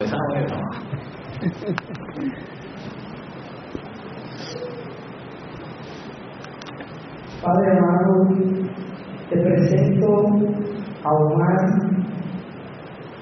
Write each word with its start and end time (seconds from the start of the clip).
Padre 7.42 7.68
amado, 7.76 8.14
te 9.28 9.36
presento 9.36 10.08
a 11.04 11.12
Omar 11.12 11.60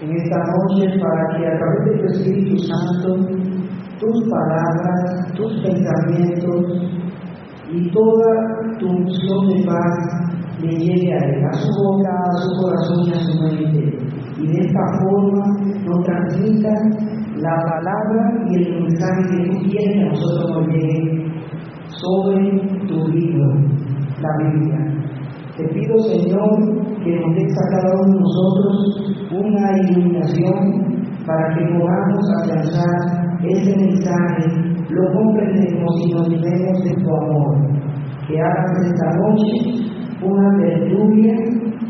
en 0.02 0.08
esta 0.18 0.38
noche 0.38 1.00
para 1.00 1.22
que 1.36 1.48
a 1.48 1.58
través 1.58 1.84
de 1.84 1.92
tu 1.98 2.04
Espíritu 2.12 2.54
Santo, 2.58 3.08
tus 3.98 4.16
palabras, 4.30 5.32
tus 5.34 5.60
pensamientos 5.60 6.62
y 7.72 7.90
toda 7.90 8.30
tu 8.78 8.86
unción 8.88 9.48
de 9.48 9.66
paz 9.66 9.94
le 10.60 10.70
llegue 10.78 11.12
a 11.12 11.18
él, 11.18 11.44
a 11.44 11.52
su 11.54 11.68
boca, 11.82 12.10
a 12.12 12.36
su 12.36 12.50
corazón 12.62 13.00
y 13.08 13.12
a 13.12 13.18
su 13.18 13.32
mente. 13.42 14.17
Y 14.38 14.46
de 14.46 14.60
esta 14.66 14.80
forma 15.00 15.44
nos 15.84 16.04
transmita 16.04 16.70
la 17.36 17.56
palabra 17.56 18.44
y 18.48 18.54
el 18.54 18.82
mensaje 18.82 19.22
que 19.30 19.50
tú 19.50 19.70
quieres 19.70 19.94
que 19.94 20.08
nosotros 20.10 20.50
nos 20.50 20.68
llegue 20.68 21.32
sobre 21.88 22.86
tu 22.86 23.08
libro 23.08 23.46
la 24.20 24.50
Biblia. 24.50 24.98
Te 25.56 25.64
pido, 25.68 25.98
Señor, 25.98 26.50
que 27.02 27.18
nos 27.18 27.34
des 27.34 27.52
a 27.58 27.70
cada 27.70 27.94
uno 27.94 28.14
de 28.14 28.20
nosotros 28.20 29.08
una 29.32 29.78
iluminación 29.78 30.98
para 31.26 31.54
que 31.54 31.64
podamos 31.74 32.24
alcanzar 32.42 33.28
ese 33.44 33.76
mensaje, 33.76 34.44
lo 34.90 35.12
comprendemos 35.12 35.94
y 36.00 36.12
nos 36.12 36.28
llevemos 36.28 36.84
de 36.84 36.94
tu 37.02 37.16
amor. 37.16 37.56
Que 38.26 38.40
hagas 38.40 38.86
esta 38.86 39.10
noche 39.18 39.88
una 40.22 40.58
tertulia 40.58 41.34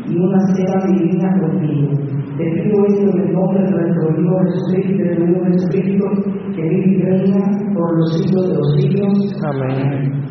y 0.07 0.15
una 0.15 0.39
cena 0.55 0.85
divina 0.87 1.39
contigo. 1.39 2.18
Te 2.39 2.45
pido 2.45 2.85
esto 2.87 3.01
en 3.01 3.19
el 3.19 3.33
nombre 3.33 3.61
de 3.61 3.69
nuestro 3.69 4.15
Dios 4.15 4.41
Jesucristo, 4.71 5.03
de 5.03 5.15
tu 5.17 5.43
Jesucristo, 5.43 6.05
que 6.55 6.61
vive 6.61 6.85
y 6.87 7.01
reina 7.01 7.73
por 7.73 7.97
los 7.97 8.17
siglos 8.17 8.47
de 8.47 8.55
los 8.55 8.75
siglos. 8.77 9.13
Amén. 9.43 10.23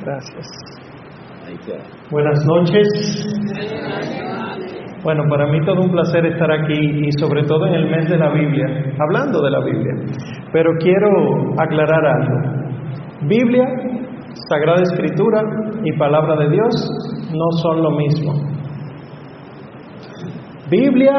Gracias. 0.00 0.46
Buenas 2.10 2.42
noches. 2.46 2.88
Bueno, 5.04 5.24
para 5.28 5.46
mí 5.52 5.60
todo 5.66 5.82
un 5.82 5.90
placer 5.90 6.24
estar 6.24 6.50
aquí 6.50 7.06
y 7.06 7.12
sobre 7.18 7.42
todo 7.42 7.66
en 7.66 7.74
el 7.74 7.90
mes 7.90 8.08
de 8.08 8.16
la 8.16 8.32
Biblia, 8.32 8.94
hablando 8.98 9.42
de 9.42 9.50
la 9.50 9.60
Biblia. 9.62 9.94
Pero 10.54 10.70
quiero 10.78 11.52
aclarar 11.58 12.06
algo. 12.06 12.36
Biblia, 13.28 13.66
Sagrada 14.48 14.80
Escritura 14.80 15.42
y 15.84 15.98
Palabra 15.98 16.34
de 16.36 16.48
Dios 16.48 17.28
no 17.30 17.50
son 17.60 17.82
lo 17.82 17.90
mismo. 17.90 18.61
Biblia 20.72 21.18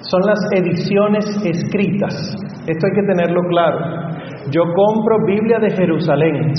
son 0.00 0.22
las 0.26 0.40
ediciones 0.56 1.24
escritas. 1.44 2.34
Esto 2.66 2.86
hay 2.86 2.92
que 2.94 3.06
tenerlo 3.06 3.40
claro. 3.48 3.78
Yo 4.50 4.62
compro 4.74 5.24
Biblia 5.24 5.58
de 5.60 5.70
Jerusalén, 5.70 6.52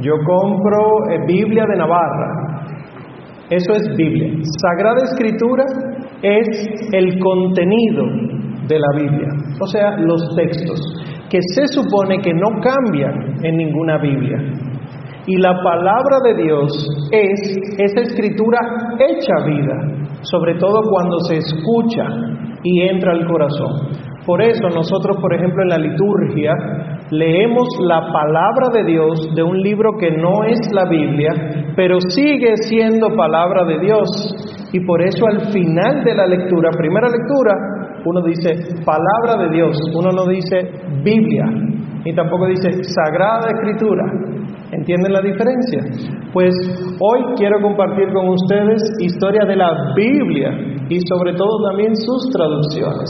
yo 0.00 0.12
compro 0.24 1.10
eh, 1.10 1.18
Biblia 1.26 1.64
de 1.66 1.78
Navarra. 1.78 2.30
Eso 3.50 3.72
es 3.72 3.96
Biblia. 3.96 4.38
Sagrada 4.62 5.02
Escritura 5.02 5.64
es 6.22 6.46
el 6.92 7.18
contenido 7.18 8.04
de 8.68 8.78
la 8.78 8.88
Biblia, 8.96 9.28
o 9.60 9.66
sea, 9.66 9.96
los 9.98 10.34
textos, 10.36 10.80
que 11.28 11.38
se 11.54 11.66
supone 11.68 12.20
que 12.20 12.32
no 12.34 12.60
cambian 12.60 13.44
en 13.44 13.56
ninguna 13.56 13.98
Biblia. 13.98 14.38
Y 15.26 15.36
la 15.38 15.60
palabra 15.62 16.18
de 16.24 16.42
Dios 16.44 16.88
es 17.10 17.58
esa 17.78 18.00
escritura 18.00 18.58
hecha 18.98 19.44
vida, 19.44 20.05
sobre 20.30 20.54
todo 20.54 20.82
cuando 20.90 21.18
se 21.20 21.36
escucha 21.36 22.04
y 22.62 22.82
entra 22.82 23.12
al 23.12 23.26
corazón. 23.26 24.06
Por 24.26 24.42
eso 24.42 24.68
nosotros, 24.68 25.18
por 25.20 25.32
ejemplo, 25.34 25.62
en 25.62 25.68
la 25.68 25.78
liturgia 25.78 26.52
leemos 27.10 27.68
la 27.80 28.00
palabra 28.12 28.70
de 28.72 28.84
Dios 28.84 29.28
de 29.36 29.42
un 29.42 29.60
libro 29.60 29.92
que 29.98 30.10
no 30.10 30.42
es 30.44 30.58
la 30.72 30.84
Biblia, 30.88 31.32
pero 31.76 31.98
sigue 32.00 32.54
siendo 32.68 33.08
palabra 33.16 33.64
de 33.64 33.78
Dios. 33.78 34.08
Y 34.72 34.80
por 34.84 35.00
eso 35.02 35.26
al 35.26 35.52
final 35.52 36.02
de 36.04 36.14
la 36.14 36.26
lectura, 36.26 36.70
primera 36.76 37.08
lectura, 37.08 37.54
uno 38.04 38.20
dice 38.22 38.82
palabra 38.84 39.44
de 39.44 39.54
Dios, 39.54 39.78
uno 39.94 40.10
no 40.10 40.26
dice 40.26 40.56
Biblia, 41.04 41.44
y 42.04 42.14
tampoco 42.14 42.46
dice 42.46 42.70
Sagrada 42.82 43.48
Escritura. 43.50 44.04
¿Entienden 44.72 45.12
la 45.12 45.20
diferencia? 45.20 45.80
Pues 46.32 46.52
hoy 46.98 47.20
quiero 47.36 47.60
compartir 47.62 48.12
con 48.12 48.28
ustedes 48.28 48.82
historia 49.00 49.46
de 49.46 49.56
la 49.56 49.70
Biblia 49.94 50.50
y 50.88 50.98
sobre 51.08 51.34
todo 51.34 51.68
también 51.70 51.94
sus 51.94 52.30
traducciones. 52.32 53.08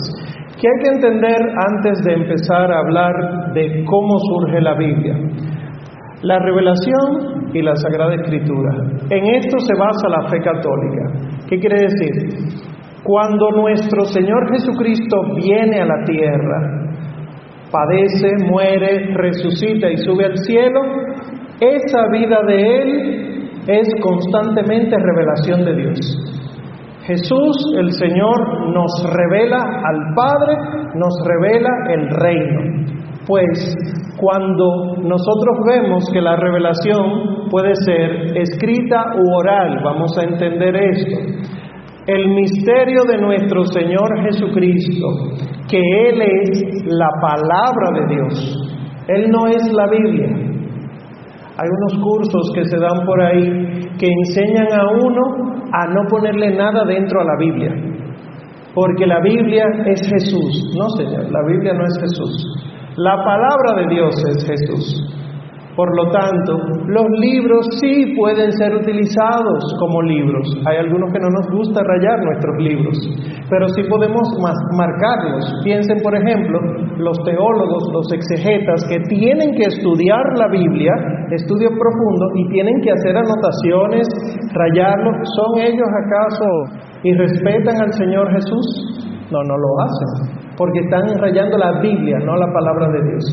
¿Qué 0.61 0.69
hay 0.69 0.83
que 0.83 0.97
entender 0.97 1.37
antes 1.69 2.05
de 2.05 2.13
empezar 2.13 2.71
a 2.73 2.81
hablar 2.81 3.53
de 3.55 3.85
cómo 3.85 4.19
surge 4.19 4.61
la 4.61 4.75
Biblia? 4.75 5.15
La 6.23 6.39
revelación 6.39 7.51
y 7.55 7.63
la 7.63 7.75
Sagrada 7.77 8.15
Escritura. 8.15 8.73
En 9.11 9.27
esto 9.37 9.59
se 9.59 9.75
basa 9.79 10.09
la 10.09 10.29
fe 10.29 10.39
católica. 10.41 11.47
¿Qué 11.49 11.59
quiere 11.59 11.83
decir? 11.83 12.65
Cuando 13.03 13.51
nuestro 13.53 14.05
Señor 14.05 14.51
Jesucristo 14.51 15.17
viene 15.37 15.81
a 15.81 15.87
la 15.87 16.05
tierra, 16.05 16.87
padece, 17.71 18.29
muere, 18.47 19.15
resucita 19.15 19.91
y 19.91 19.97
sube 19.99 20.25
al 20.25 20.37
cielo, 20.39 20.81
esa 21.61 22.09
vida 22.13 22.39
de 22.47 22.83
Él 22.83 23.51
es 23.67 23.89
constantemente 24.03 24.97
revelación 24.97 25.65
de 25.65 25.75
Dios. 25.75 25.99
Jesús, 27.07 27.57
el 27.79 27.93
Señor, 27.93 28.73
nos 28.75 28.91
revela 29.05 29.59
al 29.59 30.15
Padre, 30.15 30.57
nos 30.95 31.15
revela 31.25 31.71
el 31.91 32.11
reino. 32.11 32.61
Pues 33.27 33.77
cuando 34.19 34.97
nosotros 35.03 35.57
vemos 35.67 36.05
que 36.13 36.21
la 36.21 36.37
revelación 36.37 37.49
puede 37.51 37.75
ser 37.85 38.37
escrita 38.37 39.05
u 39.17 39.37
oral, 39.37 39.81
vamos 39.85 40.17
a 40.19 40.25
entender 40.25 40.77
esto. 40.77 41.17
El 42.07 42.29
misterio 42.29 43.03
de 43.09 43.19
nuestro 43.19 43.65
Señor 43.65 44.23
Jesucristo, 44.23 45.07
que 45.69 45.79
Él 46.09 46.23
es 46.23 46.85
la 46.87 47.09
palabra 47.21 48.01
de 48.01 48.15
Dios. 48.15 48.57
Él 49.09 49.31
no 49.31 49.47
es 49.49 49.63
la 49.73 49.87
Biblia. 49.89 50.56
Hay 51.59 51.69
unos 51.69 52.05
cursos 52.05 52.53
que 52.55 52.65
se 52.65 52.77
dan 52.77 53.07
por 53.07 53.21
ahí 53.21 53.43
que 53.99 54.07
enseñan 54.07 54.69
a 54.73 54.91
uno 54.93 55.67
a 55.73 55.87
no 55.87 56.03
ponerle 56.09 56.55
nada 56.55 56.85
dentro 56.85 57.21
a 57.21 57.25
la 57.25 57.37
Biblia. 57.39 57.73
Porque 58.75 59.07
la 59.07 59.21
Biblia 59.21 59.65
es 59.87 60.07
Jesús. 60.07 60.75
No, 60.79 60.91
Señor, 60.91 61.33
la 61.33 61.41
Biblia 61.47 61.73
no 61.73 61.85
es 61.87 61.99
Jesús. 61.99 62.47
La 62.97 63.17
palabra 63.25 63.81
de 63.81 63.95
Dios 63.95 64.15
es 64.29 64.47
Jesús. 64.47 65.17
Por 65.77 65.95
lo 65.95 66.11
tanto, 66.11 66.57
los 66.89 67.05
libros 67.21 67.67
sí 67.81 68.15
pueden 68.17 68.51
ser 68.53 68.75
utilizados 68.75 69.77
como 69.79 70.01
libros. 70.01 70.49
Hay 70.65 70.79
algunos 70.79 71.13
que 71.13 71.21
no 71.21 71.29
nos 71.29 71.47
gusta 71.53 71.83
rayar 71.85 72.25
nuestros 72.25 72.57
libros, 72.59 72.97
pero 73.51 73.69
sí 73.69 73.83
podemos 73.85 74.25
marcarlos. 74.73 75.45
Piensen, 75.65 75.99
por 76.03 76.17
ejemplo, 76.17 76.59
los 76.97 77.19
teólogos, 77.25 77.85
los 77.93 78.11
exegetas 78.11 78.89
que 78.89 79.01
tienen 79.09 79.53
que 79.53 79.69
estudiar 79.69 80.25
la 80.39 80.49
Biblia, 80.49 80.93
estudio 81.31 81.69
profundo, 81.69 82.25
y 82.37 82.49
tienen 82.49 82.81
que 82.81 82.93
hacer 82.93 83.15
anotaciones, 83.15 84.09
rayarlo. 84.55 85.11
¿Son 85.37 85.61
ellos 85.61 85.89
acaso 85.93 86.81
y 87.03 87.13
respetan 87.13 87.77
al 87.83 87.93
Señor 87.93 88.33
Jesús? 88.33 89.16
No, 89.31 89.43
no 89.43 89.57
lo 89.57 89.81
hacen 89.83 90.47
porque 90.57 90.81
están 90.81 91.19
rayando 91.19 91.59
la 91.59 91.81
Biblia, 91.81 92.19
no 92.25 92.35
la 92.37 92.53
palabra 92.53 92.89
de 92.89 93.01
Dios. 93.11 93.25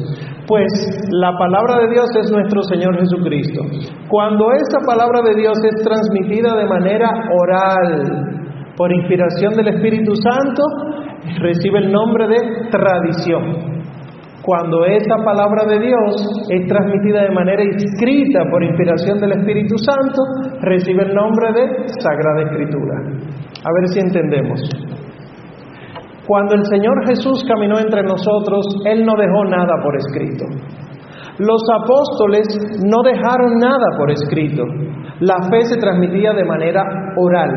Pues 0.48 0.68
la 1.12 1.32
palabra 1.38 1.80
de 1.80 1.92
Dios 1.92 2.06
es 2.20 2.32
nuestro 2.32 2.62
Señor 2.64 2.98
Jesucristo. 3.00 3.64
Cuando 4.10 4.52
esa 4.52 4.80
palabra 4.86 5.22
de 5.24 5.36
Dios 5.36 5.58
es 5.64 5.84
transmitida 5.84 6.56
de 6.58 6.66
manera 6.68 7.10
oral, 7.32 8.34
por 8.76 8.92
inspiración 8.92 9.54
del 9.54 9.68
Espíritu 9.70 10.14
Santo, 10.16 10.64
recibe 11.40 11.80
el 11.80 11.92
nombre 11.92 12.28
de 12.28 12.70
tradición. 12.70 13.74
Cuando 14.42 14.84
esa 14.84 15.16
palabra 15.24 15.64
de 15.66 15.80
Dios 15.80 16.46
es 16.50 16.68
transmitida 16.68 17.24
de 17.24 17.32
manera 17.32 17.64
escrita 17.64 18.44
por 18.52 18.62
inspiración 18.62 19.18
del 19.20 19.40
Espíritu 19.40 19.78
Santo, 19.78 20.60
recibe 20.60 21.04
el 21.04 21.14
nombre 21.14 21.54
de 21.54 21.88
Sagrada 22.02 22.42
Escritura. 22.42 22.96
A 23.64 23.72
ver 23.80 23.88
si 23.88 24.00
entendemos. 24.02 24.60
Cuando 26.28 26.56
el 26.56 26.66
Señor 26.66 27.06
Jesús 27.08 27.44
caminó 27.48 27.80
entre 27.80 28.02
nosotros, 28.04 28.66
Él 28.86 29.06
no 29.06 29.14
dejó 29.18 29.46
nada 29.46 29.76
por 29.84 29.96
escrito. 29.98 30.46
Los 31.40 31.62
apóstoles 31.82 32.48
no 32.86 33.02
dejaron 33.04 33.58
nada 33.60 33.98
por 33.98 34.12
escrito. 34.12 34.64
La 35.20 35.36
fe 35.50 35.66
se 35.66 35.78
transmitía 35.78 36.32
de 36.34 36.46
manera 36.46 36.84
oral. 37.18 37.50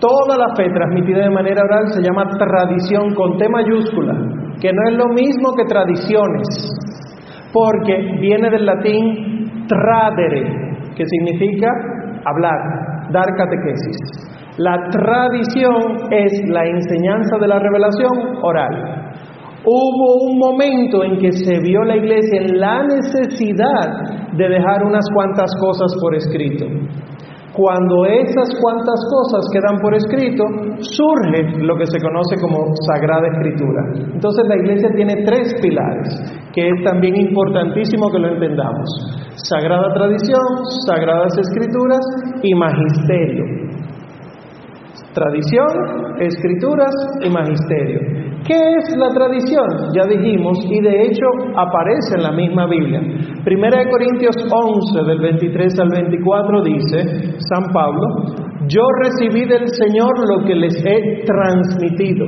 Toda 0.00 0.38
la 0.38 0.54
fe 0.54 0.70
transmitida 0.72 1.24
de 1.24 1.30
manera 1.30 1.60
oral 1.62 1.88
se 1.88 2.02
llama 2.02 2.24
tradición 2.38 3.14
con 3.14 3.36
T 3.36 3.48
mayúscula, 3.48 4.14
que 4.60 4.72
no 4.72 4.82
es 4.88 4.96
lo 4.96 5.08
mismo 5.08 5.54
que 5.56 5.64
tradiciones, 5.64 6.46
porque 7.52 8.18
viene 8.20 8.48
del 8.48 8.64
latín 8.64 9.66
tradere, 9.66 10.94
que 10.96 11.04
significa 11.04 11.68
hablar, 12.24 13.10
dar 13.10 13.26
catequesis. 13.36 14.37
La 14.58 14.74
tradición 14.90 16.10
es 16.10 16.32
la 16.50 16.66
enseñanza 16.66 17.38
de 17.40 17.46
la 17.46 17.60
revelación 17.60 18.42
oral. 18.42 19.14
Hubo 19.64 20.26
un 20.26 20.38
momento 20.38 21.04
en 21.04 21.16
que 21.18 21.30
se 21.30 21.60
vio 21.60 21.84
la 21.84 21.96
iglesia 21.96 22.42
en 22.42 22.58
la 22.58 22.82
necesidad 22.82 24.32
de 24.36 24.48
dejar 24.48 24.84
unas 24.84 25.04
cuantas 25.14 25.50
cosas 25.60 25.94
por 26.02 26.16
escrito. 26.16 26.66
Cuando 27.54 28.06
esas 28.06 28.50
cuantas 28.60 28.98
cosas 29.10 29.46
quedan 29.52 29.78
por 29.80 29.94
escrito, 29.94 30.42
surge 30.78 31.62
lo 31.62 31.76
que 31.76 31.86
se 31.86 32.00
conoce 32.00 32.34
como 32.40 32.74
Sagrada 32.86 33.28
Escritura. 33.28 33.82
Entonces 34.12 34.44
la 34.48 34.56
iglesia 34.56 34.90
tiene 34.94 35.22
tres 35.24 35.54
pilares, 35.62 36.08
que 36.52 36.66
es 36.66 36.84
también 36.84 37.14
importantísimo 37.14 38.10
que 38.10 38.18
lo 38.18 38.28
entendamos. 38.34 38.88
Sagrada 39.48 39.92
Tradición, 39.94 40.46
Sagradas 40.86 41.38
Escrituras 41.38 42.02
y 42.42 42.54
Magisterio. 42.54 43.67
Tradición, 45.18 45.66
Escrituras 46.20 46.94
y 47.26 47.28
Magisterio. 47.28 47.98
¿Qué 48.46 48.54
es 48.54 48.96
la 48.96 49.08
tradición? 49.10 49.66
Ya 49.92 50.06
dijimos, 50.06 50.56
y 50.70 50.80
de 50.80 51.02
hecho 51.02 51.26
aparece 51.56 52.14
en 52.18 52.22
la 52.22 52.30
misma 52.30 52.68
Biblia. 52.68 53.02
Primera 53.42 53.82
de 53.82 53.90
Corintios 53.90 54.36
11, 54.38 55.10
del 55.10 55.18
23 55.18 55.80
al 55.80 55.88
24, 55.90 56.62
dice 56.62 56.98
San 57.50 57.72
Pablo, 57.72 58.06
yo 58.68 58.82
recibí 59.02 59.44
del 59.44 59.66
Señor 59.74 60.14
lo 60.30 60.44
que 60.46 60.54
les 60.54 60.76
he 60.86 61.24
transmitido, 61.26 62.24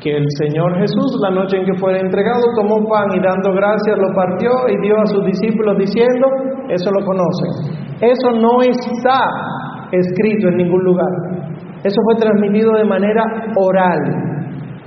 que 0.00 0.16
el 0.16 0.26
Señor 0.40 0.78
Jesús, 0.78 1.20
la 1.20 1.30
noche 1.30 1.58
en 1.58 1.66
que 1.66 1.78
fue 1.78 2.00
entregado, 2.00 2.40
tomó 2.56 2.88
pan 2.88 3.12
y 3.12 3.20
dando 3.20 3.52
gracias 3.52 3.98
lo 3.98 4.14
partió 4.14 4.48
y 4.72 4.80
dio 4.80 4.96
a 4.96 5.04
sus 5.04 5.22
discípulos 5.26 5.76
diciendo, 5.76 6.28
eso 6.70 6.90
lo 6.98 7.04
conocen. 7.04 7.90
Eso 8.00 8.30
no 8.40 8.62
está 8.62 9.20
escrito 9.92 10.48
en 10.48 10.56
ningún 10.56 10.82
lugar. 10.82 11.49
Eso 11.82 12.00
fue 12.04 12.20
transmitido 12.20 12.72
de 12.72 12.84
manera 12.84 13.24
oral 13.56 14.30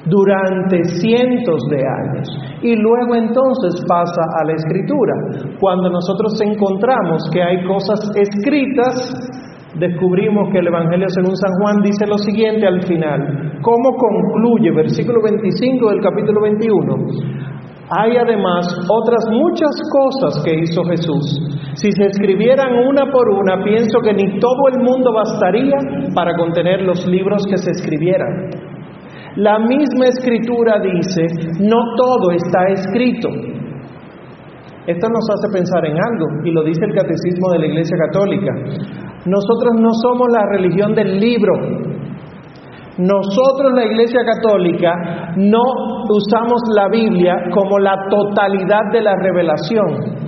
durante 0.06 0.84
cientos 1.00 1.62
de 1.70 1.80
años. 1.80 2.28
Y 2.62 2.76
luego 2.76 3.16
entonces 3.16 3.84
pasa 3.88 4.22
a 4.42 4.46
la 4.46 4.54
escritura. 4.54 5.14
Cuando 5.60 5.90
nosotros 5.90 6.40
encontramos 6.42 7.24
que 7.32 7.42
hay 7.42 7.64
cosas 7.66 8.00
escritas, 8.16 9.14
descubrimos 9.80 10.50
que 10.52 10.60
el 10.60 10.68
Evangelio 10.68 11.08
según 11.10 11.36
San 11.36 11.52
Juan 11.62 11.82
dice 11.82 12.06
lo 12.06 12.18
siguiente 12.18 12.68
al 12.68 12.82
final. 12.84 13.60
¿Cómo 13.62 13.96
concluye? 13.98 14.72
Versículo 14.72 15.22
25 15.24 15.90
del 15.90 16.02
capítulo 16.02 16.42
21. 16.42 16.96
Hay 17.90 18.16
además 18.16 18.66
otras 18.90 19.26
muchas 19.30 19.72
cosas 19.92 20.44
que 20.44 20.56
hizo 20.56 20.84
Jesús. 20.84 21.40
Si 21.76 21.92
se 21.92 22.06
escribieran 22.06 22.88
una 22.88 23.12
por 23.12 23.30
una, 23.30 23.64
pienso 23.64 24.00
que 24.04 24.14
ni 24.14 24.40
todo 24.40 24.70
el 24.74 24.84
mundo 24.84 25.12
bastaría 25.14 25.78
para 26.16 26.36
contener 26.38 26.82
los 26.84 27.06
libros 27.06 27.46
que 27.46 27.58
se 27.58 27.72
escribieran. 27.72 28.50
La 29.36 29.60
misma 29.60 30.06
escritura 30.06 30.80
dice, 30.80 31.26
no 31.60 31.78
todo 31.98 32.32
está 32.32 32.68
escrito. 32.70 33.30
Esto 34.86 35.08
nos 35.10 35.26
hace 35.34 35.48
pensar 35.52 35.86
en 35.86 35.98
algo, 35.98 36.26
y 36.46 36.52
lo 36.52 36.64
dice 36.64 36.86
el 36.86 36.94
Catecismo 36.94 37.52
de 37.54 37.60
la 37.60 37.66
Iglesia 37.68 37.98
Católica. 38.06 38.54
Nosotros 39.26 39.74
no 39.80 39.90
somos 40.02 40.28
la 40.32 40.46
religión 40.52 40.94
del 40.94 41.20
libro. 41.20 41.54
Nosotros, 42.98 43.74
la 43.74 43.86
Iglesia 43.86 44.22
Católica, 44.24 45.34
no 45.36 45.64
usamos 46.10 46.62
la 46.76 46.90
Biblia 46.90 47.36
como 47.54 47.80
la 47.80 47.96
totalidad 48.10 48.92
de 48.92 49.02
la 49.02 49.16
revelación 49.16 50.24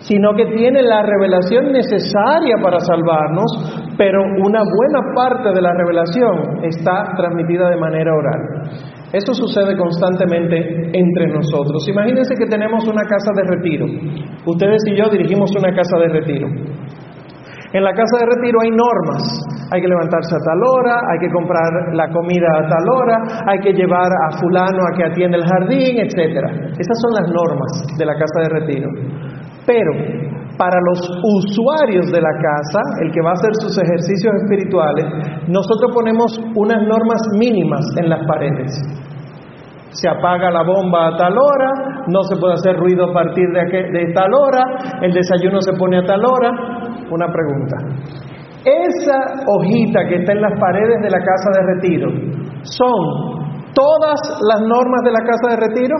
sino 0.00 0.32
que 0.34 0.46
tiene 0.56 0.82
la 0.82 1.02
revelación 1.02 1.72
necesaria 1.72 2.56
para 2.62 2.78
salvarnos, 2.80 3.92
pero 3.96 4.20
una 4.22 4.60
buena 4.62 5.00
parte 5.14 5.50
de 5.52 5.60
la 5.60 5.72
revelación 5.74 6.64
está 6.64 7.14
transmitida 7.16 7.68
de 7.68 7.76
manera 7.76 8.12
oral. 8.14 8.70
Eso 9.12 9.32
sucede 9.34 9.76
constantemente 9.76 10.90
entre 10.92 11.26
nosotros. 11.28 11.86
Imagínense 11.88 12.34
que 12.38 12.46
tenemos 12.46 12.86
una 12.86 13.02
casa 13.02 13.32
de 13.34 13.42
retiro. 13.56 13.86
Ustedes 14.46 14.82
y 14.86 14.96
yo 14.96 15.08
dirigimos 15.10 15.50
una 15.56 15.74
casa 15.74 15.98
de 15.98 16.08
retiro. 16.08 16.48
En 17.72 17.84
la 17.84 17.92
casa 17.92 18.16
de 18.20 18.26
retiro 18.34 18.58
hay 18.62 18.70
normas. 18.70 19.22
Hay 19.70 19.82
que 19.82 19.88
levantarse 19.88 20.34
a 20.34 20.40
tal 20.40 20.60
hora, 20.64 20.96
hay 21.12 21.18
que 21.20 21.30
comprar 21.30 21.68
la 21.92 22.08
comida 22.08 22.48
a 22.48 22.64
tal 22.64 22.86
hora, 22.88 23.16
hay 23.46 23.60
que 23.60 23.72
llevar 23.72 24.08
a 24.08 24.38
fulano 24.40 24.80
a 24.88 24.96
que 24.96 25.04
atienda 25.04 25.36
el 25.36 25.44
jardín, 25.44 26.00
etc. 26.00 26.72
Esas 26.72 26.96
son 27.04 27.12
las 27.20 27.28
normas 27.28 27.84
de 27.98 28.06
la 28.06 28.14
casa 28.14 28.40
de 28.40 28.48
retiro. 28.48 28.88
Pero 29.66 29.92
para 30.56 30.80
los 30.90 30.98
usuarios 31.22 32.10
de 32.10 32.20
la 32.20 32.32
casa, 32.40 32.80
el 33.04 33.12
que 33.12 33.20
va 33.20 33.30
a 33.30 33.34
hacer 33.34 33.52
sus 33.60 33.78
ejercicios 33.78 34.34
espirituales, 34.42 35.04
nosotros 35.46 35.92
ponemos 35.94 36.40
unas 36.56 36.82
normas 36.88 37.20
mínimas 37.38 37.84
en 37.96 38.08
las 38.08 38.26
paredes. 38.26 38.72
Se 39.90 40.08
apaga 40.08 40.50
la 40.50 40.62
bomba 40.64 41.08
a 41.08 41.16
tal 41.16 41.34
hora, 41.36 42.04
no 42.08 42.22
se 42.24 42.36
puede 42.36 42.54
hacer 42.54 42.76
ruido 42.76 43.10
a 43.10 43.12
partir 43.12 43.46
de, 43.52 43.60
de 43.92 44.12
tal 44.12 44.32
hora, 44.32 44.62
el 45.02 45.12
desayuno 45.12 45.60
se 45.60 45.72
pone 45.74 45.98
a 45.98 46.02
tal 46.02 46.24
hora. 46.24 46.50
Una 47.10 47.26
pregunta. 47.32 47.76
Esa 48.64 49.18
hojita 49.46 50.00
que 50.08 50.16
está 50.16 50.32
en 50.32 50.42
las 50.42 50.60
paredes 50.60 51.00
de 51.00 51.10
la 51.10 51.18
casa 51.18 51.50
de 51.54 51.62
retiro, 51.74 52.10
¿son 52.62 53.72
todas 53.72 54.20
las 54.42 54.60
normas 54.60 55.02
de 55.04 55.12
la 55.12 55.20
casa 55.20 55.48
de 55.50 55.56
retiro? 55.56 55.96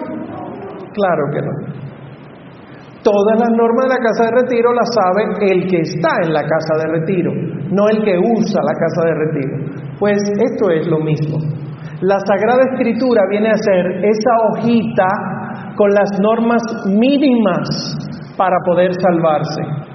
Claro 0.93 1.22
que 1.32 1.40
no. 1.40 1.78
Todas 3.02 3.40
las 3.40 3.50
normas 3.56 3.87
de 3.87 3.94
la 3.94 4.02
casa 4.05 4.25
de 4.25 4.43
retiro 4.43 4.72
las 4.75 4.88
sabe 4.93 5.52
el 5.52 5.70
que 5.70 5.81
está 5.81 6.10
en 6.25 6.32
la 6.32 6.43
casa 6.43 6.75
de 6.82 6.99
retiro, 6.99 7.32
no 7.70 7.88
el 7.88 8.04
que 8.04 8.19
usa 8.19 8.61
la 8.61 8.75
casa 8.75 9.02
de 9.06 9.14
retiro. 9.14 9.54
Pues 9.99 10.19
esto 10.37 10.70
es 10.70 10.87
lo 10.88 10.99
mismo. 10.99 11.38
La 12.02 12.19
Sagrada 12.20 12.62
Escritura 12.72 13.22
viene 13.31 13.49
a 13.50 13.56
ser 13.56 14.04
esa 14.04 14.31
hojita 14.50 15.06
con 15.76 15.90
las 15.90 16.11
normas 16.20 16.62
mínimas 16.87 17.96
para 18.37 18.56
poder 18.64 18.90
salvarse. 19.00 19.88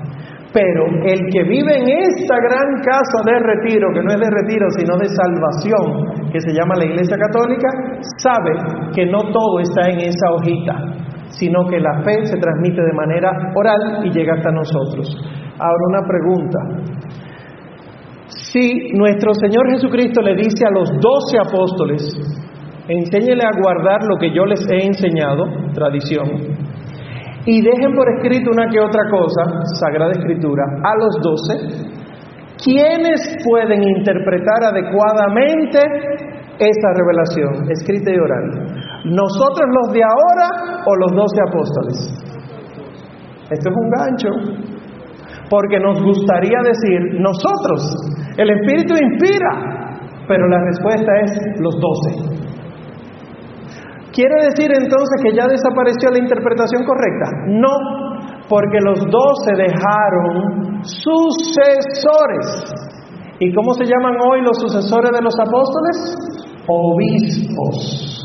Pero 0.53 0.85
el 1.03 1.19
que 1.33 1.43
vive 1.43 1.77
en 1.77 1.89
esta 1.89 2.35
gran 2.37 2.77
casa 2.85 3.19
de 3.25 3.39
retiro, 3.39 3.89
que 3.91 4.03
no 4.03 4.13
es 4.13 4.19
de 4.19 4.29
retiro, 4.29 4.67
sino 4.77 4.97
de 4.97 5.09
salvación, 5.09 6.29
que 6.31 6.39
se 6.39 6.53
llama 6.53 6.75
la 6.77 6.85
Iglesia 6.85 7.17
Católica, 7.17 7.69
sabe 8.17 8.51
que 8.93 9.05
no 9.07 9.19
todo 9.31 9.59
está 9.59 9.89
en 9.89 9.99
esa 10.01 10.31
hojita 10.31 11.03
sino 11.39 11.65
que 11.67 11.79
la 11.79 12.03
fe 12.03 12.25
se 12.25 12.37
transmite 12.37 12.81
de 12.81 12.93
manera 12.93 13.31
oral 13.55 14.05
y 14.05 14.11
llega 14.11 14.33
hasta 14.35 14.51
nosotros. 14.51 15.07
Ahora 15.57 15.83
una 15.89 16.07
pregunta. 16.07 16.59
Si 18.27 18.91
nuestro 18.93 19.33
Señor 19.33 19.69
Jesucristo 19.71 20.21
le 20.21 20.35
dice 20.35 20.65
a 20.67 20.71
los 20.71 20.89
doce 20.99 21.37
apóstoles, 21.39 22.01
enséñele 22.87 23.43
a 23.43 23.59
guardar 23.59 24.03
lo 24.03 24.17
que 24.17 24.33
yo 24.33 24.45
les 24.45 24.61
he 24.69 24.85
enseñado, 24.85 25.45
tradición, 25.73 26.62
y 27.45 27.61
dejen 27.61 27.93
por 27.93 28.07
escrito 28.15 28.51
una 28.51 28.69
que 28.69 28.79
otra 28.79 29.03
cosa, 29.09 29.43
Sagrada 29.79 30.11
Escritura, 30.11 30.63
a 30.83 30.95
los 30.97 31.15
doce, 31.21 31.55
¿quiénes 32.63 33.37
pueden 33.43 33.83
interpretar 33.83 34.63
adecuadamente 34.71 35.79
esa 36.59 36.89
revelación, 36.95 37.69
escrita 37.69 38.11
y 38.11 38.17
oral? 38.17 38.73
¿Nosotros 39.05 39.67
los 39.81 39.93
de 39.93 40.01
ahora 40.03 40.83
o 40.85 40.95
los 40.95 41.11
doce 41.11 41.39
apóstoles? 41.49 42.23
Esto 43.51 43.69
es 43.69 43.75
un 43.75 43.89
gancho, 43.89 44.29
porque 45.49 45.79
nos 45.79 46.01
gustaría 46.01 46.59
decir 46.63 47.19
nosotros, 47.19 47.93
el 48.37 48.49
Espíritu 48.49 48.95
inspira, 48.95 49.93
pero 50.27 50.47
la 50.47 50.59
respuesta 50.63 51.11
es 51.23 51.59
los 51.59 51.75
doce. 51.75 52.32
¿Quiere 54.13 54.45
decir 54.45 54.69
entonces 54.69 55.17
que 55.25 55.33
ya 55.33 55.47
desapareció 55.49 56.13
la 56.13 56.19
interpretación 56.19 56.85
correcta? 56.85 57.33
No, 57.49 57.73
porque 58.47 58.77
los 58.85 58.99
doce 59.09 59.57
dejaron 59.57 60.85
sucesores. 60.85 62.45
¿Y 63.39 63.51
cómo 63.55 63.73
se 63.73 63.85
llaman 63.85 64.13
hoy 64.21 64.41
los 64.41 64.59
sucesores 64.59 65.09
de 65.11 65.21
los 65.21 65.33
apóstoles? 65.33 66.15
Obispos. 66.67 68.23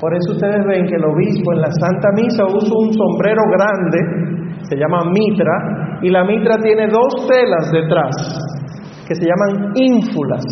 Por 0.00 0.12
eso 0.16 0.32
ustedes 0.32 0.66
ven 0.66 0.86
que 0.86 0.96
el 0.96 1.04
obispo 1.04 1.52
en 1.52 1.60
la 1.60 1.70
Santa 1.70 2.08
Misa 2.16 2.44
usa 2.44 2.76
un 2.76 2.92
sombrero 2.92 3.42
grande, 3.54 4.58
se 4.68 4.76
llama 4.76 4.98
mitra, 5.12 6.00
y 6.02 6.10
la 6.10 6.24
mitra 6.24 6.58
tiene 6.58 6.88
dos 6.88 7.26
telas 7.28 7.70
detrás, 7.70 8.16
que 9.06 9.14
se 9.14 9.24
llaman 9.24 9.72
ínfulas. 9.76 10.42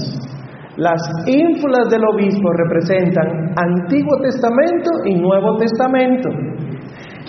Las 0.77 1.03
ínfulas 1.27 1.91
del 1.91 2.01
obispo 2.05 2.49
representan 2.65 3.53
Antiguo 3.57 4.17
Testamento 4.23 4.91
y 5.05 5.15
Nuevo 5.17 5.57
Testamento. 5.59 6.31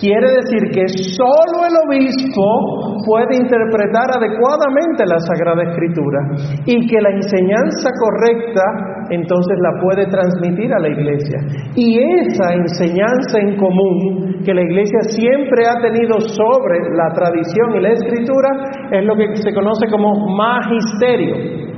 Quiere 0.00 0.26
decir 0.42 0.70
que 0.72 0.88
solo 0.88 1.64
el 1.68 1.76
obispo 1.86 3.04
puede 3.06 3.36
interpretar 3.36 4.16
adecuadamente 4.16 5.04
la 5.06 5.20
Sagrada 5.20 5.62
Escritura 5.70 6.20
y 6.66 6.86
que 6.88 7.00
la 7.00 7.10
enseñanza 7.10 7.90
correcta 8.00 8.62
entonces 9.10 9.56
la 9.60 9.80
puede 9.80 10.06
transmitir 10.06 10.72
a 10.72 10.80
la 10.80 10.88
iglesia. 10.88 11.38
Y 11.76 11.98
esa 12.00 12.54
enseñanza 12.54 13.38
en 13.38 13.56
común 13.56 14.42
que 14.44 14.54
la 14.54 14.62
iglesia 14.62 15.00
siempre 15.08 15.64
ha 15.68 15.80
tenido 15.80 16.18
sobre 16.20 16.80
la 16.96 17.12
tradición 17.12 17.76
y 17.76 17.80
la 17.80 17.92
escritura 17.92 18.48
es 18.90 19.04
lo 19.04 19.14
que 19.16 19.36
se 19.36 19.52
conoce 19.52 19.86
como 19.90 20.34
magisterio. 20.34 21.73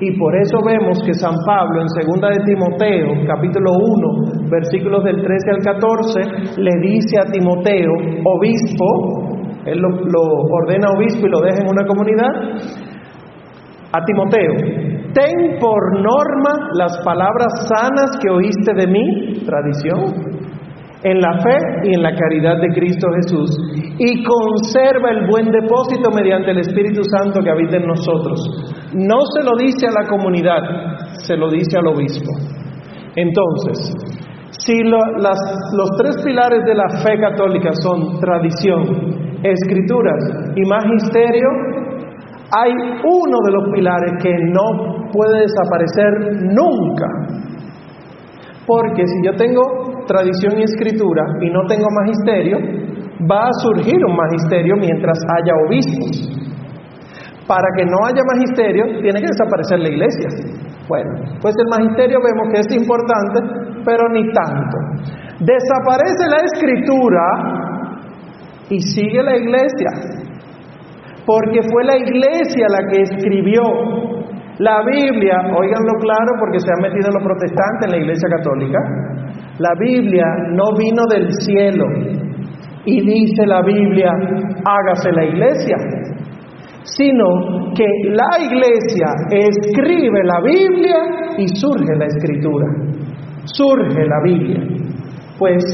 Y 0.00 0.16
por 0.18 0.34
eso 0.34 0.58
vemos 0.64 0.98
que 1.04 1.12
San 1.12 1.36
Pablo 1.44 1.82
en 1.82 1.86
2 1.86 2.20
de 2.38 2.44
Timoteo, 2.46 3.26
capítulo 3.26 3.70
1, 3.72 4.48
versículos 4.50 5.04
del 5.04 5.22
13 5.22 5.50
al 5.50 5.62
14, 5.62 6.60
le 6.62 6.70
dice 6.80 7.20
a 7.20 7.30
Timoteo, 7.30 7.92
obispo, 8.24 9.60
él 9.66 9.78
lo, 9.78 9.90
lo 9.90 10.22
ordena 10.56 10.88
obispo 10.96 11.26
y 11.26 11.30
lo 11.30 11.40
deja 11.42 11.60
en 11.60 11.68
una 11.68 11.86
comunidad, 11.86 12.32
a 13.92 14.04
Timoteo, 14.06 14.54
ten 15.12 15.58
por 15.60 16.00
norma 16.00 16.70
las 16.78 16.96
palabras 17.04 17.68
sanas 17.68 18.18
que 18.22 18.30
oíste 18.30 18.72
de 18.74 18.86
mí, 18.86 19.42
tradición, 19.44 20.39
en 21.02 21.20
la 21.20 21.32
fe 21.40 21.56
y 21.84 21.94
en 21.94 22.02
la 22.02 22.14
caridad 22.14 22.60
de 22.60 22.68
Cristo 22.74 23.08
Jesús, 23.22 23.50
y 23.98 24.22
conserva 24.22 25.10
el 25.10 25.26
buen 25.28 25.50
depósito 25.50 26.10
mediante 26.14 26.50
el 26.50 26.58
Espíritu 26.58 27.02
Santo 27.04 27.40
que 27.42 27.50
habita 27.50 27.76
en 27.76 27.86
nosotros. 27.86 28.38
No 28.94 29.18
se 29.34 29.42
lo 29.44 29.52
dice 29.56 29.86
a 29.86 30.02
la 30.02 30.08
comunidad, 30.08 30.60
se 31.24 31.36
lo 31.36 31.48
dice 31.50 31.78
al 31.78 31.86
obispo. 31.86 32.30
Entonces, 33.16 33.94
si 34.50 34.82
los 34.82 35.90
tres 35.96 36.16
pilares 36.24 36.64
de 36.64 36.74
la 36.74 36.88
fe 37.02 37.18
católica 37.18 37.70
son 37.82 38.20
tradición, 38.20 39.40
escrituras 39.42 40.52
y 40.54 40.62
magisterio, 40.68 41.48
hay 42.52 42.72
uno 43.04 43.38
de 43.46 43.52
los 43.52 43.72
pilares 43.72 44.22
que 44.22 44.34
no 44.52 45.08
puede 45.12 45.40
desaparecer 45.42 46.42
nunca. 46.42 47.06
Porque 48.66 49.06
si 49.06 49.26
yo 49.26 49.32
tengo 49.36 49.89
tradición 50.10 50.58
y 50.58 50.64
escritura 50.64 51.22
y 51.40 51.50
no 51.50 51.62
tengo 51.70 51.86
magisterio, 52.02 52.58
va 53.30 53.46
a 53.46 53.58
surgir 53.62 53.94
un 54.04 54.16
magisterio 54.16 54.74
mientras 54.76 55.18
haya 55.38 55.54
obispos. 55.66 56.26
Para 57.46 57.66
que 57.76 57.84
no 57.84 57.98
haya 58.06 58.22
magisterio, 58.26 58.84
tiene 59.02 59.20
que 59.20 59.30
desaparecer 59.30 59.78
la 59.78 59.88
iglesia. 59.88 60.28
Bueno, 60.88 61.10
pues 61.40 61.54
el 61.58 61.68
magisterio 61.70 62.18
vemos 62.18 62.46
que 62.52 62.60
es 62.60 62.70
importante, 62.74 63.38
pero 63.84 64.08
ni 64.10 64.26
tanto. 64.32 64.76
Desaparece 65.38 66.26
la 66.26 66.40
escritura 66.50 67.24
y 68.70 68.80
sigue 68.80 69.22
la 69.22 69.36
iglesia 69.36 69.90
porque 71.26 71.60
fue 71.70 71.84
la 71.84 71.96
iglesia 71.96 72.66
la 72.70 72.90
que 72.90 73.02
escribió 73.02 73.62
la 74.60 74.82
Biblia, 74.84 75.36
oiganlo 75.56 75.94
claro 76.00 76.32
porque 76.38 76.60
se 76.60 76.68
han 76.70 76.82
metido 76.82 77.10
los 77.12 77.24
protestantes 77.24 77.86
en 77.86 77.90
la 77.92 77.96
iglesia 77.96 78.28
católica, 78.28 78.78
la 79.58 79.72
Biblia 79.78 80.26
no 80.52 80.76
vino 80.76 81.02
del 81.10 81.32
cielo. 81.32 81.86
Y 82.84 83.00
dice 83.00 83.46
la 83.46 83.62
Biblia, 83.62 84.10
hágase 84.64 85.12
la 85.12 85.24
iglesia, 85.24 85.76
sino 86.82 87.72
que 87.74 87.86
la 88.10 88.44
iglesia 88.44 89.06
escribe 89.30 90.24
la 90.24 90.40
Biblia 90.42 90.96
y 91.38 91.48
surge 91.48 91.96
la 91.96 92.06
escritura, 92.06 92.66
surge 93.44 94.04
la 94.04 94.20
Biblia. 94.22 94.79
Pues 95.40 95.64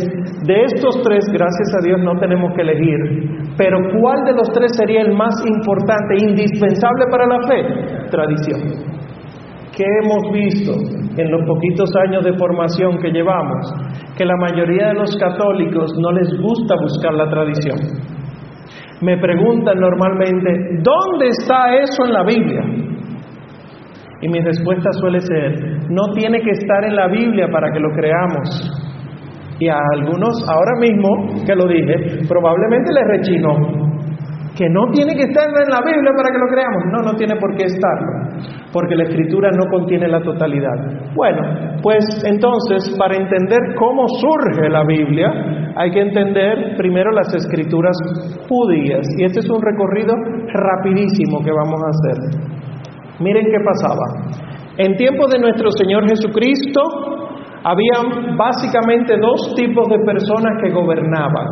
de 0.46 0.62
estos 0.62 1.02
tres, 1.02 1.24
gracias 1.26 1.74
a 1.74 1.84
Dios, 1.84 1.98
no 1.98 2.16
tenemos 2.20 2.54
que 2.54 2.62
elegir. 2.62 2.94
Pero 3.58 3.78
¿cuál 4.00 4.22
de 4.24 4.32
los 4.34 4.48
tres 4.54 4.70
sería 4.76 5.02
el 5.02 5.12
más 5.12 5.34
importante, 5.44 6.14
indispensable 6.22 7.06
para 7.10 7.26
la 7.26 7.38
fe? 7.48 8.08
Tradición. 8.08 8.60
¿Qué 9.76 9.84
hemos 10.04 10.32
visto 10.32 10.72
en 11.20 11.30
los 11.32 11.42
poquitos 11.48 11.90
años 12.06 12.24
de 12.24 12.38
formación 12.38 12.96
que 12.98 13.10
llevamos? 13.10 13.74
Que 14.16 14.24
la 14.24 14.36
mayoría 14.36 14.86
de 14.90 14.94
los 14.94 15.16
católicos 15.16 15.90
no 15.98 16.12
les 16.12 16.30
gusta 16.40 16.76
buscar 16.80 17.14
la 17.14 17.28
tradición. 17.28 17.76
Me 19.02 19.18
preguntan 19.18 19.80
normalmente, 19.80 20.78
¿dónde 20.80 21.26
está 21.26 21.74
eso 21.74 22.04
en 22.04 22.12
la 22.12 22.22
Biblia? 22.22 22.62
Y 24.22 24.28
mi 24.28 24.38
respuesta 24.38 24.92
suele 24.92 25.18
ser, 25.22 25.90
no 25.90 26.12
tiene 26.14 26.40
que 26.40 26.52
estar 26.52 26.84
en 26.84 26.94
la 26.94 27.08
Biblia 27.08 27.48
para 27.50 27.72
que 27.72 27.80
lo 27.80 27.90
creamos. 27.90 28.86
Y 29.58 29.68
a 29.68 29.78
algunos, 29.94 30.44
ahora 30.48 30.74
mismo 30.80 31.44
que 31.46 31.54
lo 31.54 31.66
dije, 31.66 32.26
probablemente 32.28 32.92
les 32.92 33.04
rechinó. 33.08 33.86
Que 34.56 34.68
no 34.70 34.88
tiene 34.90 35.14
que 35.14 35.28
estar 35.28 35.44
en 35.44 35.68
la 35.68 35.80
Biblia 35.84 36.12
para 36.16 36.32
que 36.32 36.38
lo 36.38 36.48
creamos. 36.48 36.82
No, 36.90 37.12
no 37.12 37.16
tiene 37.16 37.36
por 37.36 37.54
qué 37.56 37.64
estarlo. 37.64 38.40
Porque 38.72 38.96
la 38.96 39.04
escritura 39.04 39.50
no 39.52 39.68
contiene 39.70 40.08
la 40.08 40.20
totalidad. 40.22 41.12
Bueno, 41.14 41.42
pues 41.82 42.04
entonces, 42.24 42.96
para 42.98 43.16
entender 43.16 43.58
cómo 43.78 44.08
surge 44.08 44.70
la 44.70 44.82
Biblia, 44.84 45.28
hay 45.76 45.90
que 45.90 46.00
entender 46.00 46.74
primero 46.78 47.10
las 47.12 47.34
escrituras 47.34 47.96
judías. 48.48 49.06
Y 49.18 49.24
este 49.24 49.40
es 49.40 49.50
un 49.50 49.60
recorrido 49.60 50.14
rapidísimo 50.48 51.44
que 51.44 51.52
vamos 51.52 51.80
a 51.84 51.90
hacer. 51.90 52.56
Miren 53.20 53.44
qué 53.50 53.58
pasaba. 53.60 54.46
En 54.78 54.94
tiempo 54.96 55.26
de 55.28 55.38
nuestro 55.38 55.70
Señor 55.70 56.08
Jesucristo, 56.08 57.25
había 57.66 57.98
básicamente 58.36 59.16
dos 59.20 59.52
tipos 59.56 59.88
de 59.88 59.98
personas 60.04 60.52
que 60.62 60.70
gobernaban, 60.70 61.46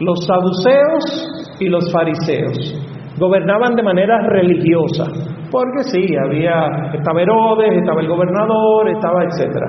los 0.00 0.18
saduceos 0.26 1.56
y 1.58 1.68
los 1.68 1.90
fariseos. 1.90 2.84
Gobernaban 3.18 3.74
de 3.74 3.82
manera 3.82 4.20
religiosa, 4.28 5.06
porque 5.50 5.82
sí, 5.84 6.14
había, 6.16 6.92
estaba 6.92 7.22
Herodes, 7.22 7.80
estaba 7.80 8.02
el 8.02 8.08
gobernador, 8.08 8.90
estaba 8.90 9.24
etcétera. 9.24 9.66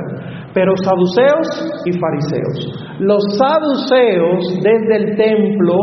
Pero 0.54 0.74
saduceos 0.76 1.72
y 1.86 1.94
fariseos. 1.94 3.00
Los 3.00 3.24
saduceos 3.38 4.60
desde 4.62 4.96
el 4.98 5.16
templo 5.16 5.76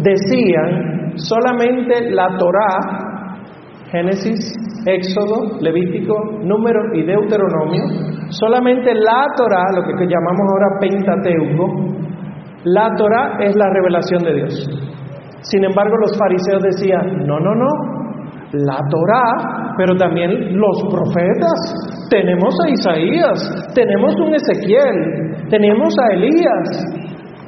decían 0.00 1.16
solamente 1.16 2.10
la 2.10 2.36
Torá, 2.36 3.07
Génesis, 3.90 4.52
Éxodo, 4.86 5.58
Levítico, 5.60 6.14
Número 6.42 6.80
y 6.94 7.04
Deuteronomio, 7.04 7.82
Solamente 8.30 8.92
la 8.94 9.24
Torah, 9.36 9.72
lo 9.74 9.82
que 9.82 10.06
llamamos 10.06 10.46
ahora 10.50 10.78
Pentateuco, 10.80 11.98
la 12.64 12.94
Torah 12.96 13.38
es 13.40 13.56
la 13.56 13.70
revelación 13.70 14.22
de 14.22 14.34
Dios. 14.34 14.68
Sin 15.40 15.64
embargo, 15.64 15.96
los 15.96 16.18
fariseos 16.18 16.62
decían, 16.62 17.26
no, 17.26 17.40
no, 17.40 17.54
no, 17.54 17.98
la 18.52 18.78
Torah, 18.90 19.74
pero 19.78 19.96
también 19.96 20.58
los 20.58 20.84
profetas. 20.90 22.08
Tenemos 22.10 22.54
a 22.64 22.70
Isaías, 22.70 23.72
tenemos 23.74 24.14
un 24.16 24.34
Ezequiel, 24.34 25.48
tenemos 25.48 25.94
a 25.98 26.14
Elías. 26.14 26.84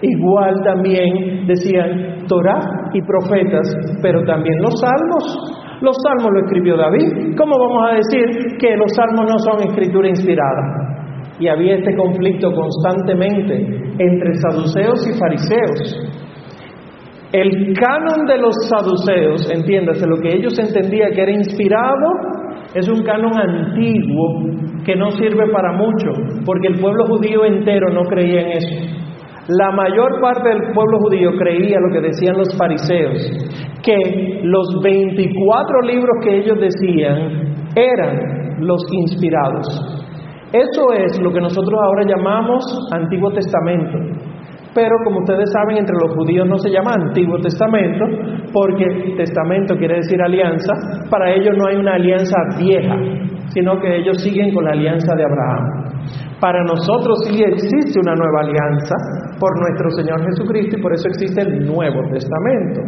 Igual 0.02 0.62
también 0.64 1.46
decían 1.46 2.26
Torah 2.26 2.90
y 2.94 3.02
profetas, 3.02 3.68
pero 4.00 4.22
también 4.24 4.62
los 4.62 4.80
salmos. 4.80 5.59
Los 5.80 5.96
salmos 6.04 6.30
lo 6.32 6.40
escribió 6.40 6.76
David. 6.76 7.36
¿Cómo 7.38 7.58
vamos 7.58 7.90
a 7.90 7.94
decir 7.94 8.58
que 8.58 8.76
los 8.76 8.92
salmos 8.94 9.24
no 9.30 9.38
son 9.38 9.68
escritura 9.68 10.08
inspirada? 10.08 11.34
Y 11.38 11.48
había 11.48 11.76
este 11.76 11.96
conflicto 11.96 12.52
constantemente 12.52 13.54
entre 13.98 14.34
saduceos 14.34 15.08
y 15.08 15.18
fariseos. 15.18 16.10
El 17.32 17.72
canon 17.74 18.26
de 18.26 18.38
los 18.38 18.54
saduceos, 18.68 19.50
entiéndase, 19.50 20.06
lo 20.06 20.16
que 20.20 20.36
ellos 20.36 20.58
entendían 20.58 21.12
que 21.12 21.22
era 21.22 21.30
inspirado, 21.30 22.08
es 22.74 22.88
un 22.88 23.02
canon 23.02 23.32
antiguo 23.38 24.50
que 24.84 24.96
no 24.96 25.10
sirve 25.12 25.50
para 25.50 25.72
mucho, 25.72 26.10
porque 26.44 26.68
el 26.68 26.80
pueblo 26.80 27.06
judío 27.06 27.44
entero 27.44 27.88
no 27.90 28.02
creía 28.02 28.42
en 28.42 28.48
eso. 28.48 28.99
La 29.50 29.72
mayor 29.72 30.20
parte 30.20 30.48
del 30.48 30.72
pueblo 30.72 30.98
judío 31.00 31.30
creía 31.36 31.80
lo 31.80 31.92
que 31.92 32.06
decían 32.06 32.38
los 32.38 32.56
fariseos, 32.56 33.18
que 33.82 34.40
los 34.44 34.80
24 34.80 35.80
libros 35.82 36.16
que 36.22 36.38
ellos 36.38 36.56
decían 36.60 37.50
eran 37.74 38.60
los 38.60 38.80
inspirados. 38.92 40.06
Eso 40.52 40.92
es 40.92 41.20
lo 41.20 41.32
que 41.32 41.40
nosotros 41.40 41.80
ahora 41.82 42.04
llamamos 42.06 42.62
Antiguo 42.92 43.32
Testamento. 43.32 43.98
Pero 44.72 44.94
como 45.04 45.18
ustedes 45.18 45.50
saben, 45.52 45.78
entre 45.78 45.96
los 46.00 46.14
judíos 46.14 46.46
no 46.46 46.56
se 46.58 46.70
llama 46.70 46.92
Antiguo 46.94 47.38
Testamento, 47.38 48.04
porque 48.52 49.14
testamento 49.16 49.74
quiere 49.74 49.96
decir 49.96 50.22
alianza. 50.22 50.72
Para 51.10 51.34
ellos 51.34 51.56
no 51.56 51.66
hay 51.66 51.76
una 51.76 51.94
alianza 51.94 52.36
vieja, 52.56 52.94
sino 53.48 53.80
que 53.80 53.96
ellos 53.96 54.22
siguen 54.22 54.54
con 54.54 54.64
la 54.64 54.72
alianza 54.72 55.12
de 55.16 55.24
Abraham. 55.24 55.89
Para 56.40 56.64
nosotros 56.64 57.18
sí 57.28 57.42
existe 57.42 58.00
una 58.00 58.14
nueva 58.14 58.40
alianza, 58.40 58.94
por 59.40 59.58
nuestro 59.58 59.90
Señor 59.90 60.22
Jesucristo 60.24 60.76
y 60.78 60.82
por 60.82 60.92
eso 60.92 61.08
existe 61.08 61.40
el 61.40 61.66
Nuevo 61.66 62.00
Testamento. 62.12 62.80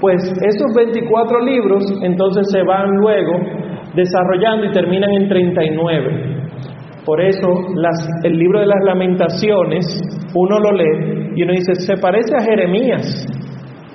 Pues 0.00 0.20
esos 0.42 0.74
24 0.74 1.40
libros 1.44 1.84
entonces 2.02 2.46
se 2.50 2.62
van 2.62 2.90
luego 2.96 3.32
desarrollando 3.94 4.66
y 4.66 4.72
terminan 4.72 5.10
en 5.12 5.28
39. 5.28 6.40
Por 7.06 7.20
eso 7.20 7.48
el 8.24 8.36
libro 8.36 8.60
de 8.60 8.66
las 8.66 8.84
lamentaciones, 8.84 10.02
uno 10.34 10.58
lo 10.58 10.72
lee 10.72 11.32
y 11.36 11.42
uno 11.42 11.52
dice, 11.52 11.74
se 11.74 11.96
parece 11.96 12.34
a 12.36 12.42
Jeremías, 12.42 13.26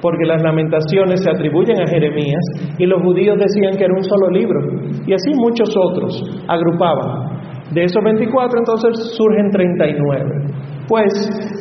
porque 0.02 0.26
las 0.26 0.42
lamentaciones 0.42 1.22
se 1.24 1.30
atribuyen 1.30 1.82
a 1.82 1.88
Jeremías 1.88 2.44
y 2.78 2.86
los 2.86 3.02
judíos 3.04 3.38
decían 3.38 3.78
que 3.78 3.86
era 3.86 3.94
un 3.94 4.04
solo 4.04 4.30
libro. 4.30 4.60
Y 5.06 5.14
así 5.14 5.32
muchos 5.36 5.70
otros 5.78 6.44
agrupaban. 6.48 7.36
De 7.72 7.84
esos 7.84 8.04
24 8.04 8.60
entonces 8.60 9.16
surgen 9.18 9.50
39. 9.52 10.56
Pues, 10.88 11.14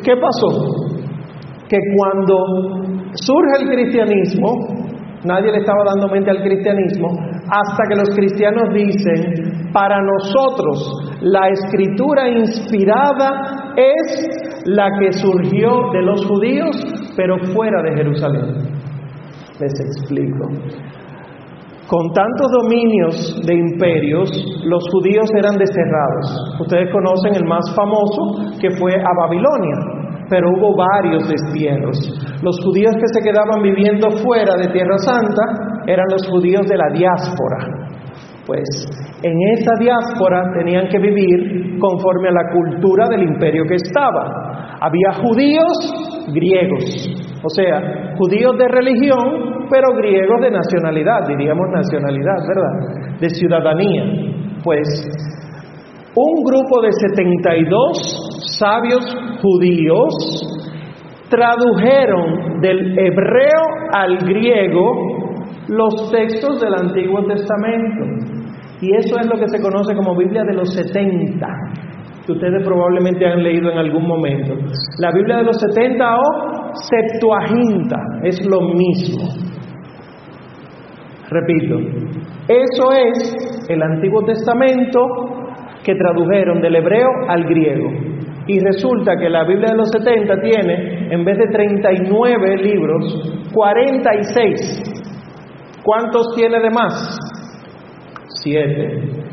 ¿qué 0.04 0.12
pasó? 0.16 0.48
Que 1.68 1.78
cuando 1.96 2.36
surge 3.14 3.62
el 3.62 3.68
cristianismo, 3.70 4.50
nadie 5.24 5.50
le 5.50 5.58
estaba 5.58 5.84
dando 5.84 6.08
mente 6.08 6.30
al 6.30 6.42
cristianismo, 6.42 7.08
hasta 7.48 7.84
que 7.88 7.96
los 7.96 8.10
cristianos 8.14 8.68
dicen, 8.74 9.70
Para 9.72 9.96
nosotros, 10.00 11.18
la 11.20 11.48
escritura 11.48 12.28
inspirada 12.28 13.72
es 13.76 14.62
la 14.66 14.88
que 15.00 15.12
surgió 15.12 15.90
de 15.92 16.02
los 16.02 16.24
judíos, 16.26 16.76
pero 17.16 17.36
fuera 17.52 17.82
de 17.82 17.96
Jerusalén. 17.96 18.74
Les 19.60 19.72
explico. 19.80 20.48
Con 21.88 22.00
tantos 22.14 22.48
dominios 22.62 23.42
de 23.44 23.54
imperios, 23.54 24.30
los 24.64 24.82
judíos 24.90 25.28
eran 25.36 25.58
desterrados. 25.58 26.56
Ustedes 26.60 26.90
conocen 26.90 27.34
el 27.36 27.44
más 27.44 27.64
famoso, 27.76 28.56
que 28.58 28.70
fue 28.70 28.94
a 28.94 29.12
Babilonia, 29.20 29.76
pero 30.30 30.48
hubo 30.56 30.74
varios 30.74 31.28
destierros. 31.28 31.96
Los 32.42 32.56
judíos 32.64 32.94
que 32.96 33.08
se 33.12 33.20
quedaban 33.22 33.62
viviendo 33.62 34.10
fuera 34.22 34.54
de 34.56 34.72
Tierra 34.72 34.96
Santa 34.98 35.84
eran 35.86 36.06
los 36.10 36.26
judíos 36.28 36.66
de 36.66 36.76
la 36.76 36.88
diáspora. 36.94 37.58
Pues 38.46 38.64
en 39.22 39.36
esa 39.58 39.72
diáspora 39.78 40.52
tenían 40.56 40.88
que 40.88 40.98
vivir 40.98 41.78
conforme 41.78 42.28
a 42.28 42.32
la 42.32 42.52
cultura 42.52 43.08
del 43.08 43.22
imperio 43.22 43.64
que 43.68 43.76
estaba. 43.76 44.76
Había 44.80 45.12
judíos 45.22 46.28
griegos, 46.32 46.84
o 47.42 47.48
sea, 47.50 48.14
judíos 48.18 48.56
de 48.58 48.68
religión, 48.68 49.53
pero 49.74 49.92
griegos 49.96 50.40
de 50.40 50.52
nacionalidad, 50.52 51.26
diríamos 51.26 51.66
nacionalidad, 51.74 52.36
¿verdad? 52.46 53.18
De 53.18 53.28
ciudadanía. 53.28 54.04
Pues 54.62 54.86
un 56.14 56.44
grupo 56.44 56.80
de 56.80 56.92
72 56.92 58.56
sabios 58.56 59.04
judíos 59.42 60.14
tradujeron 61.28 62.60
del 62.60 62.96
hebreo 62.96 63.62
al 63.92 64.16
griego 64.18 64.92
los 65.66 66.12
textos 66.12 66.60
del 66.60 66.74
Antiguo 66.74 67.24
Testamento. 67.24 68.30
Y 68.80 68.94
eso 68.94 69.18
es 69.18 69.26
lo 69.26 69.36
que 69.40 69.48
se 69.48 69.60
conoce 69.60 69.96
como 69.96 70.16
Biblia 70.16 70.44
de 70.44 70.54
los 70.54 70.72
70 70.72 71.48
que 72.24 72.32
ustedes 72.32 72.64
probablemente 72.64 73.26
han 73.26 73.42
leído 73.42 73.70
en 73.70 73.76
algún 73.76 74.06
momento. 74.06 74.54
La 74.98 75.12
Biblia 75.12 75.38
de 75.38 75.42
los 75.42 75.56
70 75.60 76.16
o 76.16 76.72
Septuaginta 76.72 77.98
es 78.22 78.40
lo 78.46 78.60
mismo. 78.62 79.28
Repito, 81.34 81.76
eso 82.46 82.92
es 82.92 83.66
el 83.68 83.82
Antiguo 83.82 84.22
Testamento 84.22 85.00
que 85.82 85.96
tradujeron 85.96 86.60
del 86.60 86.76
hebreo 86.76 87.08
al 87.28 87.42
griego. 87.42 87.90
Y 88.46 88.60
resulta 88.60 89.16
que 89.16 89.28
la 89.28 89.42
Biblia 89.44 89.70
de 89.70 89.76
los 89.76 89.90
70 89.90 90.40
tiene, 90.40 91.12
en 91.12 91.24
vez 91.24 91.38
de 91.38 91.46
39 91.48 92.56
libros, 92.58 93.50
46. 93.52 94.82
¿Cuántos 95.82 96.36
tiene 96.36 96.60
de 96.60 96.70
más? 96.70 97.18
Siete. 98.44 99.24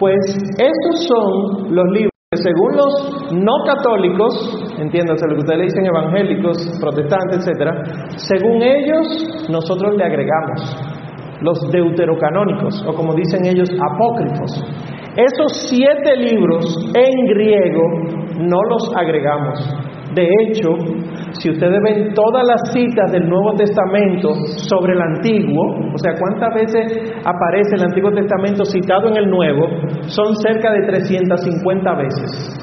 Pues 0.00 0.16
estos 0.58 1.06
son 1.06 1.72
los 1.72 1.86
libros 1.92 2.10
que 2.32 2.38
según 2.38 2.76
los 2.76 3.32
no 3.32 3.52
católicos, 3.64 4.74
entiéndase 4.80 5.26
lo 5.28 5.36
que 5.36 5.40
ustedes 5.40 5.58
le 5.58 5.64
dicen 5.66 5.86
evangélicos, 5.86 6.56
protestantes, 6.80 7.46
etcétera, 7.46 7.82
según 8.16 8.60
ellos 8.60 9.46
nosotros 9.48 9.94
le 9.96 10.04
agregamos 10.04 10.95
los 11.40 11.58
deuterocanónicos 11.72 12.84
o 12.86 12.94
como 12.94 13.14
dicen 13.14 13.46
ellos 13.46 13.68
apócrifos. 13.92 14.64
Esos 15.16 15.68
siete 15.70 16.16
libros 16.16 16.64
en 16.94 17.26
griego 17.26 17.82
no 18.40 18.58
los 18.68 18.90
agregamos. 18.96 19.58
De 20.14 20.24
hecho, 20.24 20.68
si 21.40 21.50
ustedes 21.50 21.78
ven 21.84 22.14
todas 22.14 22.44
las 22.46 22.72
citas 22.72 23.12
del 23.12 23.28
Nuevo 23.28 23.54
Testamento 23.54 24.34
sobre 24.68 24.94
el 24.94 25.00
Antiguo, 25.00 25.92
o 25.92 25.98
sea, 25.98 26.12
cuántas 26.18 26.54
veces 26.54 27.12
aparece 27.24 27.76
el 27.76 27.82
Antiguo 27.82 28.10
Testamento 28.12 28.64
citado 28.64 29.08
en 29.08 29.16
el 29.16 29.30
Nuevo, 29.30 29.66
son 30.06 30.34
cerca 30.36 30.72
de 30.72 30.86
350 30.86 31.94
veces. 31.96 32.56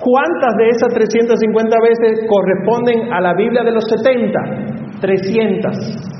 ¿Cuántas 0.00 0.56
de 0.56 0.68
esas 0.68 0.94
350 0.94 1.76
veces 1.82 2.26
corresponden 2.28 3.12
a 3.12 3.20
la 3.20 3.34
Biblia 3.34 3.62
de 3.62 3.72
los 3.72 3.84
70? 3.84 5.00
300. 5.00 6.19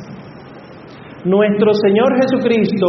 Nuestro 1.25 1.75
Señor 1.75 2.09
Jesucristo 2.23 2.87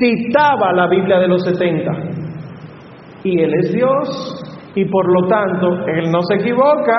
citaba 0.00 0.72
la 0.72 0.88
Biblia 0.88 1.18
de 1.18 1.28
los 1.28 1.44
70. 1.44 1.90
Y 3.24 3.40
Él 3.40 3.52
es 3.60 3.72
Dios 3.72 4.44
y 4.74 4.84
por 4.86 5.06
lo 5.12 5.28
tanto 5.28 5.68
Él 5.86 6.10
no 6.10 6.22
se 6.22 6.34
equivoca 6.36 6.94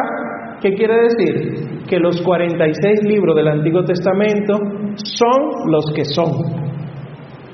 ¿Qué 0.62 0.74
quiere 0.74 0.94
decir? 1.04 1.86
Que 1.88 2.00
los 2.00 2.22
46 2.22 3.04
libros 3.04 3.36
del 3.36 3.48
Antiguo 3.48 3.84
Testamento 3.84 4.58
son 5.18 5.72
los 5.72 5.86
que 5.96 6.04
son. 6.04 6.32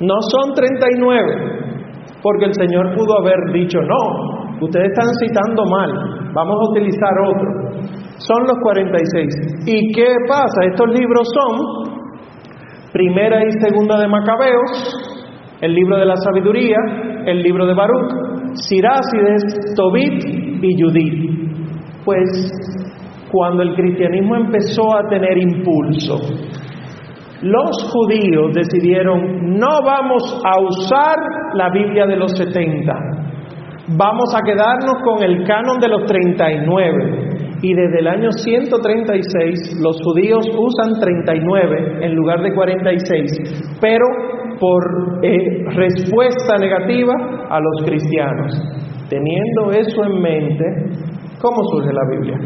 No 0.01 0.15
son 0.31 0.53
39, 0.55 2.17
porque 2.23 2.45
el 2.45 2.53
Señor 2.53 2.95
pudo 2.95 3.19
haber 3.19 3.37
dicho, 3.53 3.79
no, 3.79 4.57
ustedes 4.59 4.87
están 4.87 5.13
citando 5.19 5.63
mal, 5.65 5.91
vamos 6.33 6.55
a 6.59 6.71
utilizar 6.71 7.11
otro. 7.27 7.49
Son 8.17 8.43
los 8.47 8.57
46. 8.63 9.67
¿Y 9.67 9.91
qué 9.93 10.15
pasa? 10.27 10.65
Estos 10.71 10.89
libros 10.89 11.29
son 11.31 11.84
Primera 12.95 13.43
y 13.43 13.51
Segunda 13.59 13.99
de 13.99 14.07
Macabeos, 14.07 15.19
el 15.59 15.73
libro 15.73 15.97
de 15.97 16.05
la 16.05 16.15
sabiduría, 16.15 16.77
el 17.25 17.43
libro 17.43 17.65
de 17.65 17.73
Baruch, 17.73 18.09
Sirácides, 18.53 19.75
Tobit 19.75 20.23
y 20.63 20.81
Judith. 20.81 22.05
Pues 22.05 22.23
cuando 23.29 23.63
el 23.63 23.75
cristianismo 23.75 24.37
empezó 24.37 24.95
a 24.95 25.09
tener 25.09 25.37
impulso, 25.37 26.21
los 27.41 27.91
judíos 27.91 28.53
decidieron, 28.53 29.59
no 29.59 29.81
vamos 29.85 30.41
a 30.45 30.61
usar 30.61 31.17
la 31.55 31.69
Biblia 31.71 32.05
de 32.05 32.15
los 32.15 32.31
70, 32.31 32.93
vamos 33.89 34.33
a 34.33 34.41
quedarnos 34.41 34.95
con 35.03 35.21
el 35.21 35.43
canon 35.43 35.79
de 35.81 35.89
los 35.89 36.05
39. 36.05 37.34
Y 37.61 37.73
desde 37.73 37.99
el 37.99 38.07
año 38.07 38.31
136 38.31 39.79
los 39.81 39.97
judíos 40.03 40.45
usan 40.57 40.99
39 40.99 42.05
en 42.05 42.15
lugar 42.15 42.41
de 42.41 42.53
46, 42.53 43.77
pero 43.81 44.05
por 44.59 45.19
eh, 45.23 45.63
respuesta 45.73 46.57
negativa 46.57 47.13
a 47.49 47.59
los 47.59 47.83
cristianos. 47.85 48.53
Teniendo 49.09 49.71
eso 49.71 50.03
en 50.03 50.21
mente, 50.21 50.65
¿cómo 51.41 51.63
surge 51.71 51.93
la 51.93 52.09
Biblia? 52.09 52.39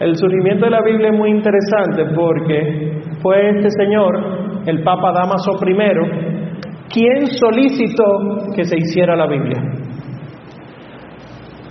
El 0.00 0.16
surgimiento 0.16 0.64
de 0.64 0.70
la 0.70 0.82
Biblia 0.82 1.10
es 1.10 1.18
muy 1.18 1.30
interesante 1.30 2.04
porque 2.14 3.02
fue 3.20 3.50
este 3.50 3.68
señor, 3.70 4.62
el 4.66 4.82
Papa 4.82 5.12
Damaso 5.12 5.52
I, 5.60 6.30
quien 6.88 7.26
solicitó 7.26 8.54
que 8.54 8.64
se 8.64 8.76
hiciera 8.78 9.14
la 9.14 9.26
Biblia. 9.26 9.79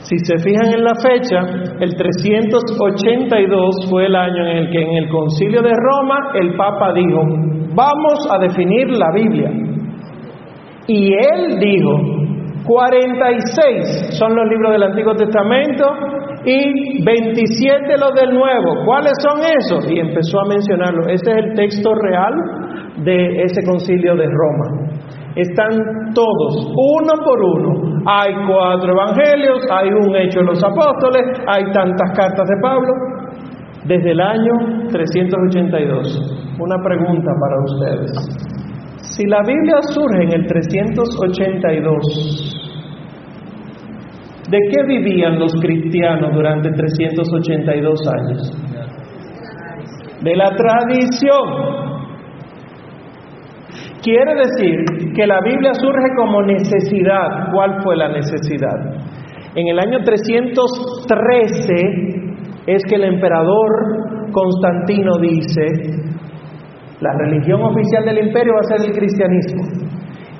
Si 0.09 0.17
se 0.25 0.39
fijan 0.39 0.73
en 0.73 0.83
la 0.83 0.95
fecha, 0.95 1.37
el 1.79 1.95
382 1.95 3.89
fue 3.91 4.07
el 4.07 4.15
año 4.15 4.43
en 4.47 4.57
el 4.57 4.71
que 4.71 4.81
en 4.81 5.03
el 5.03 5.07
concilio 5.07 5.61
de 5.61 5.69
Roma 5.69 6.31
el 6.33 6.55
Papa 6.55 6.93
dijo, 6.93 7.21
vamos 7.75 8.27
a 8.31 8.39
definir 8.39 8.89
la 8.89 9.11
Biblia. 9.13 9.51
Y 10.87 11.13
él 11.13 11.59
dijo, 11.59 11.91
46 12.65 14.17
son 14.17 14.35
los 14.35 14.49
libros 14.49 14.71
del 14.71 14.83
Antiguo 14.83 15.13
Testamento 15.13 15.85
y 16.43 17.03
27 17.03 17.97
los 17.99 18.13
del 18.15 18.33
Nuevo. 18.33 18.85
¿Cuáles 18.85 19.13
son 19.21 19.41
esos? 19.41 19.91
Y 19.91 19.99
empezó 19.99 20.39
a 20.39 20.47
mencionarlo. 20.49 21.03
Ese 21.07 21.29
es 21.29 21.37
el 21.37 21.53
texto 21.53 21.91
real 21.93 22.33
de 23.03 23.43
ese 23.43 23.61
concilio 23.63 24.15
de 24.15 24.25
Roma. 24.25 24.89
Están 25.39 26.11
todos, 26.13 26.73
uno 26.75 27.13
por 27.23 27.41
uno. 27.41 28.03
Hay 28.05 28.35
cuatro 28.47 28.91
evangelios, 28.91 29.65
hay 29.71 29.89
un 29.89 30.15
hecho 30.15 30.39
de 30.39 30.45
los 30.45 30.63
apóstoles, 30.63 31.41
hay 31.47 31.63
tantas 31.71 32.11
cartas 32.15 32.47
de 32.47 32.55
Pablo. 32.61 32.93
Desde 33.85 34.11
el 34.11 34.19
año 34.19 34.53
382. 34.91 36.57
Una 36.59 36.75
pregunta 36.83 37.31
para 37.39 37.57
ustedes. 37.63 38.11
Si 39.01 39.25
la 39.27 39.41
Biblia 39.47 39.81
surge 39.93 40.23
en 40.23 40.33
el 40.33 40.45
382, 40.47 42.59
¿De 44.49 44.57
qué 44.71 44.83
vivían 44.83 45.37
los 45.37 45.53
cristianos 45.61 46.33
durante 46.33 46.71
382 46.71 47.99
años? 48.07 48.51
De 50.23 50.35
la 50.35 50.49
tradición. 50.55 51.88
Quiere 54.01 54.33
decir 54.35 55.13
que 55.13 55.27
la 55.27 55.41
Biblia 55.41 55.73
surge 55.73 56.07
como 56.17 56.41
necesidad. 56.43 57.51
¿Cuál 57.51 57.81
fue 57.83 57.97
la 57.97 58.07
necesidad? 58.09 58.77
En 59.55 59.67
el 59.67 59.79
año 59.79 59.99
313 60.03 61.73
es 62.67 62.83
que 62.87 62.95
el 62.95 63.03
emperador 63.03 64.31
Constantino 64.31 65.17
dice, 65.19 65.65
la 67.01 67.11
religión 67.17 67.61
oficial 67.63 68.05
del 68.05 68.19
imperio 68.27 68.53
va 68.53 68.61
a 68.61 68.77
ser 68.77 68.87
el 68.87 68.95
cristianismo. 68.95 69.63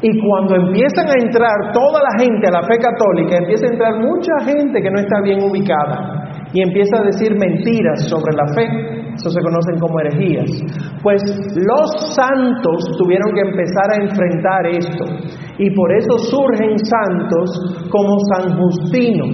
Y 0.01 0.17
cuando 0.21 0.55
empiezan 0.55 1.07
a 1.09 1.19
entrar 1.21 1.73
toda 1.73 1.99
la 2.01 2.23
gente 2.23 2.47
a 2.47 2.51
la 2.51 2.61
fe 2.63 2.77
católica, 2.77 3.35
empieza 3.37 3.65
a 3.65 3.71
entrar 3.73 3.99
mucha 3.99 4.39
gente 4.45 4.81
que 4.81 4.89
no 4.89 4.99
está 4.99 5.19
bien 5.21 5.43
ubicada 5.43 6.47
y 6.53 6.61
empieza 6.61 6.97
a 6.99 7.03
decir 7.03 7.35
mentiras 7.37 8.07
sobre 8.07 8.33
la 8.33 8.47
fe, 8.53 8.98
Eso 9.19 9.29
se 9.29 9.41
conocen 9.41 9.77
como 9.79 9.99
herejías. 9.99 10.47
Pues 11.03 11.21
los 11.55 12.15
santos 12.15 12.95
tuvieron 12.97 13.35
que 13.35 13.41
empezar 13.41 13.91
a 13.91 14.03
enfrentar 14.03 14.65
esto. 14.67 15.03
Y 15.57 15.69
por 15.75 15.91
eso 15.91 16.17
surgen 16.31 16.79
santos 16.79 17.51
como 17.91 18.15
San 18.31 18.57
Justino, 18.57 19.25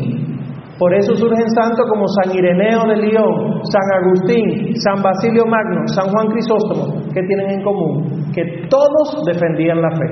por 0.80 0.94
eso 0.94 1.16
surgen 1.16 1.48
santos 1.52 1.86
como 1.88 2.06
San 2.08 2.36
Ireneo 2.36 2.82
de 2.90 2.98
León, 2.98 3.62
San 3.72 4.02
Agustín, 4.02 4.74
San 4.82 5.04
Basilio 5.04 5.46
Magno, 5.46 5.88
San 5.88 6.10
Juan 6.10 6.28
Crisóstomo, 6.28 7.00
que 7.14 7.22
tienen 7.22 7.52
en 7.52 7.64
común 7.64 8.26
que 8.34 8.68
todos 8.70 9.24
defendían 9.26 9.82
la 9.82 9.92
fe. 9.92 10.08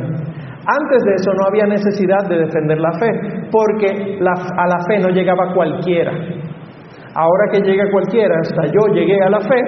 Antes 0.65 1.03
de 1.03 1.13
eso 1.15 1.33
no 1.33 1.47
había 1.49 1.65
necesidad 1.65 2.23
de 2.29 2.37
defender 2.37 2.79
la 2.79 2.93
fe, 2.93 3.09
porque 3.51 4.17
a 4.21 4.67
la 4.67 4.85
fe 4.87 4.99
no 4.99 5.09
llegaba 5.09 5.53
cualquiera. 5.53 6.13
Ahora 7.15 7.45
que 7.51 7.61
llega 7.61 7.91
cualquiera, 7.91 8.39
hasta 8.41 8.65
yo 8.65 8.87
llegué 8.93 9.21
a 9.23 9.29
la 9.29 9.39
fe, 9.39 9.61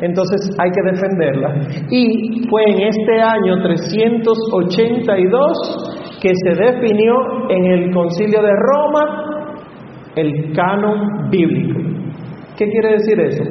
entonces 0.00 0.50
hay 0.58 0.68
que 0.70 0.82
defenderla. 0.90 1.54
Y 1.90 2.44
fue 2.48 2.64
en 2.64 2.80
este 2.88 3.20
año 3.20 3.62
382 3.62 6.18
que 6.20 6.32
se 6.34 6.54
definió 6.60 7.14
en 7.50 7.66
el 7.66 7.94
concilio 7.94 8.42
de 8.42 8.52
Roma 8.52 9.04
el 10.16 10.52
canon 10.54 11.30
bíblico. 11.30 11.78
¿Qué 12.56 12.66
quiere 12.66 12.94
decir 12.94 13.20
eso? 13.20 13.44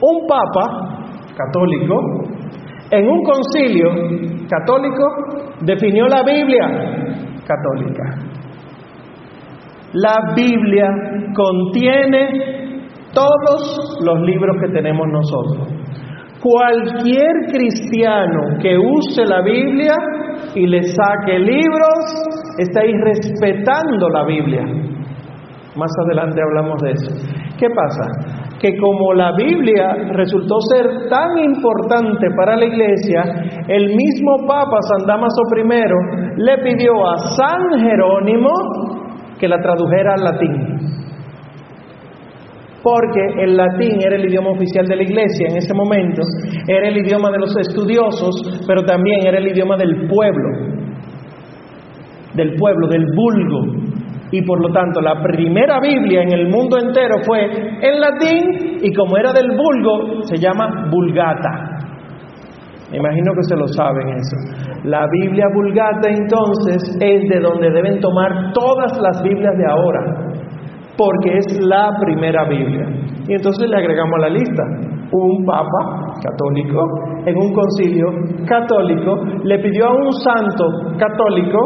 Un 0.00 0.26
papa 0.26 0.96
católico 1.36 2.24
en 2.90 3.06
un 3.08 3.22
concilio 3.22 3.90
católico 4.48 5.04
definió 5.60 6.08
la 6.08 6.24
Biblia 6.24 6.66
católica. 7.46 8.29
La 9.92 10.34
Biblia 10.36 10.88
contiene 11.34 12.70
todos 13.12 13.98
los 14.04 14.20
libros 14.20 14.56
que 14.60 14.68
tenemos 14.72 15.06
nosotros. 15.08 15.68
Cualquier 16.40 17.32
cristiano 17.52 18.56
que 18.62 18.78
use 18.78 19.24
la 19.26 19.42
Biblia 19.42 19.94
y 20.54 20.66
le 20.66 20.82
saque 20.84 21.38
libros, 21.38 21.98
está 22.58 22.84
irrespetando 22.84 24.08
la 24.08 24.24
Biblia. 24.24 24.64
Más 25.76 25.90
adelante 26.06 26.40
hablamos 26.42 26.80
de 26.82 26.90
eso. 26.92 27.10
¿Qué 27.58 27.66
pasa? 27.68 28.56
Que 28.60 28.76
como 28.78 29.12
la 29.14 29.32
Biblia 29.36 29.92
resultó 30.12 30.56
ser 30.72 31.08
tan 31.08 31.38
importante 31.38 32.26
para 32.36 32.56
la 32.56 32.64
iglesia, 32.64 33.22
el 33.68 33.88
mismo 33.88 34.46
Papa 34.46 34.78
San 34.88 35.06
Damaso 35.06 35.42
I 35.56 36.42
le 36.42 36.58
pidió 36.62 36.92
a 37.06 37.18
San 37.36 37.80
Jerónimo 37.80 38.50
que 39.40 39.48
la 39.48 39.58
tradujera 39.60 40.14
al 40.14 40.24
latín. 40.24 41.00
Porque 42.82 43.20
el 43.42 43.56
latín 43.56 43.98
era 44.00 44.16
el 44.16 44.26
idioma 44.26 44.50
oficial 44.50 44.86
de 44.86 44.96
la 44.96 45.02
iglesia 45.02 45.48
en 45.50 45.56
ese 45.56 45.74
momento, 45.74 46.22
era 46.66 46.88
el 46.88 46.96
idioma 46.96 47.30
de 47.30 47.38
los 47.38 47.56
estudiosos, 47.56 48.64
pero 48.66 48.82
también 48.84 49.26
era 49.26 49.38
el 49.38 49.48
idioma 49.48 49.76
del 49.76 50.06
pueblo, 50.08 50.48
del 52.34 52.54
pueblo, 52.54 52.88
del 52.88 53.04
vulgo, 53.14 53.80
y 54.32 54.42
por 54.42 54.60
lo 54.62 54.72
tanto 54.72 55.00
la 55.00 55.20
primera 55.22 55.80
Biblia 55.80 56.22
en 56.22 56.32
el 56.32 56.48
mundo 56.48 56.78
entero 56.78 57.16
fue 57.26 57.44
en 57.44 58.00
latín 58.00 58.78
y 58.82 58.92
como 58.94 59.16
era 59.16 59.32
del 59.32 59.48
vulgo 59.50 60.22
se 60.24 60.36
llama 60.36 60.88
vulgata. 60.90 61.69
Me 62.90 62.98
imagino 62.98 63.32
que 63.34 63.42
se 63.48 63.56
lo 63.56 63.68
saben 63.68 64.08
eso. 64.08 64.36
La 64.84 65.06
Biblia 65.12 65.46
vulgata 65.54 66.08
entonces 66.08 66.96
es 67.00 67.28
de 67.28 67.40
donde 67.40 67.70
deben 67.70 68.00
tomar 68.00 68.52
todas 68.52 68.98
las 69.00 69.22
Biblias 69.22 69.56
de 69.56 69.66
ahora, 69.66 70.32
porque 70.96 71.38
es 71.38 71.60
la 71.60 71.92
primera 72.00 72.48
Biblia. 72.48 72.86
Y 73.28 73.34
entonces 73.34 73.68
le 73.68 73.76
agregamos 73.76 74.14
a 74.16 74.28
la 74.28 74.28
lista 74.28 74.62
un 75.12 75.44
papa 75.44 76.14
católico 76.22 76.86
en 77.26 77.36
un 77.36 77.52
concilio 77.52 78.06
católico 78.46 79.16
le 79.44 79.58
pidió 79.58 79.86
a 79.86 79.94
un 79.94 80.12
santo 80.12 80.64
católico 80.98 81.58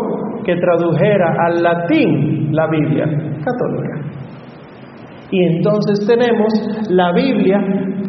que 0.44 0.56
tradujera 0.56 1.34
al 1.46 1.62
latín 1.62 2.52
la 2.52 2.66
Biblia 2.68 3.06
católica. 3.06 4.00
Y 5.30 5.56
entonces 5.56 6.06
tenemos 6.06 6.52
la 6.90 7.12
Biblia 7.12 7.58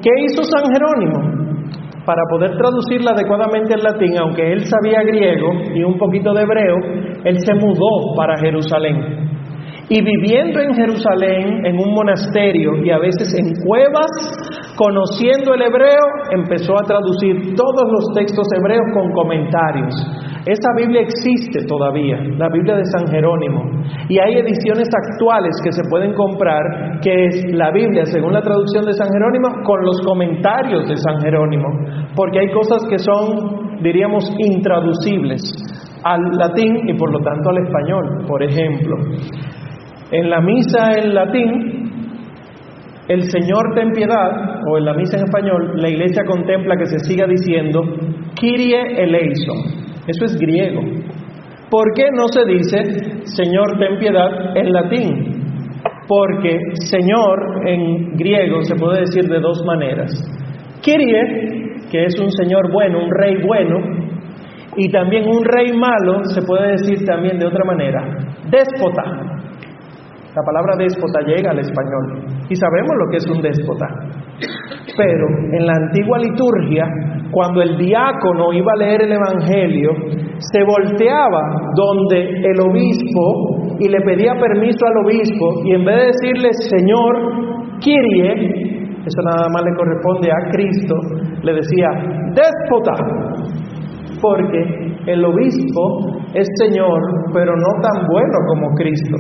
que 0.02 0.10
hizo 0.26 0.44
San 0.44 0.64
Jerónimo 0.72 1.45
para 2.06 2.22
poder 2.30 2.52
traducirla 2.58 3.12
adecuadamente 3.12 3.74
al 3.74 3.84
latín, 3.84 4.18
aunque 4.18 4.52
él 4.52 4.66
sabía 4.66 5.02
griego 5.04 5.52
y 5.74 5.84
un 5.84 5.98
poquito 5.98 6.34
de 6.34 6.44
hebreo, 6.44 6.76
él 7.24 7.40
se 7.40 7.54
mudó 7.56 8.16
para 8.16 8.38
Jerusalén. 8.38 9.35
Y 9.88 10.02
viviendo 10.02 10.60
en 10.62 10.74
Jerusalén, 10.74 11.66
en 11.66 11.78
un 11.78 11.94
monasterio 11.94 12.84
y 12.84 12.90
a 12.90 12.98
veces 12.98 13.36
en 13.38 13.54
cuevas, 13.64 14.10
conociendo 14.76 15.54
el 15.54 15.62
hebreo, 15.62 16.06
empezó 16.32 16.74
a 16.74 16.84
traducir 16.84 17.54
todos 17.56 17.86
los 17.92 18.16
textos 18.16 18.48
hebreos 18.58 18.86
con 18.94 19.12
comentarios. 19.12 19.94
Esa 20.48 20.70
Biblia 20.78 21.02
existe 21.02 21.66
todavía, 21.68 22.18
la 22.38 22.50
Biblia 22.50 22.76
de 22.78 22.86
San 22.98 23.08
Jerónimo, 23.08 23.64
y 24.10 24.20
hay 24.20 24.38
ediciones 24.38 24.90
actuales 24.90 25.56
que 25.64 25.72
se 25.72 25.82
pueden 25.90 26.14
comprar, 26.14 26.62
que 27.02 27.26
es 27.26 27.44
la 27.54 27.72
Biblia 27.72 28.06
según 28.06 28.34
la 28.34 28.42
traducción 28.42 28.86
de 28.86 28.94
San 28.94 29.08
Jerónimo 29.12 29.50
con 29.64 29.84
los 29.86 30.02
comentarios 30.02 30.88
de 30.88 30.98
San 30.98 31.20
Jerónimo, 31.22 31.68
porque 32.16 32.40
hay 32.40 32.52
cosas 32.52 32.84
que 32.90 33.00
son, 33.00 33.82
diríamos, 33.82 34.30
intraducibles 34.38 35.42
al 36.04 36.22
latín 36.38 36.88
y 36.88 36.94
por 36.94 37.12
lo 37.12 37.20
tanto 37.20 37.50
al 37.50 37.66
español. 37.66 38.26
Por 38.28 38.44
ejemplo, 38.44 38.96
en 40.12 40.30
la 40.30 40.42
misa 40.42 40.92
en 40.98 41.14
latín, 41.14 41.92
el 43.08 43.24
Señor 43.24 43.74
ten 43.76 43.92
piedad, 43.92 44.62
o 44.68 44.78
en 44.78 44.86
la 44.86 44.94
misa 44.94 45.18
en 45.18 45.26
español, 45.26 45.74
la 45.76 45.90
iglesia 45.90 46.24
contempla 46.26 46.76
que 46.78 46.86
se 46.88 47.00
siga 47.00 47.28
diciendo 47.28 47.82
Kyrie 48.36 49.04
eleison 49.04 49.86
eso 50.08 50.26
es 50.26 50.38
griego. 50.40 50.82
¿Por 51.70 51.94
qué 51.96 52.06
no 52.14 52.28
se 52.28 52.46
dice 52.46 53.26
Señor 53.26 53.80
ten 53.80 53.98
piedad 53.98 54.56
en 54.56 54.72
latín? 54.72 55.82
Porque 56.08 56.60
Señor 56.82 57.68
en 57.68 58.16
griego 58.16 58.62
se 58.62 58.76
puede 58.76 59.02
decir 59.02 59.24
de 59.24 59.40
dos 59.40 59.64
maneras. 59.66 60.12
Kyrie, 60.84 61.82
que 61.92 62.06
es 62.06 62.20
un 62.20 62.30
Señor 62.32 62.72
bueno, 62.72 63.00
un 63.04 63.10
rey 63.10 63.42
bueno, 63.42 63.78
y 64.78 64.92
también 64.92 65.28
un 65.28 65.44
rey 65.44 65.74
malo 65.74 66.24
se 66.26 66.42
puede 66.44 66.74
decir 66.74 67.04
también 67.06 67.40
de 67.40 67.48
otra 67.48 67.66
manera. 67.66 68.04
Déspota. 68.52 69.35
La 70.36 70.44
palabra 70.44 70.76
déspota 70.78 71.22
llega 71.26 71.52
al 71.52 71.60
español 71.60 72.26
y 72.50 72.56
sabemos 72.56 72.92
lo 72.98 73.10
que 73.10 73.18
es 73.18 73.28
un 73.28 73.42
déspota. 73.42 73.88
Pero 74.98 75.28
en 75.54 75.66
la 75.66 75.74
antigua 75.74 76.20
liturgia 76.20 76.86
cuando 77.36 77.62
el 77.62 77.78
diácono 77.78 78.54
iba 78.54 78.72
a 78.74 78.78
leer 78.78 79.02
el 79.02 79.12
Evangelio, 79.12 79.92
se 80.40 80.64
volteaba 80.64 81.72
donde 81.76 82.22
el 82.22 82.60
obispo 82.62 83.78
y 83.78 83.90
le 83.90 84.00
pedía 84.02 84.34
permiso 84.40 84.86
al 84.86 85.06
obispo 85.06 85.66
y 85.66 85.74
en 85.74 85.84
vez 85.84 85.96
de 85.96 86.06
decirle 86.06 86.50
Señor, 86.54 87.80
Kyrie, 87.80 88.96
eso 89.06 89.22
nada 89.22 89.50
más 89.50 89.64
le 89.66 89.76
corresponde 89.76 90.32
a 90.32 90.50
Cristo, 90.50 90.96
le 91.44 91.54
decía 91.54 91.90
déspota, 92.34 92.94
porque 94.22 94.95
el 95.08 95.24
obispo 95.24 96.22
es 96.34 96.48
Señor, 96.64 97.00
pero 97.34 97.54
no 97.56 97.82
tan 97.82 98.08
bueno 98.08 98.38
como 98.48 98.74
Cristo. 98.76 99.18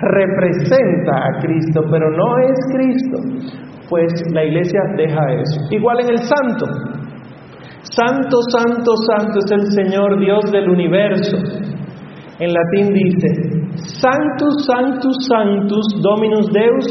Representa 0.00 1.12
a 1.12 1.40
Cristo, 1.40 1.80
pero 1.90 2.10
no 2.10 2.38
es 2.38 2.58
Cristo. 2.74 3.58
Pues 3.88 4.12
la 4.32 4.44
iglesia 4.44 4.80
deja 4.96 5.32
eso. 5.32 5.60
Igual 5.70 6.00
en 6.00 6.10
el 6.10 6.18
santo. 6.18 6.66
Santo, 7.82 8.38
santo, 8.50 8.92
santo 9.08 9.38
es 9.44 9.52
el 9.52 9.66
Señor 9.72 10.20
Dios 10.20 10.50
del 10.52 10.68
universo. 10.68 11.36
En 12.38 12.52
latín 12.52 12.92
dice, 12.92 13.62
Sanctus, 14.00 14.66
Sanctus, 14.66 15.16
Sanctus, 15.28 15.86
Dominus 16.02 16.46
Deus, 16.52 16.86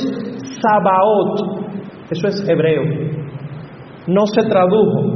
Sabaoth. 0.61 1.61
Eso 2.09 2.27
es 2.27 2.49
hebreo. 2.49 2.83
No 4.07 4.25
se 4.25 4.41
tradujo, 4.49 5.10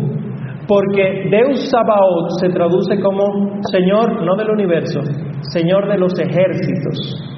porque 0.67 1.29
Deus 1.29 1.69
Sabaoth 1.69 2.39
se 2.39 2.49
traduce 2.49 2.99
como 2.99 3.61
Señor, 3.71 4.23
no 4.23 4.35
del 4.35 4.49
universo, 4.49 5.01
Señor 5.41 5.87
de 5.89 5.97
los 5.97 6.17
ejércitos 6.19 7.35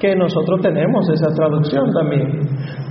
que 0.00 0.16
nosotros 0.16 0.60
tenemos 0.62 1.08
esa 1.10 1.28
traducción 1.36 1.84
también, 1.92 2.40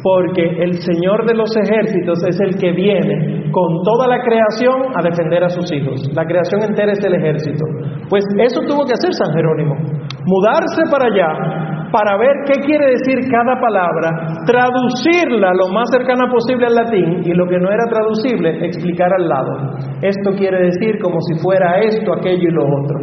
porque 0.03 0.45
el 0.61 0.73
Señor 0.75 1.25
de 1.25 1.33
los 1.33 1.49
ejércitos 1.57 2.19
es 2.27 2.39
el 2.39 2.55
que 2.55 2.71
viene 2.71 3.49
con 3.51 3.81
toda 3.83 4.07
la 4.07 4.21
creación 4.21 4.93
a 4.95 5.01
defender 5.01 5.43
a 5.43 5.49
sus 5.49 5.71
hijos. 5.73 6.07
La 6.13 6.23
creación 6.23 6.61
entera 6.61 6.93
es 6.93 7.03
el 7.03 7.15
ejército. 7.15 7.65
Pues 8.09 8.23
eso 8.37 8.61
tuvo 8.67 8.85
que 8.85 8.93
hacer 8.93 9.11
San 9.13 9.33
Jerónimo, 9.33 9.75
mudarse 10.23 10.83
para 10.91 11.05
allá 11.07 11.58
para 11.91 12.17
ver 12.17 12.33
qué 12.45 12.61
quiere 12.65 12.85
decir 12.91 13.29
cada 13.31 13.59
palabra, 13.59 14.43
traducirla 14.45 15.51
lo 15.53 15.73
más 15.73 15.89
cercana 15.91 16.29
posible 16.31 16.67
al 16.67 16.75
latín 16.75 17.21
y 17.23 17.33
lo 17.33 17.47
que 17.47 17.57
no 17.57 17.69
era 17.69 17.85
traducible, 17.89 18.65
explicar 18.65 19.11
al 19.13 19.27
lado. 19.27 19.77
Esto 20.01 20.31
quiere 20.37 20.65
decir 20.65 20.99
como 21.01 21.17
si 21.21 21.41
fuera 21.41 21.79
esto, 21.79 22.13
aquello 22.13 22.49
y 22.49 22.53
lo 22.53 22.63
otro. 22.63 22.99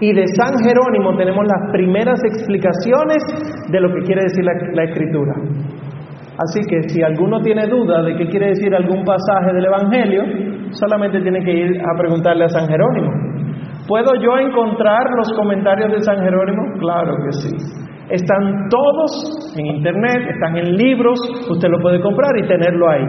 Y 0.00 0.12
de 0.12 0.24
San 0.36 0.54
Jerónimo 0.64 1.16
tenemos 1.16 1.44
las 1.44 1.72
primeras 1.72 2.20
explicaciones 2.24 3.22
de 3.68 3.80
lo 3.80 3.92
que 3.94 4.02
quiere 4.02 4.22
decir 4.22 4.44
la, 4.44 4.52
la 4.74 4.84
escritura. 4.84 5.34
Así 6.38 6.60
que 6.68 6.88
si 6.88 7.02
alguno 7.02 7.40
tiene 7.42 7.66
duda 7.66 8.02
de 8.02 8.16
qué 8.16 8.26
quiere 8.28 8.48
decir 8.48 8.74
algún 8.74 9.04
pasaje 9.04 9.52
del 9.52 9.66
Evangelio, 9.66 10.22
solamente 10.72 11.20
tiene 11.20 11.44
que 11.44 11.52
ir 11.52 11.80
a 11.80 11.98
preguntarle 11.98 12.44
a 12.44 12.48
San 12.48 12.66
Jerónimo. 12.66 13.10
¿Puedo 13.86 14.14
yo 14.22 14.38
encontrar 14.38 15.02
los 15.16 15.32
comentarios 15.36 15.92
de 15.92 16.00
San 16.00 16.18
Jerónimo? 16.22 16.62
Claro 16.78 17.12
que 17.24 17.32
sí. 17.32 17.89
Están 18.10 18.68
todos 18.68 19.54
en 19.56 19.66
internet, 19.66 20.28
están 20.34 20.56
en 20.56 20.76
libros, 20.76 21.18
usted 21.48 21.68
lo 21.68 21.78
puede 21.80 22.00
comprar 22.00 22.36
y 22.38 22.48
tenerlo 22.48 22.90
ahí. 22.90 23.04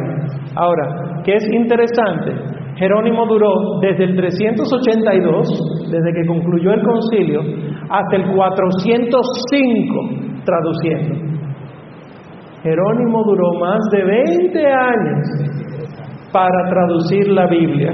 Ahora, 0.56 1.22
¿qué 1.24 1.36
es 1.36 1.44
interesante? 1.52 2.32
Jerónimo 2.76 3.26
duró 3.26 3.80
desde 3.82 4.04
el 4.06 4.16
382, 4.16 5.90
desde 5.92 6.14
que 6.14 6.26
concluyó 6.28 6.74
el 6.74 6.84
concilio, 6.84 7.42
hasta 7.90 8.16
el 8.16 8.32
405 8.36 10.22
traduciendo. 10.46 11.32
Jerónimo 12.64 13.24
duró 13.24 13.54
más 13.60 13.80
de 13.92 14.04
20 14.04 14.68
años 14.68 15.28
para 16.32 16.70
traducir 16.70 17.28
la 17.30 17.48
Biblia. 17.48 17.92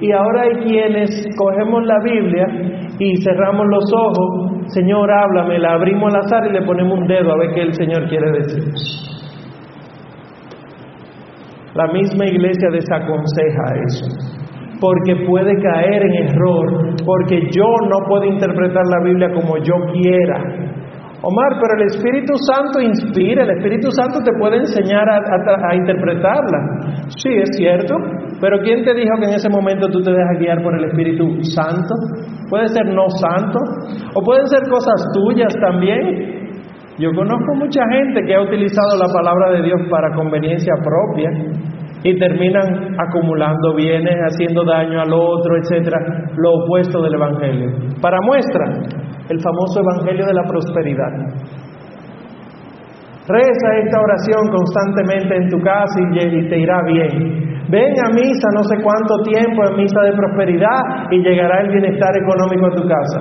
Y 0.00 0.12
ahora 0.12 0.42
hay 0.42 0.64
quienes 0.64 1.26
cogemos 1.36 1.84
la 1.84 1.98
Biblia 2.04 2.46
y 2.98 3.16
cerramos 3.22 3.66
los 3.68 3.84
ojos, 3.92 4.55
Señor, 4.68 5.10
háblame, 5.10 5.58
la 5.58 5.74
abrimos 5.74 6.12
al 6.14 6.20
azar 6.20 6.46
y 6.48 6.52
le 6.52 6.62
ponemos 6.62 6.98
un 6.98 7.06
dedo 7.06 7.32
a 7.32 7.38
ver 7.38 7.50
qué 7.54 7.62
el 7.62 7.74
Señor 7.74 8.08
quiere 8.08 8.30
decir. 8.32 8.64
La 11.74 11.86
misma 11.92 12.24
iglesia 12.24 12.70
desaconseja 12.72 13.64
eso, 13.86 14.06
porque 14.80 15.14
puede 15.26 15.52
caer 15.60 16.02
en 16.02 16.28
error, 16.28 16.96
porque 17.04 17.38
yo 17.54 17.66
no 17.90 18.06
puedo 18.08 18.24
interpretar 18.24 18.82
la 18.88 19.04
Biblia 19.04 19.28
como 19.34 19.58
yo 19.58 19.74
quiera. 19.92 20.66
Omar, 21.22 21.58
pero 21.60 21.80
el 21.80 21.86
Espíritu 21.86 22.34
Santo 22.48 22.80
inspira, 22.80 23.42
el 23.42 23.50
Espíritu 23.58 23.90
Santo 23.90 24.20
te 24.22 24.32
puede 24.38 24.58
enseñar 24.58 25.08
a, 25.08 25.74
interpretarla. 25.74 26.58
Sí, 27.08 27.28
es 27.28 27.50
cierto, 27.56 27.94
pero 28.40 28.58
¿quién 28.60 28.84
te 28.84 28.94
dijo 28.94 29.14
que 29.18 29.26
en 29.26 29.34
ese 29.34 29.48
momento 29.48 29.88
tú 29.88 30.00
te 30.02 30.10
dejas 30.10 30.38
guiar 30.38 30.62
por 30.62 30.76
el 30.76 30.84
Espíritu 30.84 31.24
Santo? 31.54 31.94
Puede 32.50 32.68
ser 32.68 32.86
no 32.86 33.08
santo, 33.08 33.58
o 34.14 34.22
pueden 34.22 34.46
ser 34.46 34.68
cosas 34.68 34.94
tuyas 35.14 35.52
también. 35.60 36.36
Yo 36.98 37.10
conozco 37.14 37.54
mucha 37.56 37.82
gente 37.92 38.22
que 38.26 38.34
ha 38.34 38.40
utilizado 38.40 38.96
la 38.96 39.12
palabra 39.12 39.52
de 39.52 39.62
Dios 39.62 39.80
para 39.90 40.14
conveniencia 40.14 40.72
propia 40.82 41.30
y 42.02 42.18
terminan 42.18 42.96
acumulando 43.00 43.74
bienes, 43.74 44.16
haciendo 44.30 44.64
daño 44.64 45.00
al 45.00 45.12
otro, 45.12 45.56
etcétera, 45.56 45.98
lo 46.36 46.62
opuesto 46.62 47.02
del 47.02 47.14
Evangelio. 47.14 47.68
Para 48.00 48.18
muestra, 48.22 48.64
el 49.28 49.40
famoso 49.40 49.80
Evangelio 49.80 50.26
de 50.26 50.34
la 50.34 50.44
Prosperidad. 50.44 51.12
Reza 53.28 53.68
esta 53.82 53.98
oración 54.00 54.48
constantemente 54.52 55.36
en 55.36 55.48
tu 55.48 55.58
casa 55.58 56.00
y 56.00 56.48
te 56.48 56.58
irá 56.58 56.80
bien. 56.86 57.55
Ven 57.68 57.92
a 57.98 58.10
misa 58.14 58.48
no 58.54 58.62
sé 58.62 58.76
cuánto 58.82 59.18
tiempo 59.24 59.64
en 59.68 59.76
misa 59.76 60.00
de 60.02 60.12
prosperidad 60.12 61.10
y 61.10 61.18
llegará 61.18 61.62
el 61.62 61.70
bienestar 61.70 62.10
económico 62.16 62.66
a 62.66 62.74
tu 62.76 62.86
casa. 62.86 63.18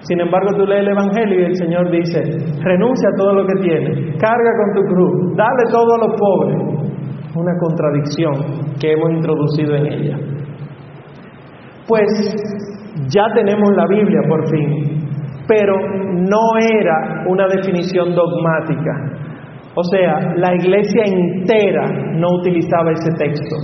Sin 0.00 0.20
embargo, 0.20 0.56
tú 0.56 0.64
lees 0.64 0.80
el 0.80 0.92
Evangelio 0.92 1.40
y 1.40 1.44
el 1.44 1.56
Señor 1.56 1.90
dice, 1.90 2.20
renuncia 2.62 3.08
a 3.08 3.16
todo 3.16 3.34
lo 3.34 3.46
que 3.46 3.60
tienes, 3.60 4.16
carga 4.16 4.50
con 4.56 4.74
tu 4.74 4.94
cruz, 4.94 5.36
dale 5.36 5.64
todo 5.70 5.94
a 5.94 5.98
los 5.98 6.16
pobres. 6.18 6.56
Una 7.34 7.52
contradicción 7.60 8.34
que 8.80 8.92
hemos 8.92 9.10
introducido 9.12 9.74
en 9.76 9.86
ella. 9.86 10.16
Pues 11.86 12.08
ya 13.08 13.24
tenemos 13.34 13.70
la 13.76 13.86
Biblia 13.86 14.20
por 14.28 14.48
fin, 14.48 15.02
pero 15.46 15.74
no 15.76 16.40
era 16.60 17.24
una 17.26 17.46
definición 17.46 18.14
dogmática. 18.14 19.21
O 19.74 19.82
sea, 19.84 20.34
la 20.36 20.54
iglesia 20.54 21.04
entera 21.04 21.88
no 22.14 22.28
utilizaba 22.40 22.92
ese 22.92 23.10
texto. 23.18 23.56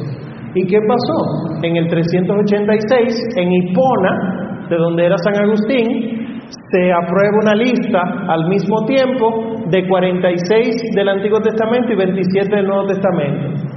¿Y 0.55 0.67
qué 0.67 0.79
pasó? 0.81 1.61
En 1.63 1.77
el 1.77 1.89
386, 1.89 3.37
en 3.37 3.53
Hipona, 3.53 4.67
de 4.71 4.77
donde 4.77 5.05
era 5.05 5.17
San 5.19 5.37
Agustín, 5.37 6.29
se 6.71 6.93
aprueba 6.93 7.39
una 7.43 7.55
lista 7.55 8.01
al 8.29 8.49
mismo 8.49 8.85
tiempo 8.87 9.55
de 9.69 9.87
46 9.87 10.95
del 10.95 11.09
Antiguo 11.09 11.41
Testamento 11.41 11.93
y 11.93 11.97
27 11.97 12.57
del 12.57 12.67
Nuevo 12.67 12.87
Testamento. 12.87 13.69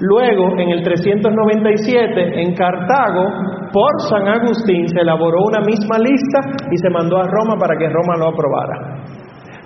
Luego, 0.00 0.58
en 0.58 0.68
el 0.70 0.82
397, 0.82 2.42
en 2.42 2.54
Cartago, 2.54 3.24
por 3.72 3.92
San 4.10 4.28
Agustín 4.28 4.86
se 4.88 5.00
elaboró 5.00 5.38
una 5.48 5.60
misma 5.60 5.98
lista 5.98 6.40
y 6.70 6.76
se 6.76 6.90
mandó 6.90 7.16
a 7.16 7.24
Roma 7.24 7.56
para 7.58 7.78
que 7.78 7.88
Roma 7.88 8.16
lo 8.18 8.28
aprobara. 8.28 9.04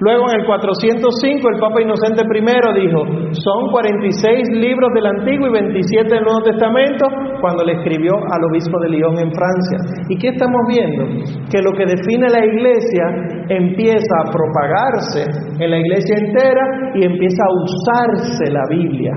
Luego 0.01 0.33
en 0.33 0.41
el 0.41 0.47
405 0.47 1.49
el 1.53 1.61
Papa 1.61 1.83
Inocente 1.83 2.23
I 2.25 2.81
dijo, 2.81 3.05
son 3.33 3.71
46 3.71 4.49
libros 4.57 4.89
del 4.95 5.07
Antiguo 5.07 5.49
y 5.49 5.53
27 5.53 6.09
del 6.09 6.25
Nuevo 6.25 6.41
Testamento 6.41 7.05
cuando 7.41 7.65
le 7.65 7.73
escribió 7.75 8.17
al 8.17 8.45
obispo 8.49 8.81
de 8.81 8.89
Lyon 8.89 9.19
en 9.19 9.31
Francia. 9.31 9.79
¿Y 10.09 10.17
qué 10.17 10.29
estamos 10.29 10.61
viendo? 10.69 11.05
Que 11.53 11.61
lo 11.61 11.73
que 11.73 11.85
define 11.85 12.29
la 12.33 12.45
iglesia 12.45 13.05
empieza 13.49 14.15
a 14.25 14.33
propagarse 14.33 15.25
en 15.61 15.71
la 15.71 15.79
iglesia 15.79 16.17
entera 16.17 16.65
y 16.95 17.05
empieza 17.05 17.45
a 17.45 17.53
usarse 17.61 18.51
la 18.51 18.65
Biblia 18.71 19.13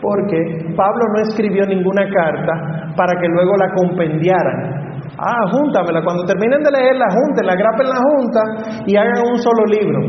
porque 0.00 0.36
Pablo 0.76 1.04
no 1.14 1.22
escribió 1.22 1.64
ninguna 1.66 2.04
carta 2.12 2.92
para 2.96 3.18
que 3.20 3.28
luego 3.28 3.56
la 3.56 3.74
compendiaran. 3.74 4.85
Ah, 5.18 5.48
júntamela. 5.50 6.02
Cuando 6.02 6.24
terminen 6.24 6.62
de 6.62 6.70
leerla, 6.70 7.06
júntenla, 7.10 7.54
grapen 7.54 7.88
la 7.88 7.96
junta 7.96 8.40
y 8.86 8.96
hagan 8.96 9.22
un 9.30 9.38
solo 9.38 9.64
libro. 9.66 10.00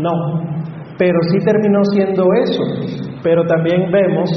No, 0.00 0.12
pero 0.98 1.18
sí 1.30 1.38
terminó 1.44 1.84
siendo 1.84 2.24
eso. 2.42 2.62
Pero 3.22 3.44
también 3.46 3.90
vemos, 3.90 4.30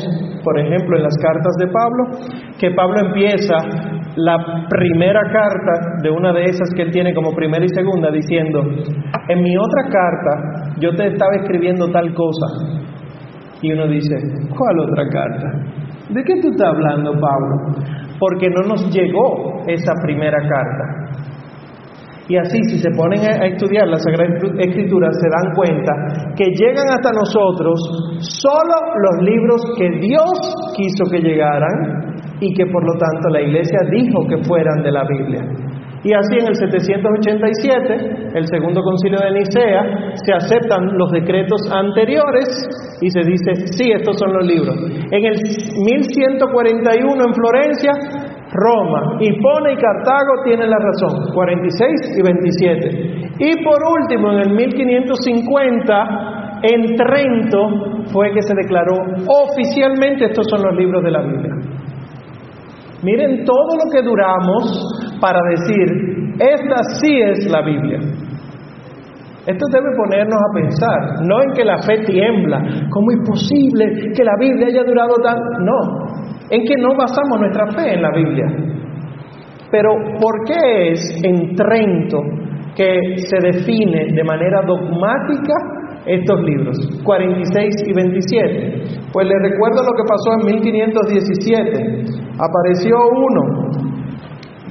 por 0.44 0.60
ejemplo, 0.60 0.98
en 0.98 1.04
las 1.04 1.16
cartas 1.22 1.54
de 1.60 1.68
Pablo, 1.68 2.04
que 2.58 2.72
Pablo 2.72 3.00
empieza 3.08 3.56
la 4.16 4.66
primera 4.68 5.22
carta 5.32 6.02
de 6.02 6.10
una 6.10 6.34
de 6.34 6.44
esas 6.46 6.70
que 6.76 6.82
él 6.82 6.92
tiene 6.92 7.14
como 7.14 7.34
primera 7.34 7.64
y 7.64 7.70
segunda 7.70 8.12
diciendo, 8.12 8.62
en 9.30 9.42
mi 9.42 9.56
otra 9.56 9.84
carta 9.84 10.74
yo 10.80 10.90
te 10.96 11.08
estaba 11.08 11.36
escribiendo 11.36 11.88
tal 11.92 12.14
cosa, 12.14 12.80
y 13.62 13.72
uno 13.72 13.88
dice, 13.88 14.16
¿cuál 14.58 14.80
otra 14.80 15.04
carta? 15.10 15.48
¿De 16.10 16.24
qué 16.24 16.42
tú 16.42 16.50
estás 16.50 16.70
hablando, 16.70 17.12
Pablo? 17.12 17.86
Porque 18.18 18.50
no 18.50 18.68
nos 18.68 18.90
llegó 18.92 19.49
esa 19.68 19.94
primera 20.04 20.38
carta. 20.38 21.20
Y 22.30 22.38
así, 22.38 22.60
si 22.70 22.78
se 22.78 22.92
ponen 22.92 23.22
a 23.22 23.48
estudiar 23.48 23.88
la 23.88 23.98
Sagrada 23.98 24.38
Escritura, 24.60 25.10
se 25.12 25.28
dan 25.34 25.56
cuenta 25.56 25.92
que 26.38 26.46
llegan 26.54 26.86
hasta 26.94 27.10
nosotros 27.12 27.80
solo 28.20 28.76
los 29.02 29.24
libros 29.24 29.62
que 29.76 29.90
Dios 30.00 30.54
quiso 30.78 31.10
que 31.10 31.22
llegaran 31.22 32.14
y 32.40 32.54
que 32.54 32.68
por 32.68 32.86
lo 32.86 32.94
tanto 33.00 33.30
la 33.30 33.42
Iglesia 33.42 33.80
dijo 33.90 34.28
que 34.28 34.44
fueran 34.44 34.84
de 34.84 34.92
la 34.92 35.04
Biblia. 35.06 35.42
Y 36.02 36.14
así 36.14 36.38
en 36.40 36.48
el 36.48 36.56
787, 36.56 38.32
el 38.34 38.48
segundo 38.48 38.80
concilio 38.82 39.20
de 39.20 39.32
Nicea, 39.32 40.14
se 40.24 40.32
aceptan 40.32 40.98
los 40.98 41.12
decretos 41.12 41.60
anteriores 41.70 42.48
y 43.02 43.10
se 43.10 43.20
dice, 43.20 43.68
sí, 43.76 43.92
estos 43.92 44.18
son 44.18 44.32
los 44.32 44.48
libros. 44.48 44.78
En 45.12 45.26
el 45.26 45.36
1141 45.84 47.26
en 47.26 47.34
Florencia, 47.34 47.92
Roma, 48.52 49.16
Hipona 49.20 49.72
y 49.72 49.76
Cartago 49.76 50.42
tienen 50.44 50.70
la 50.70 50.78
razón, 50.78 51.34
46 51.34 52.18
y 52.18 52.22
27. 52.22 52.90
Y 53.40 53.64
por 53.64 53.82
último, 54.02 54.34
en 54.34 54.40
el 54.40 54.54
1550, 54.56 56.60
en 56.64 56.96
Trento 56.96 57.70
fue 58.12 58.34
que 58.34 58.42
se 58.42 58.56
declaró 58.56 58.96
oficialmente 59.28 60.26
estos 60.26 60.48
son 60.50 60.64
los 60.64 60.76
libros 60.76 61.04
de 61.04 61.12
la 61.12 61.22
Biblia. 61.22 61.54
Miren 63.04 63.46
todo 63.46 63.78
lo 63.78 63.92
que 63.92 64.02
duramos 64.02 65.16
para 65.22 65.40
decir, 65.52 65.86
esta 66.40 66.84
sí 67.00 67.22
es 67.22 67.48
la 67.50 67.62
Biblia. 67.62 68.00
Esto 69.46 69.66
debe 69.72 69.96
ponernos 69.96 70.38
a 70.38 70.52
pensar, 70.54 71.22
no 71.26 71.42
en 71.42 71.54
que 71.54 71.64
la 71.64 71.78
fe 71.78 72.00
tiembla, 72.06 72.60
¿cómo 72.92 73.12
es 73.12 73.20
posible 73.26 74.12
que 74.16 74.24
la 74.24 74.36
Biblia 74.38 74.68
haya 74.68 74.84
durado 74.84 75.16
tan... 75.24 75.38
No, 75.66 76.09
en 76.50 76.66
que 76.66 76.76
no 76.78 76.90
basamos 76.98 77.40
nuestra 77.40 77.68
fe 77.72 77.94
en 77.94 78.02
la 78.02 78.12
Biblia. 78.12 78.46
Pero 79.72 79.90
¿por 80.20 80.46
qué 80.46 80.92
es 80.92 81.24
en 81.24 81.56
Trento 81.56 82.20
que 82.76 83.18
se 83.18 83.38
define 83.48 84.14
de 84.14 84.24
manera 84.24 84.62
dogmática 84.66 85.54
estos 86.06 86.42
libros, 86.42 86.78
46 87.04 87.76
y 87.88 87.94
27? 87.94 89.10
Pues 89.14 89.28
les 89.28 89.52
recuerdo 89.52 89.84
lo 89.84 89.94
que 89.94 90.04
pasó 90.08 90.40
en 90.40 90.46
1517. 90.56 92.20
Apareció 92.40 92.96
uno 93.12 93.70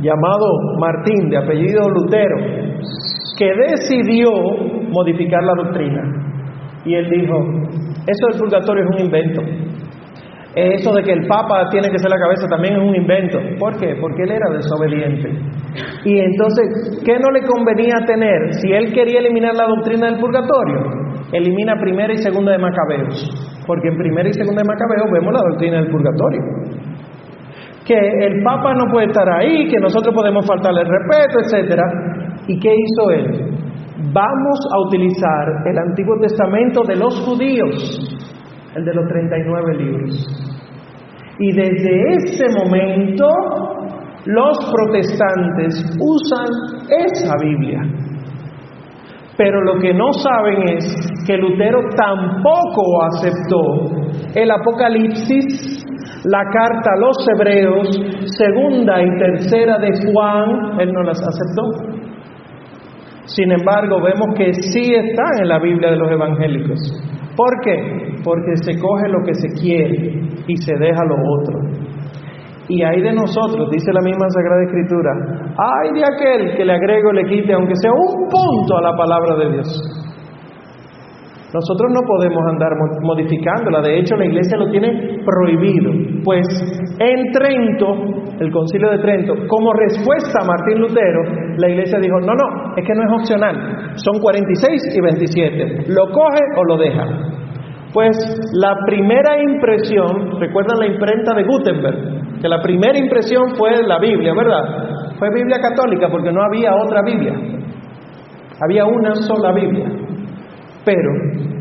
llamado 0.01 0.47
Martín, 0.81 1.29
de 1.31 1.37
apellido 1.37 1.89
Lutero, 1.91 2.37
que 3.39 3.51
decidió 3.71 4.31
modificar 4.91 5.43
la 5.45 5.55
doctrina. 5.63 6.03
Y 6.85 6.95
él 6.95 7.11
dijo, 7.11 7.37
eso 8.07 8.27
del 8.31 8.41
purgatorio 8.41 8.85
es 8.85 8.91
un 8.91 9.05
invento. 9.07 9.43
Eso 10.55 10.93
de 10.93 11.03
que 11.03 11.13
el 11.13 11.27
Papa 11.27 11.69
tiene 11.71 11.89
que 11.91 11.99
ser 11.99 12.11
la 12.11 12.19
cabeza 12.19 12.47
también 12.49 12.75
es 12.75 12.83
un 12.83 12.97
invento. 12.97 13.39
¿Por 13.59 13.79
qué? 13.79 13.95
Porque 14.01 14.23
él 14.23 14.33
era 14.33 14.51
desobediente. 14.51 15.29
Y 16.05 16.19
entonces, 16.19 17.03
¿qué 17.05 17.19
no 17.19 17.31
le 17.31 17.43
convenía 17.43 17.95
tener 18.07 18.55
si 18.55 18.73
él 18.73 18.93
quería 18.93 19.21
eliminar 19.21 19.55
la 19.55 19.67
doctrina 19.67 20.07
del 20.07 20.19
purgatorio? 20.19 21.09
elimina 21.33 21.75
primera 21.81 22.13
y 22.13 22.19
segunda 22.19 22.53
de 22.53 22.59
Macabeos, 22.59 23.63
porque 23.67 23.89
en 23.89 23.97
primera 23.97 24.29
y 24.29 24.33
segunda 24.33 24.63
de 24.63 24.69
Macabeos 24.69 25.11
vemos 25.13 25.33
la 25.33 25.49
doctrina 25.51 25.77
del 25.79 25.91
purgatorio. 25.91 26.41
Que 27.85 27.97
el 27.97 28.43
Papa 28.43 28.75
no 28.75 28.91
puede 28.93 29.07
estar 29.07 29.29
ahí, 29.29 29.67
que 29.69 29.79
nosotros 29.79 30.15
podemos 30.15 30.47
faltarle 30.47 30.83
el 30.83 30.89
respeto, 30.89 31.39
etc. 31.41 31.81
¿Y 32.47 32.59
qué 32.59 32.73
hizo 32.75 33.11
él? 33.11 33.49
Vamos 34.13 34.59
a 34.73 34.87
utilizar 34.87 35.67
el 35.67 35.79
Antiguo 35.79 36.17
Testamento 36.21 36.83
de 36.87 36.97
los 36.97 37.21
judíos, 37.27 38.18
el 38.75 38.85
de 38.85 38.95
los 38.95 39.09
39 39.09 39.77
libros. 39.77 40.27
Y 41.39 41.53
desde 41.53 42.15
ese 42.15 42.47
momento 42.59 43.27
los 44.27 44.59
protestantes 44.73 45.85
usan 46.01 46.47
esa 46.89 47.35
Biblia. 47.41 47.81
Pero 49.37 49.63
lo 49.63 49.79
que 49.81 49.95
no 49.95 50.13
saben 50.13 50.69
es 50.77 50.85
que 51.27 51.37
Lutero 51.37 51.81
tampoco 51.97 53.05
aceptó 53.05 53.99
el 54.35 54.51
Apocalipsis, 54.51 55.85
la 56.25 56.43
carta 56.51 56.91
a 56.93 56.99
los 56.99 57.17
Hebreos, 57.35 57.89
segunda 58.37 59.01
y 59.01 59.19
tercera 59.19 59.79
de 59.79 59.91
Juan, 60.13 60.81
él 60.81 60.93
no 60.93 61.03
las 61.05 61.21
aceptó. 61.21 61.99
Sin 63.27 63.53
embargo, 63.53 64.01
vemos 64.03 64.35
que 64.37 64.53
sí 64.55 64.93
están 64.93 65.43
en 65.43 65.49
la 65.49 65.59
Biblia 65.61 65.91
de 65.91 65.97
los 65.97 66.11
evangélicos. 66.11 66.79
¿Por 67.39 67.61
qué? 67.63 68.19
Porque 68.25 68.57
se 68.57 68.77
coge 68.81 69.09
lo 69.09 69.23
que 69.25 69.33
se 69.33 69.47
quiere 69.63 70.27
y 70.49 70.57
se 70.57 70.75
deja 70.75 71.05
lo 71.05 71.15
otro. 71.39 71.61
Y 72.67 72.83
hay 72.83 73.01
de 73.01 73.13
nosotros, 73.13 73.71
dice 73.71 73.93
la 73.93 74.01
misma 74.01 74.27
Sagrada 74.29 74.65
Escritura, 74.65 75.13
hay 75.57 75.93
de 75.95 76.05
aquel 76.05 76.57
que 76.57 76.65
le 76.65 76.73
agrego 76.73 77.11
o 77.11 77.13
le 77.13 77.25
quite, 77.27 77.53
aunque 77.53 77.77
sea 77.77 77.93
un 77.93 78.27
punto 78.29 78.77
a 78.77 78.83
la 78.83 78.97
palabra 78.97 79.37
de 79.37 79.53
Dios. 79.53 80.08
Nosotros 81.53 81.91
no 81.95 82.01
podemos 82.07 82.45
andar 82.47 82.73
modificándola, 83.01 83.81
de 83.81 83.99
hecho 83.99 84.17
la 84.17 84.27
iglesia 84.27 84.59
lo 84.59 84.71
tiene 84.71 85.19
prohibido. 85.25 85.91
Pues 86.23 86.47
en 86.99 87.33
Trento, 87.33 87.87
el 88.39 88.53
concilio 88.53 88.91
de 88.91 88.99
Trento, 88.99 89.35
como 89.49 89.73
respuesta 89.73 90.41
a 90.43 90.47
Martín 90.47 90.83
Lutero, 90.83 91.23
la 91.57 91.69
iglesia 91.71 91.99
dijo, 92.01 92.21
no, 92.21 92.35
no, 92.35 92.77
es 92.77 92.87
que 92.87 92.95
no 92.95 93.03
es 93.03 93.23
opcional, 93.23 93.93
son 93.95 94.21
46 94.21 94.95
y 94.95 95.01
27, 95.01 95.85
lo 95.89 96.11
coge 96.13 96.43
o 96.59 96.65
lo 96.65 96.77
deja. 96.77 97.07
Pues 97.95 98.15
la 98.53 98.75
primera 98.87 99.43
impresión, 99.43 100.39
recuerdan 100.39 100.79
la 100.79 100.87
imprenta 100.87 101.35
de 101.35 101.45
Gutenberg, 101.45 102.41
que 102.43 102.49
la 102.49 102.61
primera 102.61 102.99
impresión 102.99 103.57
fue 103.57 103.83
la 103.87 103.99
Biblia, 103.99 104.35
¿verdad? 104.35 105.17
Fue 105.19 105.31
Biblia 105.33 105.59
católica 105.63 106.09
porque 106.11 106.31
no 106.31 106.43
había 106.43 106.75
otra 106.75 107.01
Biblia. 107.03 107.33
Había 108.61 108.85
una 108.85 109.15
sola 109.15 109.53
Biblia. 109.53 110.08
Pero 110.89 111.11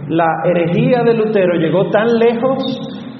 la 0.08 0.26
herejía 0.46 1.04
de 1.04 1.14
Lutero 1.14 1.56
llegó 1.56 1.90
tan 1.90 2.08
lejos 2.18 2.64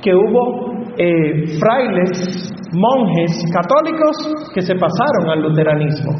que 0.02 0.16
hubo 0.16 0.72
eh, 0.98 1.60
frailes, 1.60 2.50
monjes 2.72 3.44
católicos 3.54 4.52
que 4.54 4.62
se 4.62 4.76
pasaron 4.76 5.30
al 5.30 5.42
luteranismo. 5.42 6.14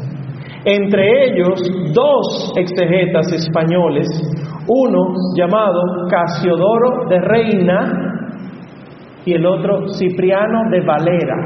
Entre 0.62 1.24
ellos, 1.24 1.58
dos 1.94 2.52
exegetas 2.58 3.32
españoles, 3.32 4.06
uno 4.66 5.14
llamado 5.34 5.80
Casiodoro 6.10 7.08
de 7.08 7.20
Reina 7.20 7.92
y 9.24 9.32
el 9.32 9.46
otro 9.46 9.88
Cipriano 9.98 10.68
de 10.70 10.82
Valera, 10.82 11.36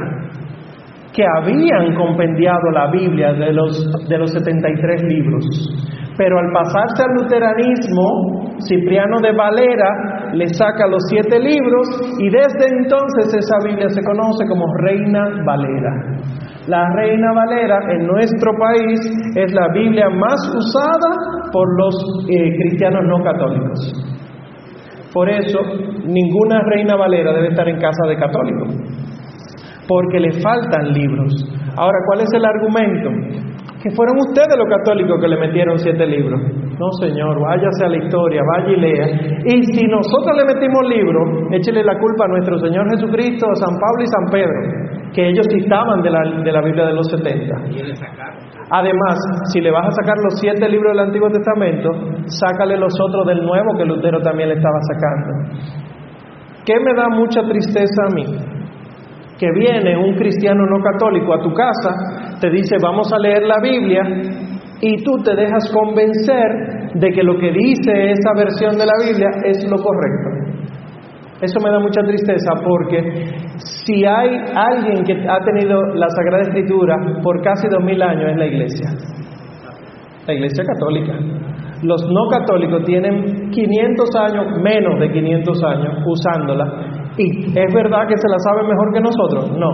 que 1.14 1.22
habían 1.38 1.94
compendiado 1.94 2.72
la 2.72 2.90
Biblia 2.90 3.34
de 3.34 3.52
los, 3.52 4.08
de 4.08 4.18
los 4.18 4.32
73 4.32 5.02
libros. 5.04 5.44
Pero 6.16 6.38
al 6.38 6.52
pasarse 6.52 7.02
al 7.02 7.14
luteranismo, 7.22 8.56
Cipriano 8.68 9.16
de 9.22 9.32
Valera 9.32 10.32
le 10.34 10.46
saca 10.48 10.86
los 10.86 11.02
siete 11.08 11.38
libros 11.38 11.88
y 12.18 12.30
desde 12.30 12.68
entonces 12.68 13.34
esa 13.34 13.56
Biblia 13.64 13.88
se 13.88 14.02
conoce 14.02 14.46
como 14.48 14.64
Reina 14.84 15.42
Valera. 15.44 16.12
La 16.68 16.84
Reina 16.94 17.32
Valera 17.34 17.78
en 17.92 18.06
nuestro 18.06 18.52
país 18.52 19.00
es 19.34 19.52
la 19.52 19.68
Biblia 19.72 20.08
más 20.10 20.38
usada 20.54 21.50
por 21.50 21.66
los 21.78 21.94
eh, 22.28 22.56
cristianos 22.56 23.02
no 23.04 23.24
católicos. 23.24 24.12
Por 25.12 25.28
eso, 25.28 25.58
ninguna 26.06 26.62
Reina 26.70 26.96
Valera 26.96 27.32
debe 27.32 27.48
estar 27.48 27.68
en 27.68 27.80
casa 27.80 28.08
de 28.08 28.16
católicos, 28.16 28.68
porque 29.88 30.20
le 30.20 30.32
faltan 30.40 30.92
libros. 30.92 31.34
Ahora, 31.76 31.98
¿cuál 32.06 32.20
es 32.20 32.32
el 32.32 32.44
argumento? 32.44 33.10
Que 33.82 33.90
fueron 33.90 34.16
ustedes 34.30 34.54
los 34.56 34.68
católicos 34.68 35.20
que 35.20 35.28
le 35.28 35.36
metieron 35.36 35.78
siete 35.78 36.06
libros. 36.06 36.40
No, 36.78 36.86
señor, 37.00 37.40
váyase 37.40 37.84
a 37.84 37.88
la 37.88 37.98
historia, 37.98 38.40
vaya 38.56 38.70
y 38.70 38.80
lea. 38.80 39.06
Y 39.44 39.62
si 39.74 39.86
nosotros 39.86 40.36
le 40.36 40.54
metimos 40.54 40.88
libros, 40.88 41.52
échele 41.52 41.82
la 41.82 41.98
culpa 41.98 42.24
a 42.24 42.28
nuestro 42.28 42.58
Señor 42.58 42.88
Jesucristo, 42.90 43.46
a 43.50 43.56
San 43.56 43.74
Pablo 43.74 44.02
y 44.02 44.06
San 44.06 44.30
Pedro 44.30 44.92
que 45.12 45.28
ellos 45.28 45.46
citaban 45.50 46.00
de 46.02 46.10
la, 46.10 46.20
de 46.42 46.52
la 46.52 46.62
Biblia 46.62 46.86
de 46.86 46.94
los 46.94 47.06
70. 47.08 47.54
Además, 48.70 49.18
si 49.52 49.60
le 49.60 49.70
vas 49.70 49.86
a 49.86 49.90
sacar 49.90 50.16
los 50.24 50.40
siete 50.40 50.68
libros 50.68 50.92
del 50.92 51.06
Antiguo 51.06 51.28
Testamento, 51.28 51.90
sácale 52.26 52.78
los 52.78 52.92
otros 52.98 53.26
del 53.26 53.44
Nuevo 53.44 53.76
que 53.76 53.84
Lutero 53.84 54.20
también 54.20 54.48
le 54.48 54.54
estaba 54.54 54.78
sacando. 54.92 55.52
¿Qué 56.64 56.74
me 56.80 56.94
da 56.94 57.08
mucha 57.10 57.42
tristeza 57.42 58.02
a 58.10 58.14
mí? 58.14 58.24
Que 59.38 59.48
viene 59.52 59.98
un 59.98 60.14
cristiano 60.14 60.64
no 60.64 60.82
católico 60.82 61.34
a 61.34 61.42
tu 61.42 61.52
casa, 61.52 61.90
te 62.42 62.50
dice 62.50 62.74
vamos 62.82 63.06
a 63.12 63.18
leer 63.18 63.44
la 63.46 63.60
Biblia 63.62 64.02
y 64.80 64.96
tú 65.04 65.12
te 65.22 65.36
dejas 65.36 65.70
convencer 65.72 66.90
de 66.92 67.08
que 67.12 67.22
lo 67.22 67.38
que 67.38 67.52
dice 67.52 68.10
esa 68.10 68.34
versión 68.36 68.76
de 68.76 68.84
la 68.84 68.98
Biblia 69.06 69.28
es 69.44 69.64
lo 69.70 69.76
correcto. 69.76 70.42
Eso 71.40 71.60
me 71.60 71.70
da 71.70 71.78
mucha 71.78 72.02
tristeza 72.02 72.50
porque 72.64 72.98
si 73.84 74.04
hay 74.04 74.30
alguien 74.54 75.04
que 75.04 75.12
ha 75.12 75.38
tenido 75.44 75.80
la 75.94 76.08
Sagrada 76.10 76.42
Escritura 76.42 76.96
por 77.22 77.40
casi 77.42 77.68
dos 77.68 77.82
mil 77.84 78.02
años 78.02 78.32
es 78.32 78.36
la 78.36 78.46
iglesia. 78.46 78.90
La 80.26 80.34
iglesia 80.34 80.64
católica. 80.64 81.12
Los 81.82 82.02
no 82.02 82.28
católicos 82.28 82.84
tienen 82.84 83.50
500 83.50 84.08
años, 84.16 84.46
menos 84.62 84.98
de 84.98 85.12
500 85.12 85.64
años 85.64 85.94
usándola. 86.06 87.01
¿Y 87.18 87.58
es 87.58 87.74
verdad 87.74 88.08
que 88.08 88.16
se 88.16 88.28
la 88.28 88.38
saben 88.38 88.66
mejor 88.68 88.92
que 88.92 89.00
nosotros? 89.00 89.52
No. 89.58 89.70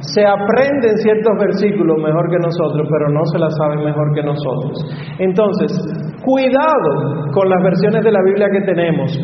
Se 0.00 0.24
aprenden 0.24 0.96
ciertos 0.98 1.32
versículos 1.40 1.96
mejor 1.98 2.30
que 2.30 2.38
nosotros, 2.38 2.86
pero 2.88 3.10
no 3.10 3.24
se 3.32 3.38
la 3.38 3.50
saben 3.50 3.84
mejor 3.84 4.14
que 4.14 4.22
nosotros. 4.22 4.78
Entonces, 5.18 5.72
cuidado 6.22 7.32
con 7.32 7.48
las 7.48 7.62
versiones 7.62 8.04
de 8.04 8.12
la 8.12 8.22
Biblia 8.22 8.48
que 8.52 8.60
tenemos, 8.62 9.18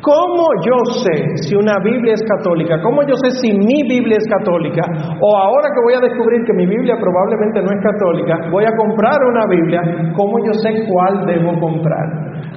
¿Cómo 0.00 0.46
yo 0.62 0.78
sé 1.02 1.26
si 1.42 1.56
una 1.56 1.74
Biblia 1.82 2.14
es 2.14 2.22
católica? 2.22 2.80
¿Cómo 2.82 3.02
yo 3.02 3.14
sé 3.16 3.30
si 3.42 3.52
mi 3.52 3.82
Biblia 3.82 4.16
es 4.16 4.28
católica? 4.30 4.82
O 5.20 5.36
ahora 5.36 5.68
que 5.74 5.80
voy 5.82 5.94
a 5.94 6.00
descubrir 6.00 6.44
que 6.46 6.54
mi 6.54 6.66
Biblia 6.66 6.94
probablemente 7.00 7.60
no 7.62 7.68
es 7.74 7.82
católica, 7.82 8.48
voy 8.50 8.64
a 8.64 8.76
comprar 8.76 9.18
una 9.24 9.44
Biblia, 9.50 9.82
¿cómo 10.16 10.38
yo 10.46 10.52
sé 10.62 10.86
cuál 10.86 11.26
debo 11.26 11.58
comprar? 11.58 12.06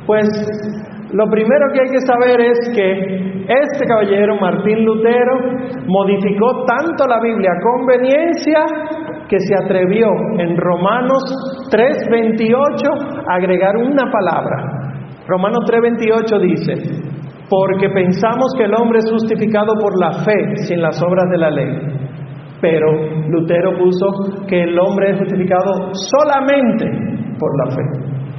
Pues 0.05 0.29
lo 1.13 1.25
primero 1.29 1.67
que 1.73 1.81
hay 1.81 1.89
que 1.89 2.01
saber 2.01 2.39
es 2.39 2.57
que 2.73 3.21
este 3.47 3.85
caballero, 3.85 4.37
Martín 4.39 4.85
Lutero, 4.85 5.35
modificó 5.87 6.63
tanto 6.65 7.05
la 7.05 7.19
Biblia 7.19 7.49
a 7.51 7.61
conveniencia 7.61 8.59
que 9.27 9.39
se 9.39 9.55
atrevió 9.55 10.07
en 10.37 10.55
Romanos 10.57 11.23
3:28 11.69 13.25
a 13.27 13.35
agregar 13.35 13.75
una 13.77 14.09
palabra. 14.09 14.91
Romanos 15.27 15.65
3:28 15.65 16.39
dice, 16.39 16.73
porque 17.49 17.89
pensamos 17.89 18.53
que 18.57 18.63
el 18.63 18.73
hombre 18.73 18.99
es 18.99 19.11
justificado 19.11 19.73
por 19.81 19.99
la 19.99 20.23
fe 20.23 20.55
sin 20.67 20.81
las 20.81 21.01
obras 21.01 21.29
de 21.29 21.37
la 21.37 21.49
ley. 21.49 22.01
Pero 22.61 22.87
Lutero 23.27 23.77
puso 23.77 24.45
que 24.47 24.63
el 24.63 24.79
hombre 24.79 25.11
es 25.11 25.19
justificado 25.19 25.91
solamente 25.93 26.85
por 27.37 27.51
la 27.57 27.75
fe. 27.75 27.83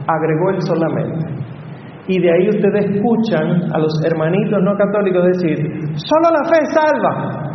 Agregó 0.07 0.51
el 0.51 0.63
solamente. 0.63 1.43
Y 2.09 2.21
de 2.21 2.33
ahí 2.33 2.49
ustedes 2.49 2.91
escuchan 2.91 3.73
a 3.73 3.79
los 3.79 3.93
hermanitos 4.05 4.59
no 4.63 4.75
católicos 4.75 5.25
decir, 5.35 5.57
solo 5.95 6.29
la 6.33 6.51
fe 6.51 6.67
salva. 6.73 7.53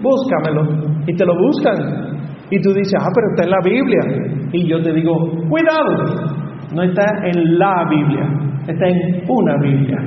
Búscamelo. 0.00 1.02
Y 1.06 1.16
te 1.16 1.24
lo 1.24 1.34
buscan. 1.36 2.24
Y 2.50 2.60
tú 2.60 2.72
dices, 2.72 2.94
ah, 3.00 3.10
pero 3.14 3.26
está 3.34 3.44
en 3.44 3.50
la 3.50 3.60
Biblia. 3.64 4.50
Y 4.52 4.68
yo 4.68 4.80
te 4.82 4.92
digo, 4.92 5.12
cuidado. 5.48 6.34
No 6.74 6.82
está 6.82 7.04
en 7.24 7.58
la 7.58 7.84
Biblia, 7.88 8.24
está 8.66 8.86
en 8.86 9.22
una 9.28 9.56
Biblia. 9.60 9.98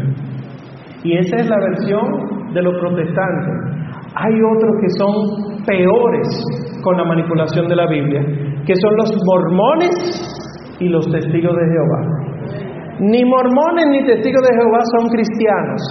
Y 1.03 1.17
esa 1.17 1.37
es 1.37 1.49
la 1.49 1.57
versión 1.59 2.53
de 2.53 2.61
los 2.61 2.73
protestantes. 2.79 3.53
Hay 4.15 4.33
otros 4.33 4.71
que 4.81 4.89
son 4.97 5.63
peores 5.65 6.27
con 6.83 6.97
la 6.97 7.05
manipulación 7.05 7.67
de 7.67 7.75
la 7.75 7.87
Biblia, 7.87 8.21
que 8.65 8.73
son 8.75 8.95
los 8.97 9.11
mormones 9.25 10.77
y 10.79 10.89
los 10.89 11.09
testigos 11.09 11.55
de 11.55 11.65
Jehová. 11.71 12.26
Ni 12.99 13.23
mormones 13.25 13.85
ni 13.91 14.05
testigos 14.05 14.41
de 14.41 14.55
Jehová 14.57 14.81
son 14.97 15.09
cristianos. 15.09 15.81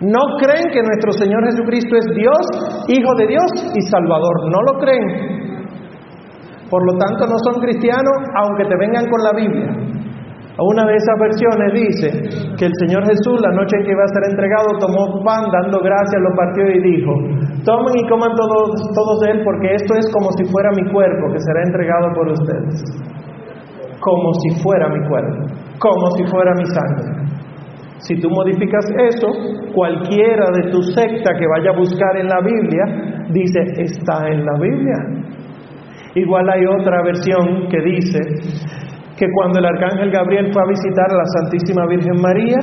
No 0.00 0.38
creen 0.38 0.70
que 0.70 0.82
nuestro 0.82 1.10
Señor 1.12 1.44
Jesucristo 1.50 1.96
es 1.96 2.06
Dios, 2.14 2.86
Hijo 2.86 3.14
de 3.16 3.26
Dios 3.26 3.50
y 3.74 3.80
Salvador. 3.90 4.46
No 4.46 4.62
lo 4.62 4.78
creen. 4.78 5.48
Por 6.70 6.84
lo 6.86 6.98
tanto, 6.98 7.26
no 7.26 7.36
son 7.42 7.60
cristianos 7.60 8.14
aunque 8.36 8.64
te 8.64 8.76
vengan 8.78 9.06
con 9.10 9.22
la 9.24 9.32
Biblia. 9.32 9.88
Una 10.58 10.84
de 10.86 10.94
esas 10.94 11.16
versiones 11.22 11.70
dice 11.70 12.06
que 12.58 12.66
el 12.66 12.74
Señor 12.82 13.06
Jesús, 13.06 13.38
la 13.40 13.54
noche 13.54 13.78
en 13.78 13.84
que 13.86 13.92
iba 13.92 14.02
a 14.02 14.10
ser 14.10 14.24
entregado, 14.26 14.74
tomó 14.82 15.22
pan, 15.22 15.46
dando 15.54 15.78
gracias, 15.78 16.18
lo 16.18 16.34
partió 16.34 16.66
y 16.66 16.82
dijo, 16.82 17.12
tomen 17.62 17.94
y 17.94 18.08
coman 18.10 18.34
todos, 18.34 18.74
todos 18.90 19.20
de 19.22 19.38
él, 19.38 19.42
porque 19.44 19.74
esto 19.74 19.94
es 19.94 20.10
como 20.12 20.30
si 20.34 20.44
fuera 20.50 20.70
mi 20.74 20.90
cuerpo, 20.90 21.30
que 21.30 21.38
será 21.38 21.62
entregado 21.62 22.10
por 22.12 22.26
ustedes. 22.34 22.82
Como 24.02 24.34
si 24.34 24.62
fuera 24.62 24.88
mi 24.88 25.06
cuerpo, 25.06 25.46
como 25.78 26.10
si 26.16 26.24
fuera 26.26 26.52
mi 26.56 26.66
sangre. 26.66 27.28
Si 28.00 28.14
tú 28.20 28.30
modificas 28.30 28.84
eso, 29.10 29.28
cualquiera 29.74 30.46
de 30.54 30.70
tu 30.70 30.82
secta 30.82 31.34
que 31.38 31.46
vaya 31.46 31.70
a 31.70 31.78
buscar 31.78 32.16
en 32.16 32.28
la 32.28 32.40
Biblia, 32.40 33.26
dice, 33.30 33.60
está 33.82 34.28
en 34.28 34.44
la 34.44 34.58
Biblia. 34.58 35.28
Igual 36.14 36.48
hay 36.48 36.64
otra 36.80 37.02
versión 37.02 37.68
que 37.68 37.80
dice 37.80 38.18
que 39.16 39.26
cuando 39.34 39.58
el 39.58 39.66
arcángel 39.66 40.10
Gabriel 40.10 40.52
fue 40.52 40.62
a 40.62 40.66
visitar 40.66 41.06
a 41.10 41.16
la 41.16 41.24
Santísima 41.40 41.86
Virgen 41.86 42.22
María, 42.22 42.58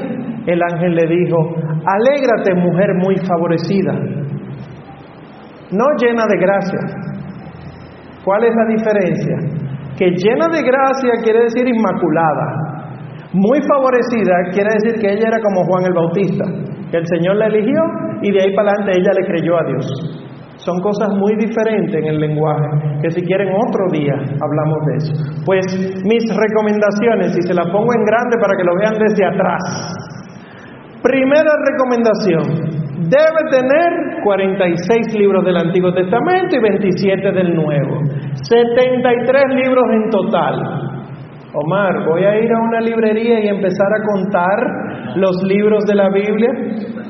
el 0.48 0.62
ángel 0.72 0.96
le 0.96 1.08
dijo, 1.08 1.38
alégrate 1.86 2.56
mujer 2.56 2.94
muy 2.96 3.16
favorecida, 3.28 3.94
no 5.72 5.86
llena 5.98 6.26
de 6.28 6.38
gracia. 6.38 6.80
¿Cuál 8.24 8.46
es 8.46 8.56
la 8.56 8.66
diferencia? 8.66 9.38
Que 9.98 10.12
llena 10.12 10.48
de 10.48 10.64
gracia 10.64 11.12
quiere 11.24 11.44
decir 11.44 11.68
inmaculada. 11.68 12.65
Muy 13.36 13.60
favorecida 13.68 14.48
quiere 14.56 14.72
decir 14.80 14.96
que 15.02 15.12
ella 15.12 15.28
era 15.28 15.40
como 15.44 15.68
Juan 15.68 15.84
el 15.84 15.94
Bautista, 15.94 16.46
que 16.90 16.98
el 16.98 17.06
Señor 17.06 17.36
la 17.36 17.48
eligió 17.48 17.84
y 18.22 18.32
de 18.32 18.40
ahí 18.42 18.56
para 18.56 18.72
adelante 18.72 18.96
ella 18.96 19.12
le 19.12 19.28
creyó 19.28 19.60
a 19.60 19.64
Dios. 19.68 19.86
Son 20.56 20.80
cosas 20.80 21.10
muy 21.20 21.36
diferentes 21.36 22.00
en 22.00 22.08
el 22.08 22.18
lenguaje, 22.18 22.64
que 23.02 23.12
si 23.12 23.22
quieren 23.28 23.50
otro 23.68 23.92
día 23.92 24.16
hablamos 24.40 24.80
de 24.88 24.94
eso. 25.04 25.14
Pues 25.46 25.68
mis 26.08 26.24
recomendaciones, 26.32 27.36
y 27.38 27.42
se 27.44 27.54
las 27.54 27.68
pongo 27.76 27.92
en 27.92 28.06
grande 28.08 28.38
para 28.40 28.56
que 28.56 28.64
lo 28.64 28.74
vean 28.80 28.96
desde 29.04 29.26
atrás. 29.28 29.62
Primera 31.04 31.52
recomendación, 31.60 32.72
debe 33.04 33.42
tener 33.52 34.24
46 34.24 35.20
libros 35.20 35.44
del 35.44 35.58
Antiguo 35.58 35.94
Testamento 35.94 36.56
y 36.56 36.62
27 36.62 37.32
del 37.34 37.54
Nuevo. 37.54 38.00
73 38.48 39.44
libros 39.56 39.86
en 39.92 40.10
total. 40.10 40.95
Omar, 41.58 42.06
voy 42.06 42.24
a 42.26 42.38
ir 42.38 42.52
a 42.52 42.62
una 42.62 42.82
librería 42.82 43.44
y 43.44 43.48
empezar 43.48 43.88
a 43.88 44.04
contar 44.12 45.16
los 45.16 45.42
libros 45.44 45.86
de 45.86 45.96
la 45.96 46.10
Biblia. 46.10 46.52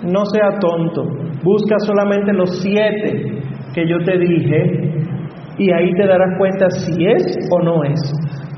No 0.03 0.23
sea 0.25 0.59
tonto. 0.59 1.03
Busca 1.43 1.79
solamente 1.79 2.31
los 2.31 2.61
siete 2.61 3.41
que 3.73 3.87
yo 3.87 3.97
te 4.05 4.17
dije 4.19 4.93
y 5.57 5.71
ahí 5.71 5.91
te 5.95 6.05
darás 6.05 6.37
cuenta 6.37 6.69
si 6.69 7.05
es 7.05 7.49
o 7.51 7.61
no 7.63 7.83
es. 7.83 7.99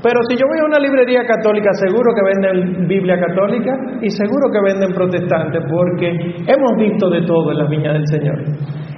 Pero 0.02 0.20
si 0.28 0.36
yo 0.36 0.46
voy 0.46 0.58
a 0.60 0.64
una 0.64 0.78
librería 0.78 1.24
católica, 1.26 1.70
seguro 1.74 2.14
que 2.14 2.22
venden 2.22 2.86
Biblia 2.86 3.18
católica 3.18 3.74
y 4.00 4.10
seguro 4.10 4.50
que 4.52 4.60
venden 4.62 4.94
protestante, 4.94 5.58
porque 5.68 6.08
hemos 6.46 6.72
visto 6.78 7.10
de 7.10 7.22
todo 7.26 7.50
en 7.50 7.58
la 7.58 7.68
viña 7.68 7.92
del 7.92 8.06
Señor. 8.06 8.38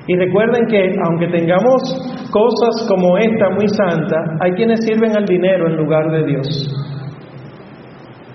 Y 0.06 0.16
recuerden 0.16 0.66
que 0.66 0.94
aunque 1.08 1.28
tengamos 1.28 2.28
cosas 2.30 2.86
como 2.88 3.16
esta 3.16 3.48
muy 3.50 3.68
santa, 3.68 4.16
hay 4.40 4.52
quienes 4.52 4.84
sirven 4.84 5.16
al 5.16 5.24
dinero 5.24 5.68
en 5.68 5.76
lugar 5.76 6.10
de 6.10 6.24
Dios. 6.24 6.46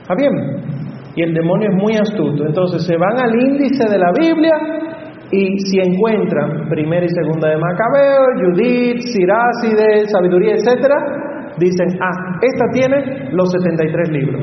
¿Está 0.02 0.16
bien? 0.16 0.34
Y 1.16 1.22
el 1.22 1.34
demonio 1.34 1.70
es 1.70 1.76
muy 1.76 1.94
astuto. 1.96 2.46
Entonces 2.46 2.86
se 2.86 2.98
van 2.98 3.20
al 3.20 3.36
índice 3.36 3.90
de 3.90 3.98
la 3.98 4.12
Biblia 4.18 4.54
y 5.32 5.60
si 5.60 5.80
encuentran 5.80 6.68
primera 6.70 7.06
y 7.06 7.10
segunda 7.10 7.50
de 7.50 7.58
Macabeo, 7.58 8.26
Judith, 8.40 9.02
Siráside, 9.02 10.08
sabiduría, 10.08 10.56
etcétera, 10.56 10.96
dicen, 11.58 11.88
ah, 12.02 12.40
esta 12.42 12.66
tiene 12.74 13.30
los 13.32 13.52
73 13.52 14.10
libros. 14.12 14.42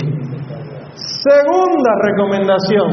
Segunda 0.94 1.92
recomendación, 2.02 2.88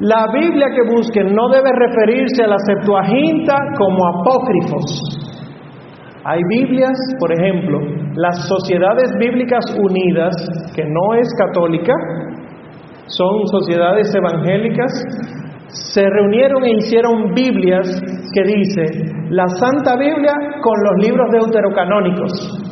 la 0.00 0.26
Biblia 0.32 0.68
que 0.74 0.94
busquen 0.94 1.34
no 1.34 1.48
debe 1.48 1.70
referirse 1.72 2.44
a 2.44 2.48
la 2.48 2.58
Septuaginta 2.58 3.56
como 3.78 4.06
apócrifos. 4.08 5.00
Hay 6.24 6.40
Biblias, 6.48 6.98
por 7.18 7.32
ejemplo, 7.32 7.78
las 8.14 8.46
Sociedades 8.46 9.10
Bíblicas 9.18 9.64
Unidas, 9.76 10.34
que 10.74 10.84
no 10.84 11.14
es 11.14 11.28
católica, 11.36 11.94
son 13.06 13.46
sociedades 13.48 14.14
evangélicas 14.14 14.92
se 15.72 16.02
reunieron 16.02 16.64
e 16.64 16.72
hicieron 16.78 17.32
Biblias 17.34 17.88
que 18.34 18.42
dice 18.42 18.82
la 19.30 19.48
Santa 19.48 19.96
Biblia 19.96 20.32
con 20.60 20.74
los 20.84 21.06
libros 21.06 21.30
deuterocanónicos. 21.32 22.71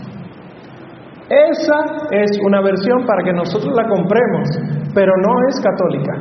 Esa 1.30 1.78
es 2.10 2.30
una 2.44 2.60
versión 2.60 3.06
para 3.06 3.22
que 3.22 3.32
nosotros 3.32 3.72
la 3.72 3.86
compremos, 3.86 4.48
pero 4.92 5.12
no 5.24 5.48
es 5.48 5.60
católica, 5.62 6.12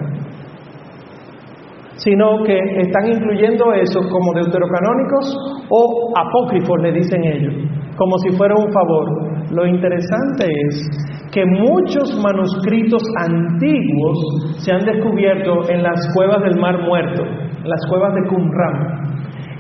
sino 1.96 2.44
que 2.46 2.60
están 2.78 3.08
incluyendo 3.08 3.74
eso 3.74 4.02
como 4.08 4.34
deuterocanónicos 4.36 5.66
o 5.70 6.14
apócrifos, 6.16 6.78
le 6.84 6.92
dicen 6.92 7.24
ellos, 7.24 7.54
como 7.98 8.20
si 8.20 8.38
fuera 8.38 8.54
un 8.56 8.72
favor. 8.72 9.52
Lo 9.52 9.66
interesante 9.66 10.46
es 10.46 10.88
que 11.32 11.44
muchos 11.44 12.16
manuscritos 12.22 13.02
antiguos 13.18 14.60
se 14.60 14.72
han 14.72 14.86
descubierto 14.86 15.70
en 15.70 15.82
las 15.82 16.00
cuevas 16.14 16.44
del 16.44 16.60
Mar 16.60 16.84
Muerto, 16.84 17.24
en 17.24 17.68
las 17.68 17.82
cuevas 17.90 18.14
de 18.14 18.28
Qumran. 18.30 19.10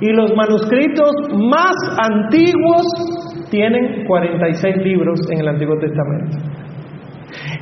Y 0.02 0.14
los 0.14 0.32
manuscritos 0.36 1.12
más 1.34 1.74
antiguos 1.98 2.86
tienen 3.50 4.06
46 4.06 4.78
libros 4.78 5.20
en 5.32 5.40
el 5.40 5.48
Antiguo 5.48 5.78
Testamento. 5.80 6.38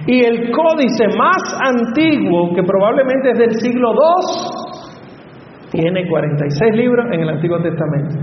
Y 0.05 0.23
el 0.23 0.51
códice 0.51 1.07
más 1.17 1.37
antiguo, 1.61 2.53
que 2.55 2.63
probablemente 2.63 3.31
es 3.31 3.39
del 3.39 3.53
siglo 3.55 3.91
II, 3.91 4.67
tiene 5.71 6.07
46 6.07 6.75
libros 6.75 7.05
en 7.11 7.21
el 7.21 7.29
Antiguo 7.29 7.61
Testamento. 7.61 8.15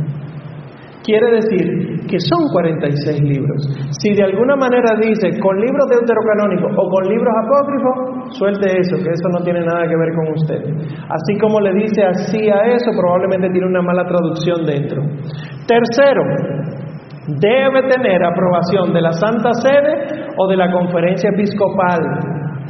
Quiere 1.04 1.32
decir 1.32 2.06
que 2.08 2.18
son 2.18 2.48
46 2.50 3.20
libros. 3.20 3.60
Si 4.00 4.14
de 4.14 4.24
alguna 4.24 4.56
manera 4.56 4.96
dice 4.96 5.38
con 5.38 5.60
libros 5.60 5.84
deuterocanónicos 5.90 6.72
o 6.72 6.88
con 6.88 7.04
libros 7.12 7.34
apócrifos, 7.44 8.38
suelte 8.38 8.72
eso, 8.80 8.96
que 8.96 9.10
eso 9.12 9.28
no 9.28 9.44
tiene 9.44 9.60
nada 9.60 9.86
que 9.86 9.96
ver 9.96 10.14
con 10.16 10.32
usted. 10.32 10.64
Así 11.04 11.38
como 11.38 11.60
le 11.60 11.74
dice 11.74 12.04
así 12.04 12.48
a 12.48 12.72
eso, 12.72 12.90
probablemente 12.96 13.50
tiene 13.50 13.66
una 13.66 13.82
mala 13.82 14.08
traducción 14.08 14.64
dentro. 14.64 15.02
Tercero, 15.68 16.22
debe 17.26 17.82
tener 17.88 18.22
aprobación 18.24 18.92
de 18.92 19.00
la 19.00 19.12
Santa 19.12 19.52
Sede 19.54 20.26
o 20.36 20.48
de 20.48 20.56
la 20.56 20.70
Conferencia 20.70 21.30
Episcopal, 21.30 22.00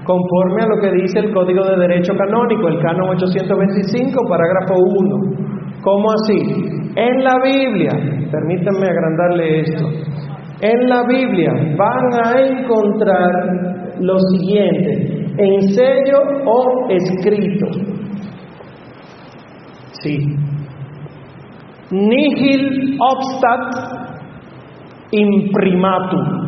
conforme 0.05 0.63
a 0.63 0.67
lo 0.67 0.81
que 0.81 0.93
dice 1.03 1.19
el 1.21 1.33
Código 1.33 1.65
de 1.65 1.77
Derecho 1.77 2.15
Canónico, 2.17 2.69
el 2.69 2.81
Canon 2.81 3.11
825, 3.11 4.29
parágrafo 4.29 4.75
1. 4.77 5.45
¿Cómo 5.83 6.11
así? 6.13 6.39
En 6.97 7.25
la 7.25 7.35
Biblia, 7.43 7.91
permítanme 8.31 8.87
agrandarle 8.87 9.61
esto, 9.61 9.89
en 10.61 10.89
la 10.89 11.03
Biblia 11.07 11.51
van 11.77 12.25
a 12.25 12.41
encontrar 12.41 13.33
lo 14.01 14.19
siguiente, 14.19 15.27
en 15.37 15.63
sello 15.75 16.19
o 16.47 16.89
escrito. 16.91 17.67
Sí. 20.03 20.19
Nihil 21.91 22.97
obstat 23.01 24.14
imprimatum. 25.11 26.45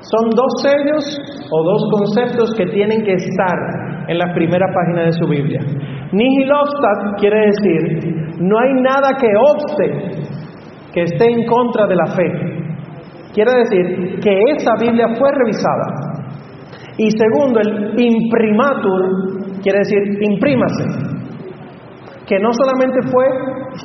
Son 0.00 0.30
dos 0.30 0.62
sellos 0.62 1.18
o 1.50 1.64
dos 1.64 1.82
conceptos 1.90 2.54
que 2.56 2.66
tienen 2.66 3.04
que 3.04 3.14
estar 3.14 3.56
en 4.08 4.18
la 4.18 4.34
primera 4.34 4.66
página 4.74 5.06
de 5.06 5.12
su 5.12 5.26
Biblia. 5.26 5.60
Nihil 6.12 6.52
obstat 6.52 7.18
quiere 7.18 7.46
decir 7.46 8.14
no 8.40 8.58
hay 8.58 8.72
nada 8.82 9.16
que 9.18 9.28
obste 9.36 10.24
que 10.92 11.02
esté 11.02 11.24
en 11.30 11.46
contra 11.46 11.86
de 11.86 11.96
la 11.96 12.06
fe. 12.06 12.54
Quiere 13.32 13.50
decir 13.64 14.20
que 14.20 14.38
esa 14.56 14.74
Biblia 14.80 15.08
fue 15.18 15.28
revisada. 15.32 16.14
Y 16.96 17.10
segundo, 17.10 17.60
el 17.60 17.98
imprimatur 17.98 19.60
quiere 19.62 19.78
decir 19.78 19.98
imprímase. 20.20 21.13
Que 22.26 22.38
no 22.38 22.50
solamente 22.52 23.00
fue, 23.12 23.26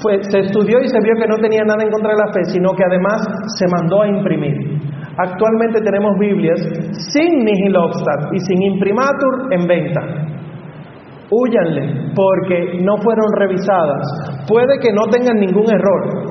fue, 0.02 0.24
se 0.24 0.40
estudió 0.40 0.80
y 0.80 0.88
se 0.88 1.00
vio 1.02 1.14
que 1.20 1.28
no 1.28 1.36
tenía 1.42 1.64
nada 1.66 1.84
en 1.84 1.92
contra 1.92 2.12
de 2.12 2.20
la 2.20 2.34
fe, 2.34 2.46
sino 2.46 2.72
que 2.72 2.84
además 2.88 3.20
se 3.58 3.68
mandó 3.68 4.02
a 4.04 4.08
imprimir. 4.08 4.80
Actualmente 5.18 5.82
tenemos 5.82 6.18
Biblias 6.18 6.62
sin 7.12 7.44
nihil 7.44 7.76
obstat 7.76 8.34
y 8.34 8.40
sin 8.40 8.62
imprimatur 8.74 9.52
en 9.52 9.68
venta. 9.68 10.02
Húyanle, 11.30 12.14
porque 12.16 12.80
no 12.82 12.96
fueron 12.98 13.28
revisadas. 13.38 14.46
Puede 14.48 14.80
que 14.80 14.94
no 14.94 15.04
tengan 15.12 15.38
ningún 15.38 15.70
error, 15.70 16.30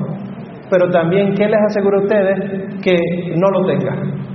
pero 0.70 0.90
también, 0.90 1.34
¿qué 1.34 1.44
les 1.46 1.61
asegura 1.68 1.98
a 1.98 2.02
ustedes 2.02 2.82
que 2.82 2.96
no 3.36 3.48
lo 3.50 3.66
tengan? 3.66 4.28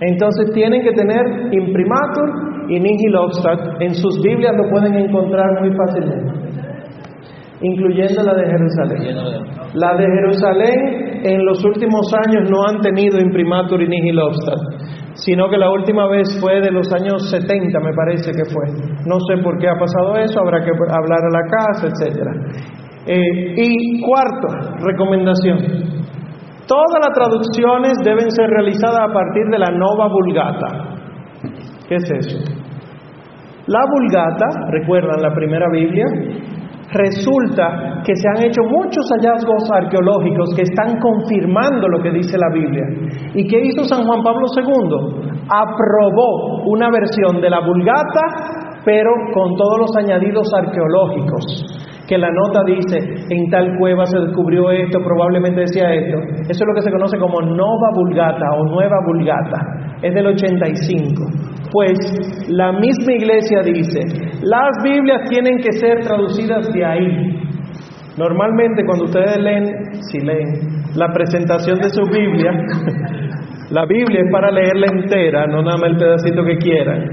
Entonces 0.00 0.52
tienen 0.52 0.82
que 0.82 0.92
tener 0.92 1.52
imprimatur 1.52 2.68
y 2.68 2.78
nihil 2.78 3.16
obstat. 3.16 3.80
En 3.80 3.94
sus 3.94 4.20
Biblias 4.22 4.54
lo 4.56 4.68
pueden 4.70 4.94
encontrar 4.94 5.60
muy 5.60 5.74
fácilmente, 5.76 6.47
incluyendo 7.60 8.22
la 8.22 8.34
de 8.34 8.46
Jerusalén. 8.46 9.48
La 9.74 9.94
de 9.96 10.06
Jerusalén 10.06 11.20
en 11.24 11.44
los 11.44 11.64
últimos 11.64 12.06
años 12.14 12.48
no 12.50 12.66
han 12.68 12.80
tenido 12.80 13.20
imprimatur 13.20 13.82
y 13.82 13.88
nihil 13.88 14.20
obstat. 14.20 14.58
sino 15.14 15.48
que 15.50 15.58
la 15.58 15.68
última 15.68 16.06
vez 16.08 16.28
fue 16.40 16.60
de 16.60 16.70
los 16.70 16.92
años 16.92 17.28
70, 17.28 17.80
me 17.80 17.92
parece 17.92 18.30
que 18.30 18.44
fue. 18.44 18.70
No 19.04 19.18
sé 19.26 19.42
por 19.42 19.58
qué 19.58 19.68
ha 19.68 19.74
pasado 19.74 20.16
eso, 20.16 20.38
habrá 20.40 20.64
que 20.64 20.70
hablar 20.70 21.18
a 21.18 21.32
la 21.32 21.42
casa, 21.50 21.88
etc. 21.88 22.16
Eh, 23.04 23.54
y 23.56 24.00
cuarto, 24.00 24.46
recomendación. 24.78 25.58
Todas 26.68 27.00
las 27.02 27.14
traducciones 27.14 27.94
deben 28.04 28.30
ser 28.30 28.48
realizadas 28.48 29.00
a 29.00 29.12
partir 29.12 29.42
de 29.50 29.58
la 29.58 29.70
Nova 29.76 30.06
Vulgata. 30.08 30.98
¿Qué 31.88 31.96
es 31.96 32.10
eso? 32.10 32.38
La 33.66 33.80
Vulgata, 33.90 34.46
recuerdan 34.70 35.20
la 35.20 35.34
primera 35.34 35.66
Biblia, 35.72 36.04
resulta 36.90 38.02
que 38.04 38.14
se 38.16 38.28
han 38.28 38.44
hecho 38.44 38.62
muchos 38.62 39.04
hallazgos 39.10 39.70
arqueológicos 39.70 40.54
que 40.56 40.62
están 40.62 40.98
confirmando 41.00 41.88
lo 41.88 42.02
que 42.02 42.10
dice 42.10 42.38
la 42.38 42.52
Biblia. 42.52 42.86
¿Y 43.34 43.46
qué 43.46 43.60
hizo 43.60 43.84
San 43.84 44.04
Juan 44.04 44.22
Pablo 44.22 44.46
II? 44.56 45.42
Aprobó 45.48 46.64
una 46.66 46.88
versión 46.90 47.40
de 47.40 47.50
la 47.50 47.60
Vulgata, 47.60 48.80
pero 48.84 49.10
con 49.34 49.54
todos 49.56 49.78
los 49.78 49.96
añadidos 49.96 50.48
arqueológicos 50.54 51.88
que 52.08 52.16
la 52.16 52.30
nota 52.30 52.60
dice, 52.64 52.96
en 53.28 53.50
tal 53.50 53.76
cueva 53.78 54.06
se 54.06 54.18
descubrió 54.18 54.70
esto, 54.70 54.98
probablemente 55.04 55.60
decía 55.60 55.92
esto. 55.92 56.16
Eso 56.48 56.64
es 56.64 56.66
lo 56.66 56.74
que 56.74 56.80
se 56.80 56.90
conoce 56.90 57.18
como 57.18 57.38
Nova 57.42 57.90
Vulgata 57.94 58.46
o 58.56 58.64
Nueva 58.64 58.96
Vulgata. 59.06 59.58
Es 60.00 60.14
del 60.14 60.26
85. 60.26 61.22
Pues 61.70 61.98
la 62.48 62.72
misma 62.72 63.12
iglesia 63.12 63.60
dice, 63.62 64.00
las 64.40 64.70
Biblias 64.82 65.28
tienen 65.28 65.58
que 65.58 65.70
ser 65.72 66.00
traducidas 66.00 66.66
de 66.72 66.82
ahí. 66.82 67.40
Normalmente 68.16 68.84
cuando 68.86 69.04
ustedes 69.04 69.36
leen, 69.36 69.66
si 70.10 70.20
leen, 70.20 70.48
la 70.96 71.12
presentación 71.12 71.78
de 71.78 71.90
su 71.90 72.02
Biblia, 72.10 72.52
la 73.70 73.84
Biblia 73.84 74.20
es 74.24 74.32
para 74.32 74.50
leerla 74.50 74.86
entera, 74.86 75.46
no 75.46 75.62
nada 75.62 75.76
más 75.76 75.90
el 75.90 75.98
pedacito 75.98 76.42
que 76.42 76.56
quieran. 76.56 77.04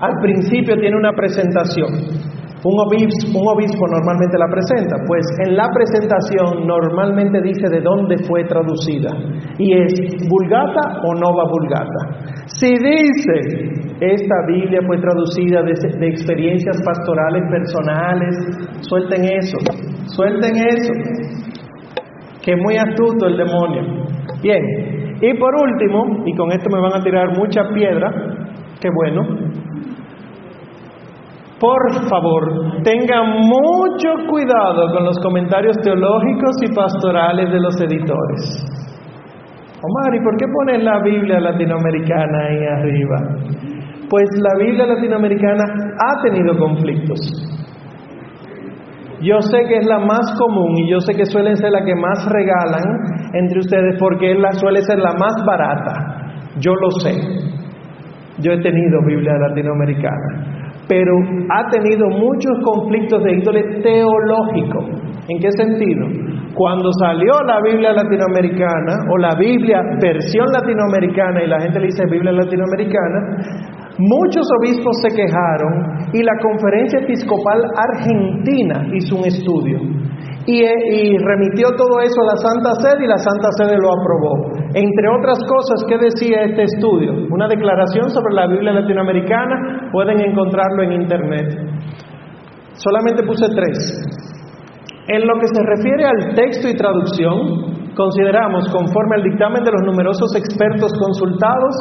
Al 0.00 0.20
principio 0.20 0.76
tiene 0.76 0.96
una 0.98 1.12
presentación 1.12 2.31
un 2.64 2.78
obispo, 2.78 3.86
normalmente 3.90 4.38
la 4.38 4.46
presenta, 4.46 4.96
pues 5.06 5.26
en 5.46 5.56
la 5.56 5.66
presentación 5.74 6.66
normalmente 6.66 7.42
dice 7.42 7.68
de 7.68 7.80
dónde 7.80 8.16
fue 8.22 8.44
traducida 8.44 9.10
y 9.58 9.72
es 9.72 10.28
vulgata 10.28 11.02
o 11.02 11.14
nova 11.14 11.42
vulgata. 11.50 12.46
Si 12.46 12.70
dice 12.70 13.82
esta 14.00 14.34
Biblia 14.46 14.80
fue 14.86 14.98
traducida 14.98 15.62
de, 15.62 16.06
experiencias 16.06 16.76
pastorales 16.84 17.42
personales, 17.50 18.36
suelten 18.82 19.24
eso, 19.24 19.58
suelten 20.06 20.54
eso, 20.56 20.92
que 22.42 22.54
muy 22.56 22.76
astuto 22.76 23.26
el 23.26 23.38
demonio. 23.38 24.06
Bien, 24.40 24.62
y 25.20 25.34
por 25.34 25.52
último, 25.54 26.24
y 26.26 26.34
con 26.36 26.52
esto 26.52 26.70
me 26.70 26.80
van 26.80 26.94
a 26.94 27.02
tirar 27.02 27.36
mucha 27.36 27.62
piedra, 27.74 28.10
qué 28.80 28.88
bueno, 28.94 29.41
por 31.62 32.08
favor, 32.08 32.82
tengan 32.82 33.38
mucho 33.38 34.26
cuidado 34.28 34.90
con 34.92 35.04
los 35.04 35.16
comentarios 35.20 35.76
teológicos 35.80 36.56
y 36.60 36.74
pastorales 36.74 37.52
de 37.52 37.60
los 37.60 37.80
editores. 37.80 38.66
Omar, 39.80 40.12
¿y 40.12 40.24
por 40.24 40.36
qué 40.36 40.46
pones 40.52 40.82
la 40.82 41.00
Biblia 41.04 41.38
latinoamericana 41.38 42.38
ahí 42.48 42.66
arriba? 42.66 43.16
Pues 44.10 44.28
la 44.42 44.58
Biblia 44.58 44.86
latinoamericana 44.86 45.62
ha 46.00 46.22
tenido 46.22 46.58
conflictos. 46.58 47.20
Yo 49.20 49.40
sé 49.40 49.58
que 49.68 49.76
es 49.76 49.86
la 49.86 50.00
más 50.00 50.36
común 50.40 50.78
y 50.78 50.90
yo 50.90 50.98
sé 50.98 51.14
que 51.14 51.26
suelen 51.26 51.56
ser 51.56 51.70
la 51.70 51.84
que 51.84 51.94
más 51.94 52.26
regalan 52.28 52.82
entre 53.34 53.60
ustedes 53.60 54.00
porque 54.00 54.34
la 54.34 54.50
suele 54.50 54.82
ser 54.82 54.98
la 54.98 55.12
más 55.12 55.34
barata. 55.46 56.50
Yo 56.58 56.74
lo 56.74 56.90
sé. 56.90 57.14
Yo 58.40 58.50
he 58.50 58.60
tenido 58.60 58.98
Biblia 59.06 59.34
latinoamericana 59.48 60.61
pero 60.88 61.12
ha 61.50 61.68
tenido 61.70 62.08
muchos 62.08 62.52
conflictos 62.64 63.22
de 63.22 63.32
índole 63.32 63.62
teológico. 63.82 64.80
¿En 65.28 65.38
qué 65.38 65.50
sentido? 65.52 66.06
Cuando 66.54 66.90
salió 67.00 67.32
la 67.46 67.60
Biblia 67.62 67.92
latinoamericana 67.92 68.98
o 69.10 69.18
la 69.18 69.34
Biblia 69.36 69.80
versión 70.00 70.46
latinoamericana 70.52 71.44
y 71.44 71.48
la 71.48 71.60
gente 71.60 71.80
le 71.80 71.86
dice 71.86 72.04
Biblia 72.10 72.32
latinoamericana, 72.32 73.38
muchos 73.98 74.46
obispos 74.60 74.92
se 75.02 75.16
quejaron 75.16 76.10
y 76.12 76.22
la 76.22 76.32
Conferencia 76.42 76.98
Episcopal 77.00 77.62
Argentina 77.76 78.86
hizo 78.92 79.16
un 79.16 79.24
estudio 79.26 79.78
y, 80.46 81.18
remitió 81.18 81.68
todo 81.76 82.00
eso 82.00 82.20
a 82.22 82.34
la 82.34 82.36
Santa 82.36 82.74
Sede 82.82 83.04
y 83.04 83.08
la 83.08 83.18
Santa 83.18 83.48
Sede 83.58 83.76
lo 83.78 83.92
aprobó. 83.92 84.58
Entre 84.74 85.06
otras 85.08 85.38
cosas, 85.46 85.84
¿qué 85.88 85.98
decía 85.98 86.42
este 86.42 86.62
estudio? 86.64 87.12
Una 87.30 87.46
declaración 87.46 88.10
sobre 88.10 88.34
la 88.34 88.46
Biblia 88.48 88.72
latinoamericana, 88.72 89.81
pueden 89.92 90.20
encontrarlo 90.20 90.82
en 90.82 90.92
Internet. 90.92 91.48
Solamente 92.74 93.22
puse 93.22 93.46
tres. 93.54 94.02
En 95.08 95.26
lo 95.26 95.34
que 95.38 95.46
se 95.46 95.62
refiere 95.62 96.04
al 96.06 96.34
texto 96.34 96.68
y 96.68 96.74
traducción, 96.74 97.92
consideramos, 97.94 98.68
conforme 98.72 99.16
al 99.16 99.22
dictamen 99.22 99.62
de 99.64 99.72
los 99.72 99.82
numerosos 99.84 100.34
expertos 100.36 100.92
consultados, 100.98 101.74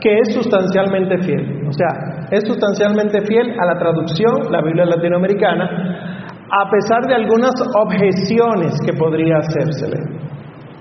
que 0.00 0.14
es 0.18 0.34
sustancialmente 0.34 1.18
fiel. 1.18 1.66
O 1.68 1.72
sea, 1.72 2.28
es 2.30 2.44
sustancialmente 2.46 3.20
fiel 3.26 3.58
a 3.60 3.66
la 3.66 3.78
traducción, 3.78 4.50
la 4.50 4.62
Biblia 4.62 4.86
latinoamericana, 4.86 6.28
a 6.50 6.70
pesar 6.70 7.06
de 7.06 7.14
algunas 7.14 7.52
objeciones 7.76 8.74
que 8.86 8.92
podría 8.94 9.36
hacérsele. 9.38 9.98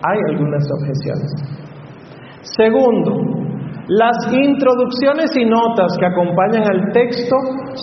Hay 0.03 0.19
algunas 0.29 0.63
objeciones. 0.79 1.57
Segundo, 2.41 3.46
las 3.87 4.17
introducciones 4.33 5.31
y 5.39 5.45
notas 5.45 5.95
que 5.97 6.05
acompañan 6.05 6.63
al 6.67 6.91
texto 6.91 7.35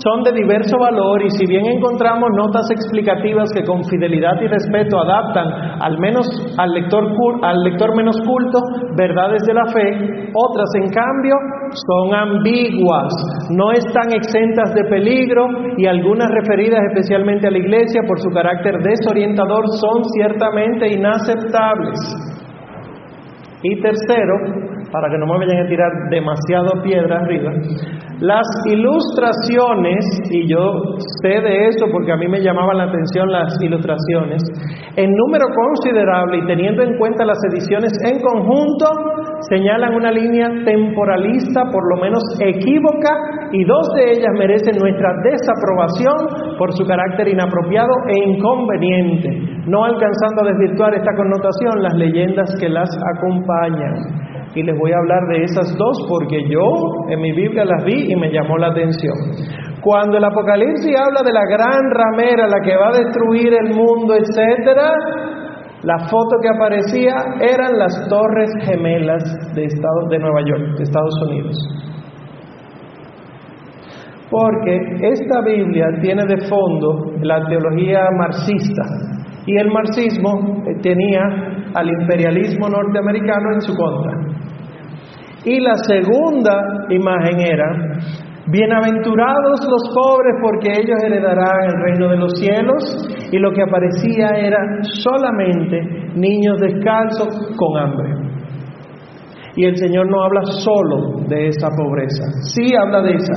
son 0.04 0.22
de 0.22 0.32
diverso 0.32 0.76
valor 0.78 1.22
y 1.24 1.30
si 1.30 1.46
bien 1.46 1.64
encontramos 1.64 2.28
notas 2.36 2.70
explicativas 2.70 3.48
que 3.54 3.64
con 3.64 3.82
fidelidad 3.84 4.36
y 4.42 4.46
respeto 4.46 5.00
adaptan 5.00 5.48
al 5.80 5.98
menos 5.98 6.28
al 6.58 6.74
lector, 6.74 7.04
al 7.42 7.64
lector 7.64 7.96
menos 7.96 8.20
culto 8.20 8.60
verdades 8.94 9.44
de 9.46 9.54
la 9.54 9.64
fe, 9.72 10.28
otras 10.34 10.68
en 10.74 10.92
cambio 10.92 11.34
son 11.88 12.14
ambiguas, 12.14 13.08
no 13.56 13.72
están 13.72 14.12
exentas 14.12 14.74
de 14.74 14.84
peligro 14.84 15.46
y 15.78 15.86
algunas 15.86 16.30
referidas 16.30 16.80
especialmente 16.92 17.48
a 17.48 17.50
la 17.50 17.58
iglesia 17.58 18.02
por 18.06 18.20
su 18.20 18.28
carácter 18.28 18.76
desorientador 18.82 19.64
son 19.80 20.04
ciertamente 20.12 20.86
inaceptables. 20.86 21.98
Y 23.62 23.80
tercero, 23.80 24.73
para 24.94 25.10
que 25.10 25.18
no 25.18 25.26
me 25.26 25.42
vayan 25.42 25.66
a 25.66 25.66
tirar 25.66 25.90
demasiado 26.08 26.80
piedra 26.84 27.18
arriba, 27.18 27.50
las 28.20 28.46
ilustraciones, 28.70 30.06
y 30.30 30.46
yo 30.46 30.70
sé 31.20 31.34
de 31.42 31.66
eso 31.66 31.86
porque 31.90 32.12
a 32.12 32.16
mí 32.16 32.28
me 32.28 32.38
llamaban 32.38 32.78
la 32.78 32.84
atención 32.84 33.26
las 33.26 33.60
ilustraciones, 33.60 34.38
en 34.94 35.10
número 35.10 35.46
considerable 35.50 36.38
y 36.38 36.46
teniendo 36.46 36.84
en 36.84 36.96
cuenta 36.96 37.24
las 37.24 37.38
ediciones 37.50 37.90
en 38.06 38.22
conjunto, 38.22 38.86
señalan 39.50 39.96
una 39.96 40.12
línea 40.12 40.46
temporalista 40.64 41.64
por 41.72 41.82
lo 41.90 42.00
menos 42.00 42.22
equívoca 42.38 43.10
y 43.50 43.64
dos 43.64 43.88
de 43.96 44.12
ellas 44.12 44.30
merecen 44.38 44.78
nuestra 44.78 45.10
desaprobación 45.26 46.54
por 46.56 46.72
su 46.72 46.86
carácter 46.86 47.34
inapropiado 47.34 47.90
e 48.14 48.30
inconveniente, 48.30 49.28
no 49.66 49.84
alcanzando 49.84 50.42
a 50.42 50.54
desvirtuar 50.54 50.94
esta 50.94 51.16
connotación 51.16 51.82
las 51.82 51.94
leyendas 51.94 52.54
que 52.60 52.68
las 52.68 52.88
acompañan 53.18 54.33
y 54.54 54.62
les 54.62 54.78
voy 54.78 54.92
a 54.92 54.98
hablar 54.98 55.20
de 55.30 55.42
esas 55.44 55.76
dos 55.76 55.96
porque 56.08 56.38
yo 56.48 56.62
en 57.08 57.20
mi 57.20 57.32
Biblia 57.32 57.64
las 57.64 57.84
vi 57.84 58.12
y 58.12 58.16
me 58.16 58.30
llamó 58.30 58.56
la 58.58 58.68
atención. 58.68 59.14
Cuando 59.82 60.16
el 60.16 60.24
Apocalipsis 60.24 60.94
habla 60.96 61.20
de 61.24 61.32
la 61.32 61.44
gran 61.44 61.90
ramera, 61.90 62.46
la 62.46 62.60
que 62.64 62.76
va 62.76 62.88
a 62.88 62.98
destruir 62.98 63.52
el 63.52 63.74
mundo, 63.74 64.14
etcétera, 64.14 64.92
la 65.82 65.98
foto 66.08 66.36
que 66.40 66.48
aparecía 66.48 67.14
eran 67.40 67.78
las 67.78 68.08
torres 68.08 68.50
gemelas 68.64 69.22
de, 69.54 69.64
Estado, 69.64 70.08
de 70.08 70.18
Nueva 70.18 70.40
York, 70.46 70.78
de 70.78 70.82
Estados 70.84 71.22
Unidos. 71.28 71.56
Porque 74.30 74.80
esta 75.02 75.42
Biblia 75.42 75.86
tiene 76.00 76.22
de 76.26 76.48
fondo 76.48 77.12
la 77.20 77.44
teología 77.46 78.08
marxista 78.16 78.82
y 79.46 79.56
el 79.58 79.70
marxismo 79.70 80.64
eh, 80.66 80.80
tenía 80.80 81.20
al 81.74 81.88
imperialismo 81.88 82.68
norteamericano 82.68 83.52
en 83.54 83.60
su 83.60 83.74
contra. 83.74 84.33
Y 85.44 85.60
la 85.60 85.74
segunda 85.86 86.86
imagen 86.88 87.38
era, 87.38 88.00
bienaventurados 88.46 89.60
los 89.68 89.94
pobres 89.94 90.34
porque 90.40 90.70
ellos 90.70 90.96
heredarán 91.04 91.64
el 91.66 91.82
reino 91.82 92.08
de 92.08 92.16
los 92.16 92.32
cielos. 92.38 93.08
Y 93.30 93.38
lo 93.38 93.52
que 93.52 93.62
aparecía 93.62 94.28
era 94.38 94.58
solamente 94.82 95.80
niños 96.14 96.60
descalzos 96.60 97.56
con 97.56 97.76
hambre. 97.76 98.24
Y 99.56 99.66
el 99.66 99.76
Señor 99.76 100.10
no 100.10 100.24
habla 100.24 100.42
solo 100.44 101.26
de 101.28 101.48
esa 101.48 101.68
pobreza, 101.76 102.24
sí 102.54 102.74
habla 102.74 103.02
de 103.02 103.14
esa, 103.14 103.34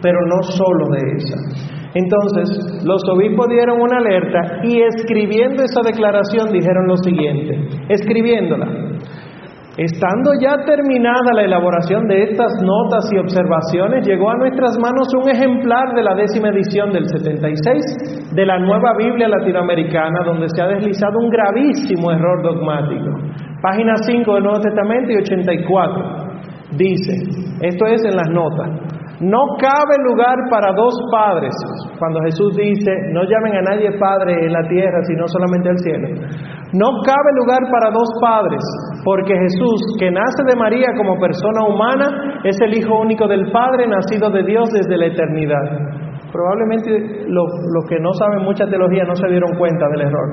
pero 0.00 0.18
no 0.26 0.42
solo 0.42 0.86
de 0.90 1.16
esa. 1.16 1.70
Entonces, 1.94 2.84
los 2.84 3.02
obispos 3.12 3.46
dieron 3.48 3.80
una 3.80 3.98
alerta 3.98 4.60
y 4.62 4.80
escribiendo 4.80 5.62
esa 5.64 5.82
declaración 5.82 6.52
dijeron 6.52 6.86
lo 6.86 6.96
siguiente, 6.96 7.58
escribiéndola, 7.88 8.66
Estando 9.80 10.32
ya 10.38 10.60
terminada 10.66 11.32
la 11.32 11.44
elaboración 11.44 12.06
de 12.06 12.24
estas 12.24 12.52
notas 12.60 13.08
y 13.14 13.16
observaciones, 13.16 14.06
llegó 14.06 14.28
a 14.28 14.36
nuestras 14.36 14.78
manos 14.78 15.08
un 15.14 15.26
ejemplar 15.30 15.94
de 15.96 16.02
la 16.02 16.14
décima 16.14 16.50
edición 16.50 16.92
del 16.92 17.08
76 17.08 18.34
de 18.34 18.44
la 18.44 18.58
nueva 18.58 18.92
Biblia 18.98 19.26
latinoamericana, 19.26 20.20
donde 20.26 20.48
se 20.50 20.60
ha 20.60 20.66
deslizado 20.66 21.18
un 21.18 21.30
gravísimo 21.30 22.12
error 22.12 22.42
dogmático. 22.42 23.08
Página 23.62 23.96
5 23.96 24.34
del 24.34 24.44
Nuevo 24.44 24.60
Testamento 24.60 25.12
y 25.12 25.16
84. 25.16 26.04
Dice, 26.76 27.14
esto 27.62 27.86
es 27.86 28.04
en 28.04 28.16
las 28.16 28.28
notas, 28.28 28.68
no 29.20 29.40
cabe 29.60 29.94
lugar 30.08 30.48
para 30.50 30.72
dos 30.72 30.94
padres. 31.12 31.52
Cuando 31.98 32.20
Jesús 32.24 32.56
dice, 32.56 32.90
no 33.12 33.22
llamen 33.24 33.54
a 33.56 33.62
nadie 33.62 33.92
padre 33.98 34.32
en 34.46 34.52
la 34.52 34.66
tierra, 34.66 34.98
sino 35.04 35.28
solamente 35.28 35.68
al 35.68 35.78
cielo. 35.78 36.08
No 36.72 36.88
cabe 37.04 37.30
lugar 37.36 37.60
para 37.70 37.90
dos 37.90 38.08
padres, 38.22 38.62
porque 39.04 39.34
Jesús, 39.34 39.96
que 39.98 40.10
nace 40.10 40.42
de 40.48 40.56
María 40.56 40.88
como 40.96 41.20
persona 41.20 41.68
humana, 41.68 42.40
es 42.44 42.56
el 42.62 42.78
Hijo 42.78 42.98
único 42.98 43.28
del 43.28 43.50
Padre, 43.52 43.88
nacido 43.88 44.30
de 44.30 44.42
Dios 44.42 44.70
desde 44.72 44.96
la 44.96 45.06
eternidad. 45.06 45.66
Probablemente 46.32 47.26
los, 47.28 47.50
que 47.88 48.00
no 48.00 48.14
saben 48.14 48.44
mucha 48.44 48.64
teología 48.66 49.04
no 49.04 49.16
se 49.16 49.28
dieron 49.28 49.50
cuenta 49.58 49.84
del 49.88 50.06
error. 50.06 50.28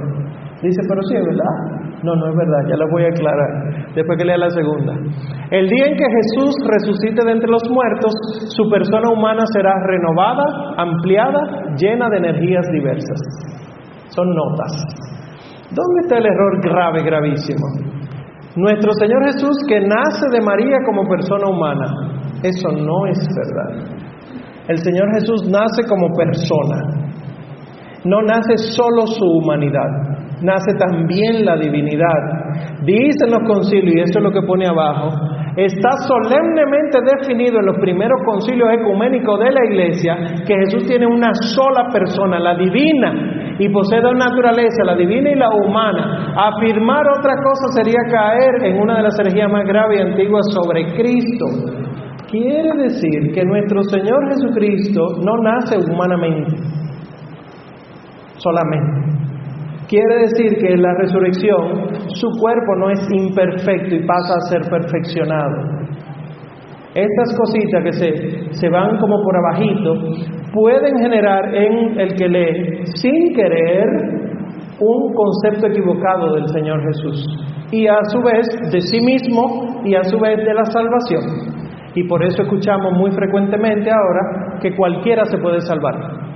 Dice, 0.62 0.82
pero 0.88 1.02
sí 1.10 1.16
es 1.18 1.26
verdad. 1.26 1.77
No, 2.04 2.16
no 2.16 2.30
es 2.30 2.36
verdad, 2.36 2.70
ya 2.70 2.78
lo 2.78 2.86
voy 2.92 3.06
a 3.06 3.10
aclarar 3.10 3.94
después 3.96 4.18
que 4.20 4.26
lea 4.26 4.38
la 4.38 4.50
segunda. 4.52 4.94
El 5.50 5.68
día 5.68 5.86
en 5.88 5.98
que 5.98 6.06
Jesús 6.06 6.54
resucite 6.70 7.26
de 7.26 7.32
entre 7.32 7.50
los 7.50 7.64
muertos, 7.70 8.14
su 8.54 8.70
persona 8.70 9.10
humana 9.10 9.44
será 9.52 9.74
renovada, 9.88 10.76
ampliada, 10.78 11.74
llena 11.76 12.10
de 12.10 12.18
energías 12.18 12.66
diversas. 12.72 13.20
Son 14.10 14.30
notas. 14.30 14.72
¿Dónde 15.74 16.02
está 16.02 16.18
el 16.18 16.28
error 16.28 16.62
grave, 16.62 17.04
gravísimo? 17.04 17.66
Nuestro 18.56 18.92
Señor 18.94 19.26
Jesús 19.26 19.58
que 19.68 19.82
nace 19.82 20.26
de 20.32 20.42
María 20.42 20.78
como 20.86 21.04
persona 21.10 21.50
humana. 21.50 21.86
Eso 22.44 22.70
no 22.72 23.08
es 23.08 23.20
verdad. 23.36 23.98
El 24.68 24.78
Señor 24.78 25.08
Jesús 25.16 25.50
nace 25.50 25.84
como 25.90 26.14
persona. 26.16 26.78
No 28.06 28.22
nace 28.22 28.58
solo 28.58 29.08
su 29.08 29.26
humanidad 29.26 30.17
nace 30.42 30.74
también 30.78 31.46
la 31.46 31.56
divinidad. 31.58 32.84
Dicen 32.84 33.32
los 33.32 33.44
concilios, 33.48 33.96
y 33.96 34.00
esto 34.02 34.20
es 34.20 34.24
lo 34.24 34.32
que 34.32 34.42
pone 34.42 34.68
abajo, 34.68 35.10
está 35.56 35.90
solemnemente 36.08 37.00
definido 37.02 37.60
en 37.60 37.66
los 37.66 37.78
primeros 37.80 38.20
concilios 38.26 38.70
ecuménicos 38.74 39.40
de 39.40 39.52
la 39.52 39.66
iglesia 39.66 40.16
que 40.46 40.56
Jesús 40.56 40.86
tiene 40.86 41.08
una 41.08 41.34
sola 41.34 41.90
persona, 41.92 42.40
la 42.40 42.56
divina, 42.56 43.56
y 43.60 43.70
posee 43.70 44.02
dos 44.02 44.14
naturalezas, 44.14 44.86
la 44.86 44.96
divina 44.96 45.32
y 45.32 45.36
la 45.36 45.50
humana. 45.50 46.34
Afirmar 46.38 47.04
otra 47.18 47.34
cosa 47.42 47.82
sería 47.82 48.00
caer 48.12 48.66
en 48.66 48.80
una 48.80 48.98
de 48.98 49.04
las 49.04 49.20
herejías 49.20 49.52
más 49.52 49.66
graves 49.66 49.98
y 49.98 50.02
antiguas 50.02 50.46
sobre 50.54 50.86
Cristo. 50.94 51.46
Quiere 52.30 52.70
decir 52.84 53.32
que 53.34 53.44
nuestro 53.44 53.82
Señor 53.84 54.30
Jesucristo 54.30 55.02
no 55.24 55.38
nace 55.42 55.78
humanamente, 55.78 56.56
solamente. 58.36 59.27
Quiere 59.88 60.18
decir 60.20 60.58
que 60.60 60.74
en 60.74 60.82
la 60.82 60.94
resurrección 60.96 62.10
su 62.10 62.28
cuerpo 62.42 62.76
no 62.78 62.90
es 62.90 63.08
imperfecto 63.10 63.96
y 63.96 64.06
pasa 64.06 64.36
a 64.36 64.50
ser 64.50 64.70
perfeccionado. 64.70 65.56
Estas 66.94 67.38
cositas 67.38 67.84
que 67.84 67.94
se, 67.94 68.54
se 68.54 68.70
van 68.70 68.98
como 68.98 69.24
por 69.24 69.38
abajito 69.38 69.94
pueden 70.54 70.98
generar 70.98 71.56
en 71.56 72.00
el 72.02 72.16
que 72.16 72.28
lee, 72.28 72.86
sin 72.96 73.34
querer, 73.34 74.18
un 74.80 75.14
concepto 75.14 75.68
equivocado 75.68 76.36
del 76.36 76.48
Señor 76.50 76.82
Jesús 76.84 77.26
y 77.72 77.88
a 77.88 77.98
su 78.12 78.22
vez 78.22 78.48
de 78.72 78.82
sí 78.82 79.00
mismo 79.00 79.82
y 79.86 79.96
a 79.96 80.04
su 80.04 80.20
vez 80.20 80.38
de 80.38 80.54
la 80.54 80.66
salvación. 80.66 81.24
Y 81.96 82.04
por 82.08 82.24
eso 82.24 82.44
escuchamos 82.44 82.94
muy 82.94 83.12
frecuentemente 83.12 83.90
ahora 83.90 84.60
que 84.62 84.76
cualquiera 84.76 85.26
se 85.26 85.38
puede 85.38 85.62
salvar 85.62 86.27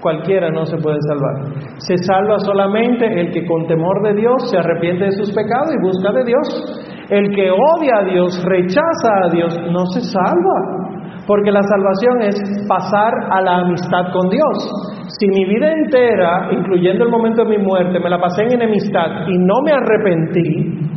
cualquiera 0.00 0.50
no 0.50 0.64
se 0.64 0.76
puede 0.78 0.98
salvar. 1.08 1.76
Se 1.78 1.96
salva 1.98 2.38
solamente 2.40 3.06
el 3.20 3.32
que 3.32 3.46
con 3.46 3.66
temor 3.66 4.02
de 4.02 4.14
Dios 4.14 4.50
se 4.50 4.58
arrepiente 4.58 5.04
de 5.04 5.12
sus 5.12 5.32
pecados 5.32 5.70
y 5.74 5.82
busca 5.82 6.12
de 6.12 6.24
Dios. 6.24 7.06
El 7.10 7.34
que 7.34 7.50
odia 7.50 7.98
a 8.00 8.04
Dios, 8.04 8.42
rechaza 8.44 9.10
a 9.24 9.28
Dios, 9.32 9.58
no 9.70 9.86
se 9.86 10.00
salva. 10.00 10.88
Porque 11.26 11.50
la 11.50 11.62
salvación 11.62 12.22
es 12.22 12.66
pasar 12.66 13.12
a 13.30 13.42
la 13.42 13.58
amistad 13.58 14.12
con 14.12 14.30
Dios. 14.30 14.70
Si 15.18 15.26
mi 15.28 15.44
vida 15.44 15.70
entera, 15.72 16.48
incluyendo 16.52 17.04
el 17.04 17.10
momento 17.10 17.44
de 17.44 17.58
mi 17.58 17.64
muerte, 17.64 17.98
me 18.00 18.08
la 18.08 18.18
pasé 18.18 18.44
en 18.44 18.52
enemistad 18.54 19.26
y 19.26 19.38
no 19.38 19.60
me 19.62 19.72
arrepentí, 19.72 20.88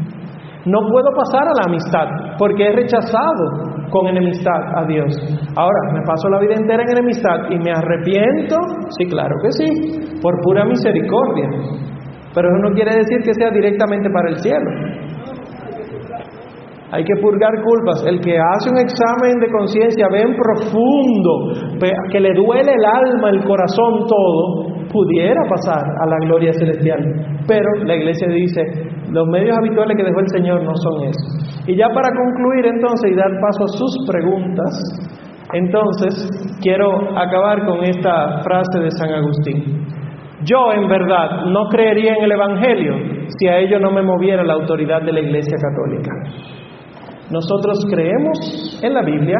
no 0.65 0.79
puedo 0.89 1.09
pasar 1.15 1.47
a 1.47 1.53
la 1.57 1.63
amistad 1.65 2.37
porque 2.37 2.63
he 2.67 2.71
rechazado 2.71 3.70
con 3.91 4.07
enemistad 4.07 4.61
a 4.75 4.85
Dios. 4.85 5.13
Ahora, 5.55 5.93
¿me 5.93 6.01
paso 6.01 6.29
la 6.29 6.39
vida 6.39 6.55
entera 6.55 6.83
en 6.83 6.91
enemistad 6.91 7.51
y 7.51 7.59
me 7.59 7.71
arrepiento? 7.71 8.55
Sí, 8.97 9.05
claro 9.05 9.35
que 9.43 9.51
sí, 9.51 10.19
por 10.21 10.39
pura 10.41 10.65
misericordia. 10.65 11.49
Pero 12.33 12.47
eso 12.47 12.69
no 12.69 12.73
quiere 12.73 12.95
decir 12.95 13.19
que 13.23 13.33
sea 13.33 13.51
directamente 13.51 14.09
para 14.09 14.29
el 14.29 14.37
cielo. 14.37 14.71
Hay 16.93 17.05
que 17.05 17.21
purgar 17.21 17.51
culpas. 17.63 18.03
El 18.05 18.19
que 18.19 18.37
hace 18.37 18.69
un 18.69 18.77
examen 18.77 19.39
de 19.39 19.49
conciencia, 19.49 20.07
ve 20.11 20.23
en 20.23 20.35
profundo, 20.35 21.79
que 22.11 22.19
le 22.19 22.33
duele 22.33 22.73
el 22.73 22.85
alma, 22.85 23.29
el 23.29 23.43
corazón, 23.45 24.05
todo, 24.07 24.70
pudiera 24.91 25.41
pasar 25.49 25.81
a 25.81 26.05
la 26.05 26.17
gloria 26.25 26.51
celestial. 26.53 26.99
Pero 27.47 27.69
la 27.85 27.95
iglesia 27.95 28.27
dice, 28.27 28.61
los 29.11 29.27
medios 29.27 29.57
habituales 29.57 29.97
que 29.97 30.03
dejó 30.03 30.19
el 30.19 30.29
Señor 30.29 30.63
no 30.63 30.75
son 30.75 31.07
eso. 31.07 31.63
Y 31.67 31.75
ya 31.75 31.87
para 31.89 32.09
concluir 32.09 32.65
entonces 32.65 33.11
y 33.11 33.15
dar 33.15 33.31
paso 33.41 33.63
a 33.63 33.77
sus 33.77 34.05
preguntas, 34.07 35.11
entonces 35.53 36.29
quiero 36.61 37.17
acabar 37.17 37.65
con 37.65 37.83
esta 37.83 38.41
frase 38.43 38.79
de 38.79 38.91
San 38.91 39.09
Agustín. 39.09 39.85
Yo 40.43 40.73
en 40.73 40.87
verdad 40.87 41.45
no 41.47 41.67
creería 41.69 42.15
en 42.15 42.23
el 42.23 42.31
Evangelio 42.31 42.93
si 43.37 43.47
a 43.47 43.59
ello 43.59 43.79
no 43.79 43.91
me 43.91 44.01
moviera 44.01 44.43
la 44.43 44.53
autoridad 44.53 45.01
de 45.03 45.13
la 45.13 45.19
Iglesia 45.19 45.57
Católica. 45.57 46.11
Nosotros 47.29 47.85
creemos 47.89 48.79
en 48.81 48.93
la 48.93 49.03
Biblia 49.03 49.37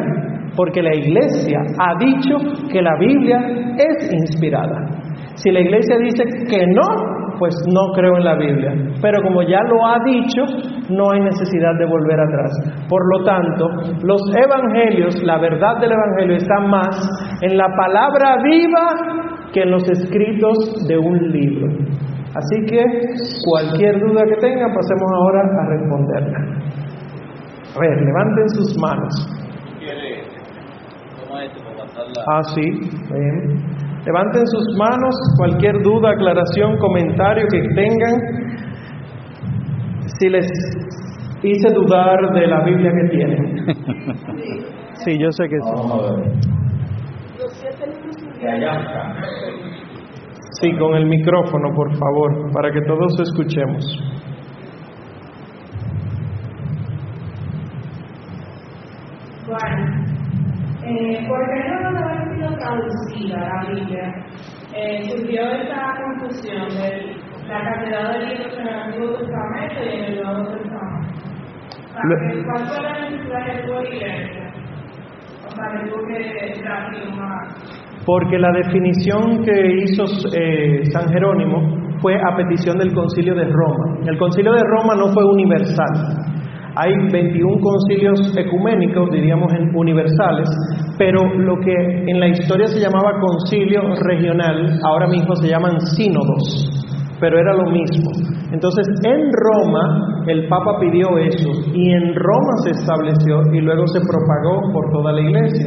porque 0.56 0.82
la 0.82 0.94
Iglesia 0.94 1.58
ha 1.78 1.94
dicho 1.98 2.36
que 2.70 2.80
la 2.80 2.96
Biblia 2.98 3.38
es 3.76 4.12
inspirada. 4.12 4.91
Si 5.34 5.50
la 5.50 5.60
iglesia 5.60 5.96
dice 5.98 6.24
que 6.48 6.66
no, 6.66 7.12
pues 7.38 7.54
no 7.74 7.92
creo 7.94 8.16
en 8.18 8.24
la 8.24 8.36
Biblia. 8.36 8.72
Pero 9.00 9.22
como 9.22 9.42
ya 9.42 9.60
lo 9.62 9.86
ha 9.86 9.98
dicho, 10.04 10.42
no 10.90 11.10
hay 11.12 11.20
necesidad 11.20 11.74
de 11.78 11.86
volver 11.86 12.20
atrás. 12.20 12.52
Por 12.88 13.02
lo 13.12 13.24
tanto, 13.24 13.68
los 14.02 14.20
evangelios, 14.36 15.22
la 15.22 15.38
verdad 15.38 15.80
del 15.80 15.92
evangelio 15.92 16.36
está 16.36 16.60
más 16.60 16.96
en 17.40 17.56
la 17.56 17.66
palabra 17.76 18.36
viva 18.44 19.32
que 19.52 19.62
en 19.62 19.70
los 19.70 19.82
escritos 19.88 20.86
de 20.86 20.98
un 20.98 21.32
libro. 21.32 21.66
Así 22.34 22.64
que 22.66 22.84
cualquier 23.44 24.00
duda 24.00 24.22
que 24.24 24.36
tengan, 24.40 24.72
pasemos 24.72 25.10
ahora 25.14 25.40
a 25.42 25.68
responderla. 25.68 26.38
A 27.74 27.80
ver, 27.80 28.00
levanten 28.00 28.48
sus 28.50 28.78
manos. 28.78 29.14
Ah, 32.28 32.42
sí, 32.54 32.70
bien. 33.10 33.81
Levanten 34.04 34.46
sus 34.46 34.76
manos, 34.76 35.14
cualquier 35.36 35.80
duda, 35.82 36.10
aclaración, 36.10 36.76
comentario 36.78 37.46
que 37.48 37.60
tengan. 37.74 38.14
Si 40.18 40.28
les 40.28 40.48
hice 41.42 41.72
dudar 41.72 42.32
de 42.34 42.46
la 42.46 42.64
Biblia 42.64 42.90
que 42.90 43.08
tienen. 43.16 43.66
Sí, 45.04 45.18
yo 45.18 45.30
sé 45.30 45.48
que 45.48 45.56
sí. 45.56 45.72
Sí, 50.60 50.72
con 50.78 50.94
el 50.94 51.06
micrófono, 51.06 51.74
por 51.74 51.96
favor, 51.96 52.52
para 52.52 52.70
que 52.72 52.82
todos 52.82 53.18
escuchemos. 53.20 53.84
Bueno, 59.46 59.91
eh, 60.84 61.26
¿por 61.28 61.38
qué 61.46 61.68
no 61.68 61.90
nos 61.90 62.02
ha 62.02 62.34
sido 62.34 62.58
traducida 62.58 63.38
la 63.38 63.70
Biblia? 63.70 64.14
Eh, 64.74 65.02
surgió 65.08 65.42
esta 65.50 65.94
confusión 66.02 66.68
de 66.70 67.16
la 67.48 67.62
cantidad 67.62 68.12
de 68.12 68.26
libros 68.26 68.58
en 68.58 68.66
el 68.66 68.74
Antiguo 68.74 69.18
Testamento 69.18 69.80
y 69.84 69.88
en 69.88 70.04
el 70.04 70.22
Nuevo 70.22 70.48
Testamento. 70.48 70.82
¿Cuál 71.92 72.66
fue 72.66 72.82
la 72.82 73.00
necesidad 73.00 73.46
de 73.46 73.62
tu 73.62 73.94
iglesia? 73.94 74.52
O 75.46 75.50
sea, 75.50 75.64
que 75.72 75.90
tuvo 75.90 76.06
que 76.06 76.18
reafirmar. 76.62 77.48
Porque 78.06 78.38
la 78.38 78.50
definición 78.52 79.44
que 79.44 79.84
hizo 79.84 80.04
eh, 80.34 80.84
San 80.92 81.08
Jerónimo 81.12 81.82
fue 82.00 82.14
a 82.16 82.34
petición 82.36 82.78
del 82.78 82.92
concilio 82.92 83.34
de 83.34 83.44
Roma. 83.44 83.98
El 84.06 84.18
concilio 84.18 84.52
de 84.52 84.62
Roma 84.64 84.94
no 84.96 85.12
fue 85.12 85.24
universal, 85.24 86.31
hay 86.74 86.92
21 87.12 87.60
concilios 87.60 88.36
ecuménicos, 88.36 89.10
diríamos 89.10 89.52
universales, 89.74 90.48
pero 90.98 91.22
lo 91.34 91.56
que 91.56 91.74
en 92.06 92.20
la 92.20 92.28
historia 92.28 92.66
se 92.66 92.80
llamaba 92.80 93.20
concilio 93.20 93.82
regional, 94.00 94.80
ahora 94.84 95.06
mismo 95.08 95.34
se 95.36 95.48
llaman 95.48 95.78
sínodos, 95.80 96.70
pero 97.20 97.38
era 97.38 97.54
lo 97.54 97.70
mismo. 97.70 98.10
Entonces, 98.52 98.86
en 99.04 99.20
Roma 99.32 100.12
el 100.26 100.48
Papa 100.48 100.78
pidió 100.80 101.18
eso 101.18 101.50
y 101.74 101.92
en 101.92 102.14
Roma 102.14 102.52
se 102.64 102.70
estableció 102.70 103.40
y 103.52 103.60
luego 103.60 103.86
se 103.88 104.00
propagó 104.00 104.72
por 104.72 104.90
toda 104.92 105.12
la 105.12 105.20
iglesia. 105.20 105.66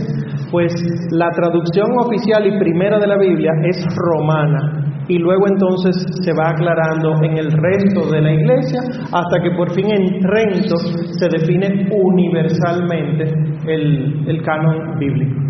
Pues 0.52 0.74
la 1.12 1.30
traducción 1.32 1.88
oficial 1.98 2.48
y 2.48 2.58
primera 2.60 3.00
de 3.00 3.08
la 3.08 3.18
Biblia 3.18 3.52
es 3.64 3.86
romana 3.96 4.75
y 5.08 5.18
luego 5.18 5.48
entonces 5.48 5.96
se 6.24 6.34
va 6.34 6.50
aclarando 6.50 7.24
en 7.24 7.38
el 7.38 7.52
resto 7.52 8.12
de 8.12 8.22
la 8.22 8.34
iglesia 8.34 8.80
hasta 9.12 9.40
que 9.42 9.52
por 9.52 9.72
fin 9.74 9.92
en 9.92 10.20
Trento 10.20 10.78
se 10.78 11.28
define 11.30 11.90
universalmente 11.92 13.24
el, 13.68 14.28
el 14.28 14.42
canon 14.44 14.98
bíblico. 15.00 15.46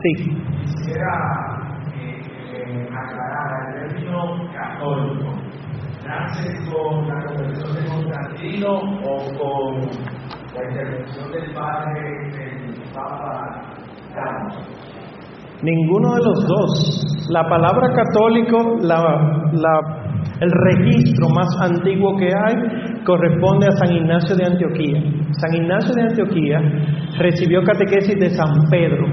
Sí. 0.00 0.12
Quisiera 0.64 1.12
eh, 1.98 2.86
aclarar 2.86 3.82
el 3.82 3.88
término 3.88 4.48
católico. 4.52 5.38
¿Nace 6.06 6.54
con 6.70 7.08
la 7.08 7.24
conversión 7.24 7.74
de 7.74 7.84
Constantino 7.88 8.72
o 9.02 9.16
con 9.36 10.17
la 10.54 10.64
intervención 10.64 11.32
del 11.32 11.54
padre 11.54 12.00
del 12.32 12.92
Papa 12.94 13.74
Carlos? 14.14 14.68
Ninguno 15.62 16.14
de 16.14 16.20
los 16.24 16.46
dos. 16.46 17.26
La 17.30 17.42
palabra 17.48 17.92
católico, 17.92 18.76
la, 18.80 19.50
el 20.40 20.50
registro 20.50 21.28
más 21.30 21.48
antiguo 21.60 22.16
que 22.16 22.26
hay, 22.26 23.02
corresponde 23.04 23.66
a 23.66 23.72
San 23.72 23.92
Ignacio 23.94 24.36
de 24.36 24.46
Antioquía. 24.46 25.02
San 25.32 25.54
Ignacio 25.54 25.94
de 25.94 26.02
Antioquía 26.02 26.60
recibió 27.18 27.62
catequesis 27.62 28.14
de 28.18 28.30
San 28.30 28.68
Pedro 28.70 29.06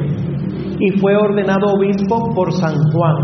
y 0.79 0.99
fue 0.99 1.15
ordenado 1.15 1.73
obispo 1.77 2.31
por 2.35 2.51
San 2.53 2.75
Juan. 2.93 3.15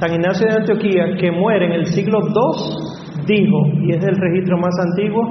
San 0.00 0.12
Ignacio 0.12 0.46
de 0.46 0.56
Antioquía, 0.58 1.16
que 1.18 1.30
muere 1.32 1.66
en 1.66 1.72
el 1.72 1.86
siglo 1.86 2.18
II, 2.20 3.24
dijo, 3.26 3.58
y 3.82 3.94
es 3.94 4.04
el 4.04 4.16
registro 4.16 4.58
más 4.58 4.74
antiguo, 4.90 5.22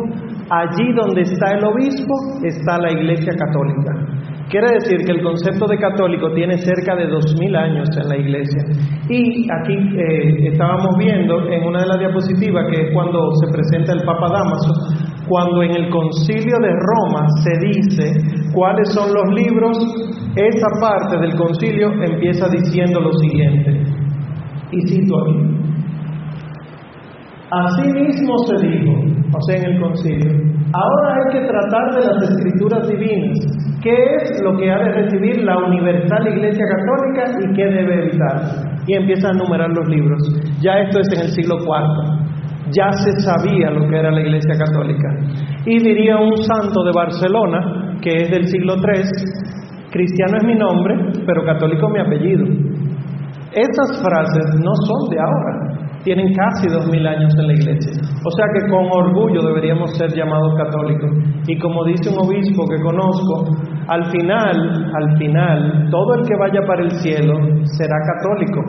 allí 0.50 0.94
donde 0.96 1.22
está 1.22 1.54
el 1.54 1.66
obispo 1.66 2.14
está 2.44 2.78
la 2.80 2.92
Iglesia 2.92 3.34
Católica. 3.38 4.16
Quiere 4.50 4.68
decir 4.74 5.04
que 5.06 5.12
el 5.12 5.24
concepto 5.24 5.66
de 5.66 5.78
católico 5.78 6.32
tiene 6.34 6.58
cerca 6.60 6.96
de 6.96 7.08
dos 7.08 7.36
mil 7.40 7.56
años 7.56 7.90
en 7.98 8.08
la 8.08 8.16
iglesia. 8.16 8.62
Y 9.10 9.48
aquí 9.52 9.74
eh, 9.74 10.50
estábamos 10.52 10.96
viendo 11.00 11.52
en 11.52 11.64
una 11.64 11.82
de 11.82 11.88
las 11.88 12.00
diapositivas, 12.00 12.64
que 12.72 12.82
es 12.84 12.94
cuando 12.94 13.32
se 13.42 13.52
presenta 13.52 13.94
el 13.94 14.04
Papa 14.06 14.30
Damaso, 14.30 14.74
cuando 15.28 15.64
en 15.64 15.72
el 15.72 15.90
concilio 15.90 16.58
de 16.60 16.70
Roma 16.70 17.28
se 17.44 17.58
dice 17.66 18.52
cuáles 18.54 18.94
son 18.94 19.12
los 19.16 19.34
libros, 19.34 19.78
esa 20.36 20.68
parte 20.80 21.18
del 21.18 21.36
concilio 21.36 21.92
empieza 22.04 22.48
diciendo 22.48 23.00
lo 23.00 23.14
siguiente. 23.14 23.82
Y 24.72 24.88
cito 24.88 25.16
aquí. 25.22 25.65
Asimismo 27.52 28.38
se 28.48 28.68
dijo, 28.68 28.92
o 29.32 29.42
sea, 29.42 29.58
en 29.58 29.74
el 29.74 29.82
concilio, 29.82 30.32
ahora 30.74 31.16
hay 31.16 31.40
que 31.40 31.48
tratar 31.48 31.96
de 31.96 32.06
las 32.08 32.32
escrituras 32.32 32.88
divinas, 32.88 33.38
qué 33.84 33.94
es 33.94 34.42
lo 34.42 34.58
que 34.58 34.72
ha 34.72 34.80
de 34.80 34.92
recibir 34.94 35.44
la 35.44 35.58
universal 35.58 36.28
Iglesia 36.28 36.66
Católica 36.66 37.38
y 37.44 37.54
qué 37.56 37.66
debe 37.66 38.04
evitar. 38.06 38.42
Y 38.88 38.96
empieza 38.96 39.30
a 39.30 39.32
enumerar 39.32 39.70
los 39.70 39.88
libros. 39.88 40.22
Ya 40.62 40.80
esto 40.80 41.00
es 41.00 41.08
en 41.14 41.22
el 41.22 41.32
siglo 41.32 41.58
IV. 41.60 42.26
Ya 42.72 42.92
se 42.92 43.12
sabía 43.22 43.70
lo 43.70 43.88
que 43.88 43.96
era 43.96 44.12
la 44.12 44.22
Iglesia 44.22 44.56
Católica. 44.58 45.08
Y 45.68 45.80
diría 45.80 46.18
un 46.18 46.38
santo 46.38 46.84
de 46.84 46.92
Barcelona, 46.96 47.98
que 48.02 48.24
es 48.24 48.32
del 48.32 48.48
siglo 48.48 48.76
III, 48.76 49.04
cristiano 49.92 50.38
es 50.38 50.44
mi 50.46 50.56
nombre, 50.56 50.96
pero 51.26 51.46
católico 51.46 51.90
mi 51.90 52.00
apellido. 52.00 52.46
Esas 53.52 54.02
frases 54.02 54.60
no 54.62 54.74
son 54.76 55.10
de 55.10 55.18
ahora, 55.20 55.85
tienen 56.06 56.32
casi 56.34 56.70
dos 56.70 56.86
mil 56.92 57.06
años 57.06 57.34
en 57.38 57.48
la 57.48 57.54
iglesia. 57.54 57.92
O 58.24 58.32
sea 58.32 58.46
que 58.54 58.70
con 58.70 58.86
orgullo 58.86 59.42
deberíamos 59.42 59.98
ser 59.98 60.14
llamados 60.14 60.54
católicos. 60.56 61.10
Y 61.48 61.58
como 61.58 61.84
dice 61.84 62.10
un 62.10 62.20
obispo 62.20 62.64
que 62.70 62.80
conozco, 62.82 63.58
al 63.88 64.06
final, 64.12 64.92
al 64.94 65.18
final, 65.18 65.90
todo 65.90 66.14
el 66.14 66.28
que 66.28 66.36
vaya 66.38 66.62
para 66.66 66.84
el 66.84 66.92
cielo 66.92 67.34
será 67.78 67.96
católico, 68.14 68.62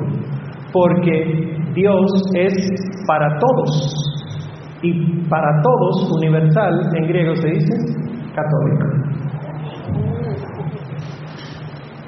porque 0.72 1.54
Dios 1.74 2.10
es 2.34 2.54
para 3.06 3.28
todos. 3.38 3.94
Y 4.82 5.28
para 5.28 5.48
todos, 5.62 6.10
universal, 6.16 6.90
en 6.94 7.06
griego 7.06 7.34
se 7.36 7.48
dice 7.48 7.74
católico. 8.34 8.86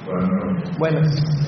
Bueno, 0.07 0.49
Buenas. 0.79 1.39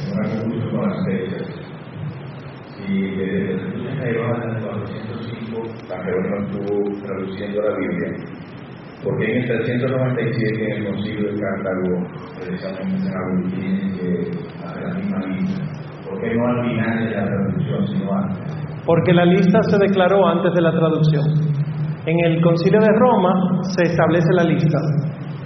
Si 2.86 3.02
desde 3.16 3.54
las 3.54 3.64
estudios 3.64 3.96
medievales 3.96 4.54
del 4.54 4.64
405 4.64 5.64
San 5.88 6.04
Jerónimo 6.04 6.36
estuvo 6.38 7.06
traduciendo 7.06 7.62
la 7.62 7.78
Biblia, 7.78 8.10
porque 9.04 9.26
en 9.26 9.38
el 9.38 9.48
397 9.48 10.64
en 10.64 10.72
el 10.72 10.88
concilio 10.88 11.32
de 11.32 11.40
Cartago, 11.40 12.08
precisamente 12.40 12.98
San 13.04 13.18
Agustín 13.18 13.94
que 13.98 14.32
hace 14.64 14.82
la 14.82 14.94
misma 14.96 15.20
lista? 15.28 15.64
¿Por 16.08 16.22
qué 16.22 16.36
no 16.36 16.48
al 16.48 16.70
final 16.70 17.06
de 17.06 17.12
la 17.12 17.26
traducción, 17.26 17.88
sino 17.88 18.14
antes? 18.14 18.84
Porque 18.86 19.14
la 19.14 19.26
lista 19.26 19.62
se 19.64 19.78
declaró 19.78 20.28
antes 20.28 20.54
de 20.54 20.62
la 20.62 20.72
traducción. 20.72 21.24
En 22.06 22.26
el 22.26 22.42
concilio 22.42 22.80
de 22.80 22.90
Roma 22.98 23.62
se 23.76 23.84
establece 23.84 24.34
la 24.34 24.44
lista. 24.44 24.80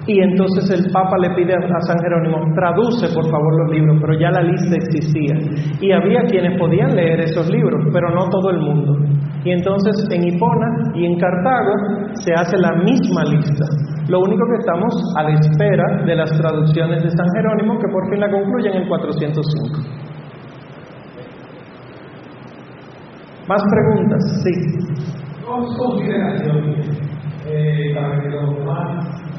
Y 0.08 0.22
entonces 0.22 0.70
el 0.70 0.92
Papa 0.92 1.18
le 1.20 1.32
pide 1.32 1.54
a 1.54 1.82
San 1.82 1.98
Jerónimo, 2.00 2.38
traduce 2.54 3.08
por 3.14 3.26
favor 3.30 3.66
los 3.66 3.72
libros, 3.76 3.98
pero 4.02 4.20
ya 4.20 4.30
la 4.30 4.42
lista 4.42 4.76
existía. 4.76 5.34
Y 5.82 5.92
había 5.92 6.22
quienes 6.30 6.60
podían 6.60 6.96
leer 6.96 7.22
esos 7.22 7.50
libros, 7.50 7.88
pero 7.92 8.10
no 8.12 8.30
todo 8.30 8.52
el 8.52 8.60
mundo. 8.60 8.94
Y 9.44 9.52
entonces 9.52 10.08
en 10.12 10.28
Hipona 10.28 10.92
y 10.94 11.06
en 11.06 11.20
Cartago 11.20 11.74
se 12.14 12.34
hace 12.34 12.58
la 12.58 12.74
misma 12.84 13.24
lista. 13.26 13.66
Lo 14.08 14.20
único 14.20 14.46
que 14.46 14.58
estamos 14.60 14.94
a 15.18 15.24
la 15.24 15.40
espera 15.40 16.06
de 16.06 16.16
las 16.16 16.32
traducciones 16.38 17.04
de 17.04 17.10
San 17.10 17.28
Jerónimo, 17.36 17.80
que 17.80 17.88
por 17.88 18.10
fin 18.10 18.20
la 18.20 18.30
concluyen 18.30 18.74
en 18.74 18.82
el 18.84 18.88
405. 18.88 20.06
¿Más 23.48 23.64
preguntas? 23.64 24.44
Sí. 24.44 24.52
Dos 25.46 25.78
consideraciones 25.78 26.90
eh, 27.48 27.94
para 27.94 28.20
que 28.20 28.30
los 28.30 28.56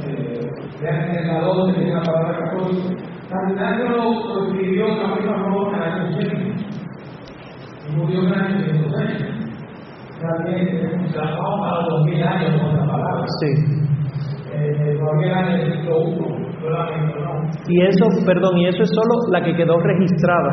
eh, 0.06 0.55
vean 0.80 1.16
en 1.16 1.28
la 1.28 1.40
doble 1.40 1.78
de 1.78 1.92
la 1.92 2.02
palabra 2.02 2.38
católica. 2.38 3.06
San 3.28 3.50
Ignacio 3.50 3.88
lo 3.88 4.46
escribió 4.46 4.86
en 4.88 4.98
la 5.02 5.08
misma 5.16 5.34
en 5.36 5.82
año 5.82 6.16
80 6.16 6.36
y 7.88 7.96
murió 7.96 8.22
en 8.22 8.26
el 8.26 8.34
año 8.34 8.64
106. 8.64 9.36
También 10.20 11.12
trabajamos 11.12 11.60
para 11.60 11.82
los 11.88 12.04
mil 12.04 12.22
años 12.22 12.60
con 12.60 12.76
la 12.76 12.86
palabra. 12.86 13.24
Sí. 13.40 13.86
Eh, 14.52 14.98
todavía 14.98 15.40
en 15.40 15.60
el 15.60 15.72
siglo. 15.72 16.46
Y 17.68 17.82
eso, 17.82 18.06
perdón, 18.24 18.58
y 18.58 18.66
eso 18.66 18.82
es 18.82 18.90
solo 18.94 19.14
la 19.30 19.42
que 19.42 19.54
quedó 19.54 19.78
registrada, 19.78 20.50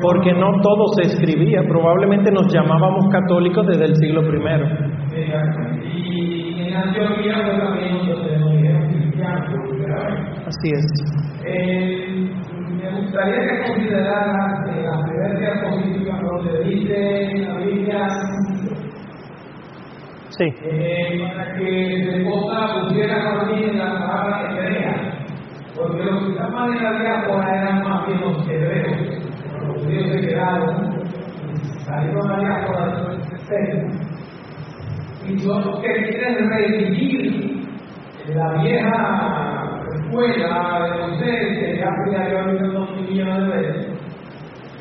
porque 0.00 0.32
no 0.32 0.50
todo 0.62 0.86
se 0.96 1.02
escribía, 1.02 1.62
probablemente 1.68 2.32
nos 2.32 2.52
llamábamos 2.52 3.06
católicos 3.12 3.66
desde 3.66 3.84
el 3.84 3.96
siglo 3.96 4.22
I. 4.22 4.36
Y 5.84 6.68
en 6.68 6.74
Antioquía 6.74 7.34
fue 7.44 7.58
también 7.58 8.06
donde 8.06 8.38
nos 8.38 8.52
dijeron 8.52 8.88
cristianos 8.88 9.50
por 9.50 9.68
primera 9.68 10.04
vez. 10.04 10.39
Así 10.50 10.68
es. 10.74 10.84
Eh, 11.44 12.28
me 12.82 13.00
gustaría 13.00 13.40
que 13.46 13.62
consideraran 13.68 14.68
eh, 14.68 14.82
las 14.82 15.08
creencias 15.08 15.62
positivas 15.62 16.20
donde 16.22 16.64
dice 16.64 17.38
la 17.46 17.54
Biblia. 17.58 18.08
Sí, 20.30 20.44
eh, 20.64 21.22
para 21.22 21.54
que 21.54 22.04
se 22.04 22.24
pueda 22.24 22.80
pusiera 22.80 23.38
también 23.38 23.78
la 23.78 23.92
palabra 23.92 24.50
hebrea, 24.50 25.14
porque 25.76 26.02
los 26.02 26.24
que 26.24 26.30
estaban 26.32 26.76
en 26.76 26.82
la 26.82 26.98
diáspora 26.98 27.56
eran 27.56 27.82
más 27.88 28.06
bien 28.08 28.20
los 28.20 28.48
hebreos, 28.48 28.96
los 29.68 29.84
judíos 29.84 30.10
se 30.10 30.20
quedaron, 30.20 31.04
salieron 31.86 32.28
a 32.28 32.36
la 32.38 32.48
diáspora 32.48 32.86
de 33.50 33.88
y 35.28 35.38
son 35.38 35.64
los 35.64 35.78
que 35.80 35.92
quieren 35.92 36.50
revivir 36.50 37.66
la 38.34 38.62
vieja 38.62 39.59
escuela 40.10 40.88
de 40.88 41.28
que 41.60 41.78
ya 41.78 42.44
visto 42.50 42.66
dos 42.72 42.90
millones 43.00 43.38
de 43.38 43.56
veces, 43.56 43.86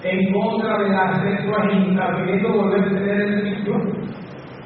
en 0.03 0.33
contra 0.33 0.77
de 0.79 0.89
la 0.89 1.13
sexualidad, 1.21 2.17
queriendo 2.17 2.53
volver 2.53 2.81
a 2.81 2.89
tener 2.89 3.21
el 3.21 3.55
sitio 3.55 3.75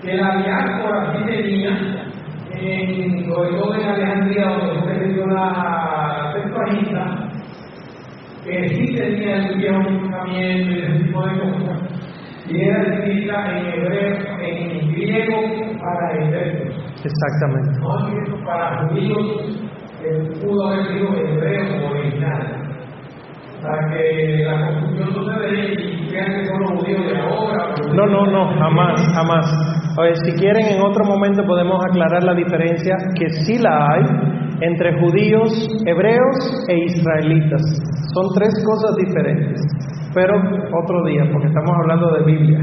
que 0.01 0.16
la 0.16 0.38
diáspora 0.38 1.14
sí 1.14 1.26
tenía, 1.26 2.05
en, 2.51 3.26
sobre 3.26 3.49
todo 3.57 3.76
en 3.76 3.89
Alejandría, 3.89 4.45
donde 4.45 4.86
se 4.86 4.91
escribió 4.91 5.28
la 5.28 6.34
sexualidad, 6.34 7.30
que 8.45 8.70
sí 8.70 8.95
tenía 8.95 9.36
el 9.38 9.57
guion 9.57 10.11
también 10.11 10.72
y 10.72 10.80
ese 10.80 11.03
tipo 11.03 11.26
de 11.26 11.39
cosas, 11.39 11.82
y 12.49 12.61
era 12.61 12.82
escrita 12.84 13.57
en 13.57 13.66
hebreo, 13.66 14.18
en 14.41 14.91
griego 14.91 15.41
para 15.80 16.26
hebreos. 16.26 16.76
exactamente. 17.03 17.80
no 18.30 18.45
para 18.45 18.88
judíos 18.88 19.62
que 20.03 20.45
pudo 20.45 20.67
haber 20.67 20.85
sido 20.87 21.13
hebreo 21.15 21.89
original. 21.89 22.59
Para 23.61 23.89
que 23.89 24.43
la 24.43 24.67
confusión 24.67 25.13
no 25.15 25.33
se 25.33 25.39
dé 25.39 25.73
y 25.73 26.07
crean 26.09 26.41
que 26.41 26.45
son 26.47 26.59
los 26.59 26.71
judíos 26.71 27.05
de 27.07 27.17
ahora. 27.17 27.75
No, 27.93 28.05
no, 28.05 28.25
no, 28.25 28.45
jamás, 28.59 29.01
jamás. 29.15 29.95
Oye, 29.97 30.15
si 30.25 30.33
quieren, 30.33 30.65
en 30.65 30.81
otro 30.81 31.05
momento 31.05 31.43
podemos 31.45 31.79
aclarar 31.85 32.23
la 32.23 32.33
diferencia, 32.33 32.95
que 33.17 33.29
sí 33.45 33.57
la 33.59 33.87
hay, 33.89 34.03
entre 34.59 34.99
judíos, 34.99 35.51
hebreos 35.85 36.65
e 36.67 36.77
israelitas. 36.85 37.61
Son 38.13 38.33
tres 38.35 38.51
cosas 38.65 38.95
diferentes. 38.97 39.61
Pero 40.13 40.35
otro 40.83 41.05
día, 41.05 41.23
porque 41.31 41.47
estamos 41.47 41.71
hablando 41.81 42.11
de 42.11 42.25
Biblia. 42.25 42.59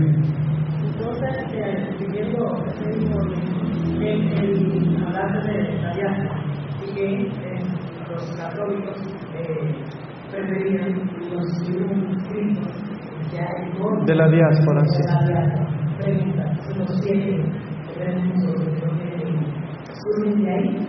Entonces, 0.85 1.37
eh, 1.55 1.97
siguiendo 1.99 2.63
en 4.01 4.39
el 4.39 5.05
hablar 5.07 5.43
de 5.43 5.81
y 5.91 6.30
que 7.01 7.07
eh, 7.07 7.63
los 8.11 8.37
católicos 8.37 8.97
eh, 9.35 9.75
preferían 10.31 10.93
los 11.31 11.47
ya 13.33 13.47
en 13.63 13.83
orden 13.83 14.05
De 14.07 14.15
la 14.15 14.29
diáspora, 14.29 14.83
sí. 14.85 15.03
de 15.03 15.13
la 15.13 15.27
diáspora. 15.27 15.71
Pregunta, 15.99 16.45
los 16.77 17.01
siete 17.01 17.43
que 17.87 18.01
que 18.01 18.35
surgen 19.95 20.45
de 20.45 20.51
ahí? 20.51 20.89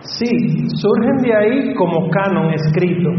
Sí, 0.00 0.68
surgen 0.76 1.16
de 1.18 1.34
ahí 1.36 1.74
como 1.74 2.08
canon 2.10 2.52
escrito, 2.52 3.10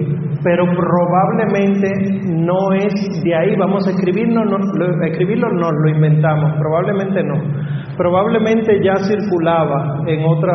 pero 0.44 0.66
probablemente 0.66 1.90
no 2.28 2.72
es 2.74 2.94
de 3.24 3.36
ahí, 3.36 3.56
vamos 3.58 3.86
a 3.88 3.92
escribirlo, 3.92 4.44
no, 4.46 4.58
lo- 4.58 5.90
inventamos, 5.90 6.54
probablemente 6.60 7.24
no. 7.24 7.36
Probablemente 7.98 8.80
ya 8.82 8.96
circulaba 9.04 9.98
en 10.08 10.24
otra 10.24 10.54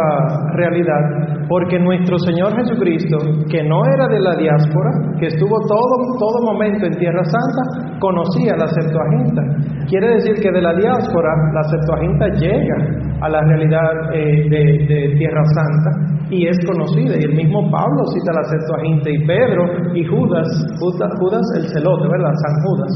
realidad, 0.54 1.44
porque 1.48 1.78
nuestro 1.78 2.18
Señor 2.18 2.56
Jesucristo, 2.56 3.18
que 3.50 3.62
no 3.62 3.84
era 3.84 4.06
de 4.08 4.20
la 4.20 4.34
diáspora, 4.36 4.90
que 5.20 5.26
estuvo 5.26 5.54
todo, 5.68 6.16
todo 6.18 6.52
momento 6.52 6.86
en 6.86 6.96
Tierra 6.96 7.22
Santa, 7.24 7.98
conocía 8.00 8.56
la 8.56 8.66
Septuaginta. 8.68 9.42
Quiere 9.88 10.08
decir 10.14 10.34
que 10.40 10.50
de 10.50 10.62
la 10.62 10.72
diáspora 10.74 11.28
la 11.52 11.62
Septuaginta 11.64 12.28
llega 12.40 12.76
a 13.20 13.28
la 13.28 13.40
realidad 13.42 14.14
eh, 14.14 14.48
de, 14.48 14.86
de 14.88 15.14
Tierra 15.18 15.42
Santa 15.44 16.14
y 16.30 16.46
es 16.46 16.56
conocida. 16.66 17.14
Y 17.20 17.24
el 17.24 17.34
mismo 17.34 17.70
Pablo 17.70 18.04
cita 18.14 18.32
la 18.32 18.44
Septuaginta 18.44 19.10
y 19.10 19.26
Pedro 19.26 19.63
y 19.94 20.04
Judas, 20.04 20.46
Judas, 20.78 21.10
Judas 21.18 21.42
el 21.56 21.68
celote, 21.68 22.08
¿verdad? 22.08 22.32
San 22.34 22.62
Judas, 22.64 22.92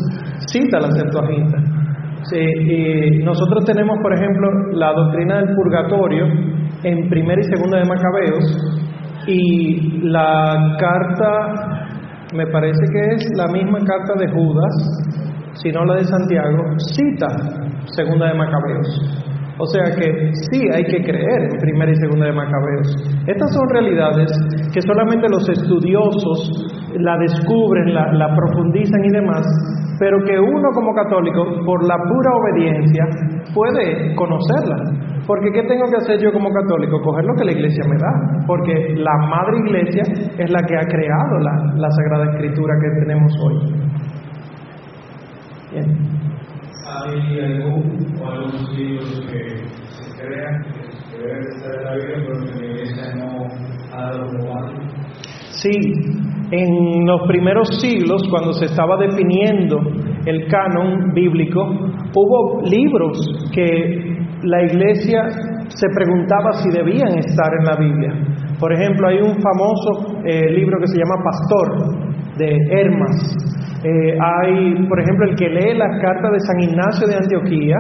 cita 0.47 0.81
la 0.81 0.91
Septuaginta. 0.91 1.59
Nosotros 3.25 3.65
tenemos, 3.65 3.99
por 4.03 4.13
ejemplo, 4.13 4.49
la 4.73 4.93
doctrina 4.93 5.39
del 5.39 5.55
purgatorio 5.55 6.27
en 6.83 7.09
primera 7.09 7.41
y 7.41 7.45
segunda 7.45 7.79
de 7.79 7.85
Macabeos 7.85 8.45
y 9.27 10.01
la 10.09 10.77
carta, 10.79 11.87
me 12.35 12.47
parece 12.47 12.81
que 12.93 13.15
es 13.15 13.31
la 13.37 13.47
misma 13.49 13.79
carta 13.79 14.15
de 14.19 14.29
Judas, 14.33 14.75
si 15.55 15.71
no 15.71 15.85
la 15.85 15.97
de 15.97 16.05
Santiago, 16.05 16.65
cita 16.79 17.29
segunda 17.95 18.29
de 18.29 18.35
Macabeos. 18.35 19.25
O 19.59 19.67
sea 19.67 19.85
que 19.97 20.31
sí 20.51 20.61
hay 20.73 20.85
que 20.85 21.03
creer 21.03 21.51
en 21.51 21.59
primera 21.59 21.91
y 21.91 21.97
segunda 21.97 22.27
de 22.27 22.33
Macabeos. 22.33 22.95
Estas 23.27 23.53
son 23.53 23.69
realidades 23.71 24.31
que 24.73 24.81
solamente 24.83 25.27
los 25.29 25.49
estudiosos 25.49 26.71
la 26.95 27.19
descubren, 27.19 27.93
la, 27.93 28.29
profundizan 28.37 29.05
y 29.05 29.11
demás, 29.11 29.43
pero 29.99 30.19
que 30.25 30.39
uno 30.39 30.69
como 30.75 30.95
católico, 30.95 31.43
por 31.67 31.85
la 31.87 31.97
pura 31.97 32.31
obediencia, 32.39 33.05
puede 33.53 34.15
conocerla. 34.15 34.77
Porque 35.27 35.51
¿qué 35.53 35.63
tengo 35.63 35.85
que 35.91 35.97
hacer 35.97 36.21
yo 36.23 36.33
como 36.33 36.49
católico? 36.51 37.01
Coger 37.03 37.25
lo 37.25 37.35
que 37.35 37.45
la 37.45 37.53
iglesia 37.53 37.85
me 37.87 37.97
da. 37.99 38.45
Porque 38.47 38.95
la 38.97 39.13
madre 39.29 39.59
iglesia 39.67 40.03
es 40.39 40.51
la 40.51 40.61
que 40.63 40.77
ha 40.77 40.87
creado 40.87 41.39
la, 41.41 41.53
la 41.77 41.91
Sagrada 41.91 42.33
Escritura 42.33 42.75
que 42.81 43.05
tenemos 43.05 43.33
hoy. 43.45 43.89
Bien. 45.73 46.18
Hay 46.89 47.39
algún 47.41 48.17
o 48.19 48.27
algunos 48.27 48.73
libros 48.77 49.21
que 49.31 49.59
se 49.91 50.17
crean 50.17 50.63
que 51.11 51.19
deben 51.19 51.43
estar 51.55 51.75
en 51.75 51.85
la 51.85 51.95
Biblia, 51.97 52.17
pero 52.27 52.45
que 52.45 52.61
la 52.61 52.67
iglesia 52.67 53.15
no 53.17 53.47
ha 53.93 54.11
dado. 54.11 54.29
Sí, 55.51 55.71
en 56.51 57.05
los 57.05 57.27
primeros 57.27 57.69
siglos, 57.81 58.23
cuando 58.31 58.53
se 58.53 58.67
estaba 58.67 58.97
definiendo 58.97 59.81
el 60.25 60.47
canon 60.47 61.13
bíblico, 61.13 61.61
hubo 62.15 62.63
libros 62.63 63.19
que 63.53 64.17
la 64.45 64.63
iglesia 64.63 65.25
se 65.69 65.87
preguntaba 65.95 66.53
si 66.55 66.71
debían 66.71 67.19
estar 67.19 67.53
en 67.59 67.65
la 67.65 67.77
Biblia. 67.77 68.13
Por 68.59 68.73
ejemplo, 68.73 69.09
hay 69.09 69.19
un 69.19 69.37
famoso 69.41 70.23
eh, 70.25 70.51
libro 70.53 70.79
que 70.81 70.87
se 70.87 70.97
llama 70.97 71.23
Pastor, 71.23 72.09
de 72.39 72.57
Hermas. 72.71 73.58
Eh, 73.85 74.19
hay, 74.19 74.87
por 74.89 74.99
ejemplo, 75.01 75.27
el 75.31 75.37
que 75.37 75.49
lee 75.49 75.79
las 75.79 76.03
cartas 76.03 76.33
de 76.33 76.41
San 76.41 76.61
Ignacio 76.61 77.07
de 77.07 77.15
Antioquía, 77.15 77.77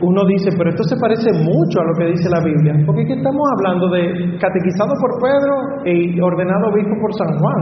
uno 0.00 0.24
dice, 0.26 0.50
pero 0.56 0.70
esto 0.70 0.84
se 0.84 0.96
parece 0.96 1.32
mucho 1.42 1.80
a 1.80 1.84
lo 1.84 1.92
que 1.98 2.06
dice 2.06 2.30
la 2.30 2.40
Biblia, 2.40 2.74
porque 2.86 3.02
aquí 3.02 3.12
estamos 3.12 3.42
hablando 3.58 3.88
de 3.90 4.38
catequizado 4.38 4.94
por 5.00 5.10
Pedro 5.20 5.54
y 5.84 6.20
ordenado 6.20 6.70
obispo 6.70 6.94
por 7.00 7.12
San 7.14 7.36
Juan. 7.36 7.60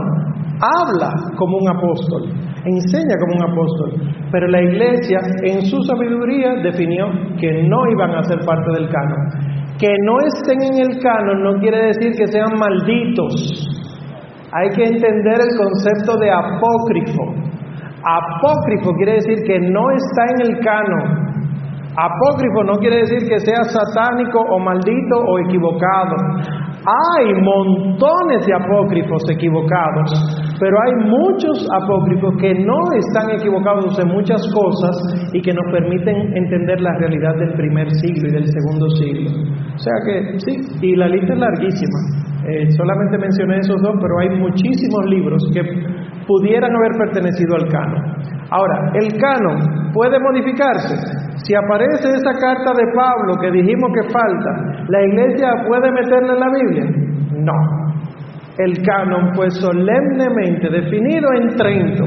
Habla 0.61 1.11
como 1.35 1.57
un 1.57 1.69
apóstol, 1.69 2.29
enseña 2.63 3.15
como 3.19 3.35
un 3.35 3.51
apóstol, 3.51 3.89
pero 4.31 4.47
la 4.47 4.61
iglesia 4.61 5.19
en 5.43 5.61
su 5.63 5.81
sabiduría 5.83 6.61
definió 6.63 7.07
que 7.39 7.63
no 7.63 7.89
iban 7.91 8.15
a 8.15 8.23
ser 8.23 8.39
parte 8.45 8.71
del 8.79 8.89
canon. 8.89 9.57
Que 9.79 9.93
no 10.03 10.17
estén 10.25 10.61
en 10.61 10.89
el 10.89 10.99
canon 10.99 11.43
no 11.43 11.59
quiere 11.59 11.93
decir 11.93 12.13
que 12.17 12.27
sean 12.27 12.57
malditos. 12.57 13.67
Hay 14.51 14.69
que 14.75 14.85
entender 14.85 15.37
el 15.37 15.57
concepto 15.57 16.17
de 16.17 16.31
apócrifo. 16.31 17.46
Apócrifo 18.07 18.93
quiere 18.95 19.13
decir 19.15 19.43
que 19.45 19.59
no 19.59 19.83
está 19.91 20.23
en 20.31 20.41
el 20.47 20.59
canon. 20.63 21.27
Apócrifo 21.97 22.63
no 22.63 22.75
quiere 22.77 22.97
decir 22.97 23.27
que 23.27 23.39
sea 23.39 23.63
satánico 23.63 24.39
o 24.39 24.59
maldito 24.59 25.17
o 25.27 25.39
equivocado. 25.39 26.15
Hay 26.87 27.33
montones 27.41 28.45
de 28.45 28.53
apócrifos 28.53 29.23
equivocados, 29.29 30.55
pero 30.57 30.77
hay 30.85 31.09
muchos 31.09 31.67
apócrifos 31.73 32.35
que 32.39 32.53
no 32.53 32.79
están 32.95 33.31
equivocados 33.31 33.99
en 33.99 34.07
muchas 34.07 34.41
cosas 34.53 34.95
y 35.33 35.41
que 35.41 35.53
nos 35.53 35.65
permiten 35.73 36.37
entender 36.37 36.79
la 36.79 36.93
realidad 36.99 37.35
del 37.35 37.55
primer 37.55 37.89
siglo 37.91 38.29
y 38.29 38.31
del 38.31 38.45
segundo 38.47 38.89
siglo. 38.91 39.31
O 39.75 39.79
sea 39.79 39.95
que 40.05 40.39
sí, 40.39 40.77
y 40.81 40.95
la 40.95 41.09
lista 41.09 41.33
es 41.33 41.39
larguísima. 41.39 42.27
Eh, 42.47 42.71
solamente 42.77 43.17
mencioné 43.17 43.57
esos 43.57 43.81
dos, 43.81 43.95
pero 43.99 44.19
hay 44.19 44.29
muchísimos 44.39 45.03
libros 45.07 45.43
que 45.53 45.61
pudieran 46.25 46.71
haber 46.75 46.91
pertenecido 46.97 47.55
al 47.55 47.67
canon. 47.67 48.03
Ahora, 48.49 48.91
el 48.95 49.11
canon 49.19 49.91
puede 49.91 50.17
modificarse. 50.17 50.95
Si 51.43 51.53
aparece 51.53 52.07
esa 52.07 52.31
carta 52.39 52.71
de 52.71 52.87
Pablo 52.95 53.35
que 53.41 53.51
dijimos 53.51 53.91
que 53.93 54.09
falta, 54.09 54.83
¿la 54.87 55.03
iglesia 55.03 55.49
puede 55.67 55.91
meterla 55.91 56.33
en 56.33 56.39
la 56.39 56.49
Biblia? 56.55 56.85
No. 57.35 57.87
El 58.57 58.81
canon 58.81 59.35
fue 59.35 59.49
solemnemente 59.49 60.69
definido 60.69 61.27
en 61.33 61.55
Trento. 61.57 62.05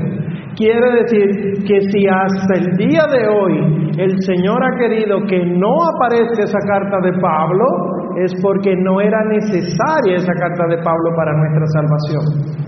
Quiere 0.57 1.03
decir 1.03 1.65
que 1.67 1.81
si 1.83 2.07
hasta 2.09 2.55
el 2.59 2.77
día 2.79 3.05
de 3.13 3.29
hoy 3.29 3.93
el 3.99 4.17
Señor 4.23 4.65
ha 4.65 4.79
querido 4.79 5.21
que 5.29 5.45
no 5.45 5.75
aparezca 5.95 6.45
esa 6.45 6.59
carta 6.67 6.97
de 7.03 7.13
Pablo, 7.21 8.00
es 8.25 8.33
porque 8.43 8.75
no 8.77 9.01
era 9.01 9.25
necesaria 9.25 10.17
esa 10.17 10.33
carta 10.33 10.67
de 10.69 10.79
Pablo 10.83 11.11
para 11.17 11.33
nuestra 11.33 11.67
salvación 11.67 12.61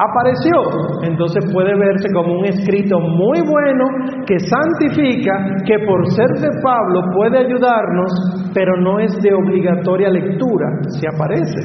apareció, 0.00 0.56
entonces 1.02 1.44
puede 1.52 1.76
verse 1.76 2.08
como 2.14 2.38
un 2.38 2.46
escrito 2.46 2.98
muy 2.98 3.40
bueno 3.42 3.84
que 4.26 4.38
santifica, 4.38 5.56
que 5.66 5.78
por 5.84 6.06
ser 6.12 6.28
de 6.40 6.48
Pablo 6.62 7.02
puede 7.14 7.38
ayudarnos, 7.38 8.50
pero 8.54 8.80
no 8.80 8.98
es 8.98 9.12
de 9.20 9.34
obligatoria 9.34 10.08
lectura 10.08 10.68
si 10.88 11.06
aparece. 11.06 11.60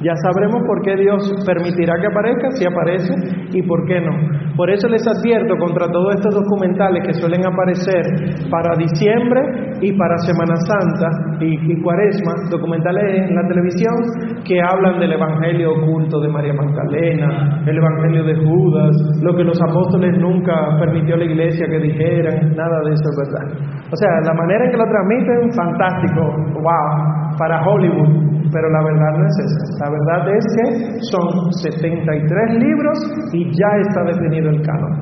Ya 0.00 0.14
sabremos 0.22 0.62
por 0.66 0.82
qué 0.82 0.94
Dios 0.94 1.18
permitirá 1.44 1.94
que 2.00 2.06
aparezca, 2.06 2.50
si 2.52 2.64
aparece, 2.64 3.12
y 3.50 3.62
por 3.62 3.84
qué 3.86 4.00
no. 4.00 4.14
Por 4.56 4.70
eso 4.70 4.88
les 4.88 5.02
advierto 5.06 5.56
contra 5.58 5.90
todos 5.90 6.14
estos 6.14 6.34
documentales 6.34 7.02
que 7.06 7.14
suelen 7.14 7.46
aparecer 7.46 8.02
para 8.50 8.76
diciembre 8.76 9.74
y 9.80 9.92
para 9.98 10.18
Semana 10.18 10.54
Santa 10.66 11.38
y, 11.40 11.82
Cuaresma, 11.82 12.32
documentales 12.50 13.28
en 13.28 13.34
la 13.34 13.46
televisión 13.48 14.42
que 14.44 14.60
hablan 14.60 15.00
del 15.00 15.12
Evangelio 15.12 15.72
oculto 15.72 16.20
de 16.20 16.28
María 16.28 16.54
Magdalena, 16.54 17.62
el 17.66 17.76
Evangelio 17.76 18.24
de 18.24 18.36
Judas, 18.36 18.96
lo 19.22 19.34
que 19.36 19.44
los 19.44 19.60
apóstoles 19.62 20.16
nunca 20.18 20.76
permitió 20.78 21.16
la 21.16 21.24
iglesia 21.24 21.66
que 21.66 21.78
dijeran, 21.78 22.54
nada 22.54 22.80
de 22.84 22.94
eso 22.94 23.02
es 23.02 23.32
verdad. 23.32 23.46
O 23.92 23.96
sea, 23.96 24.10
la 24.24 24.34
manera 24.34 24.64
en 24.64 24.70
que 24.70 24.76
lo 24.76 24.86
transmiten, 24.86 25.52
fantástico, 25.54 26.22
wow, 26.54 27.36
para 27.38 27.62
Hollywood, 27.66 28.28
pero 28.52 28.68
la 28.70 28.82
verdad 28.82 29.18
no 29.18 29.26
es 29.26 29.38
esa. 29.38 29.87
La 29.88 29.94
verdad 29.94 30.36
es 30.36 30.44
que 30.54 31.00
son 31.10 31.50
73 31.50 32.62
libros 32.62 32.98
y 33.32 33.44
ya 33.44 33.68
está 33.88 34.04
definido 34.04 34.50
el 34.50 34.60
canon. 34.60 35.00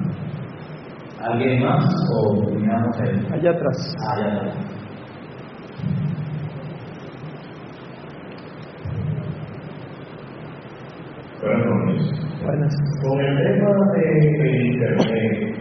¿Alguien 1.21 1.65
más 1.65 1.85
o 2.15 2.45
terminamos 2.45 2.97
ahí? 3.01 3.27
Allá 3.33 3.51
atrás. 3.51 3.97
Ah, 3.99 4.15
Allá 4.15 4.33
atrás. 4.37 4.55
Pues, 11.41 12.45
Buenas. 12.45 12.75
Con 13.03 13.21
el 13.21 13.37
tema 13.39 13.73
de, 13.97 14.07
Internet 14.67 15.57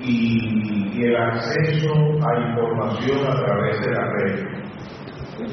y, 0.00 1.04
el 1.04 1.16
acceso 1.16 1.92
a 2.26 2.48
información 2.48 3.26
a 3.26 3.44
través 3.44 3.80
de 3.80 3.90
la 3.92 4.04
red, 4.12 4.34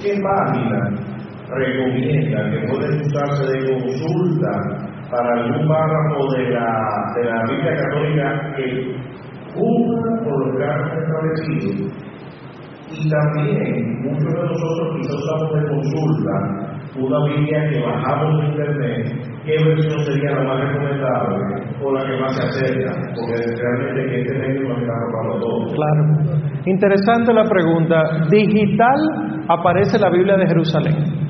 ¿qué 0.02 0.22
válida 0.22 1.07
recomienda 1.50 2.52
que 2.52 2.68
pueden 2.68 3.02
usarse 3.02 3.52
de 3.52 3.74
consulta 3.74 4.52
para 5.10 5.44
algún 5.44 5.68
párrafo 5.68 6.32
de 6.36 6.50
la, 6.52 7.14
de 7.16 7.24
la 7.24 7.44
Biblia 7.50 7.76
Católica 7.76 8.54
que 8.56 8.96
cumpla 9.54 10.24
con 10.24 10.40
los 10.40 10.58
casos 10.60 10.92
establecidos? 11.04 12.08
Y 12.90 13.10
también, 13.10 14.02
muchos 14.04 14.34
de 14.34 14.44
nosotros 14.44 14.96
quizás 14.98 15.16
usamos 15.16 15.54
de 15.54 15.70
consulta 15.70 16.68
una 17.00 17.20
Biblia 17.26 17.70
que 17.70 17.80
bajamos 17.82 18.42
de 18.42 18.48
internet, 18.48 19.06
¿qué 19.46 19.64
versión 19.64 20.00
sería 20.04 20.32
la 20.32 20.44
más 20.44 20.60
recomendable 20.62 21.64
o 21.84 21.94
la 21.94 22.06
que 22.06 22.18
más 22.20 22.36
se 22.36 22.44
acerca? 22.44 22.92
Porque 23.14 23.36
realmente 23.56 24.10
que 24.10 24.22
este 24.22 24.40
medio 24.40 24.70
nos 24.70 24.80
está 24.80 24.94
arropando 24.94 25.40
todo. 25.40 25.76
Claro. 25.76 26.42
Interesante 26.66 27.34
la 27.34 27.44
pregunta. 27.44 28.02
Digital 28.30 29.46
aparece 29.48 30.00
la 30.00 30.10
Biblia 30.10 30.38
de 30.38 30.48
Jerusalén. 30.48 31.27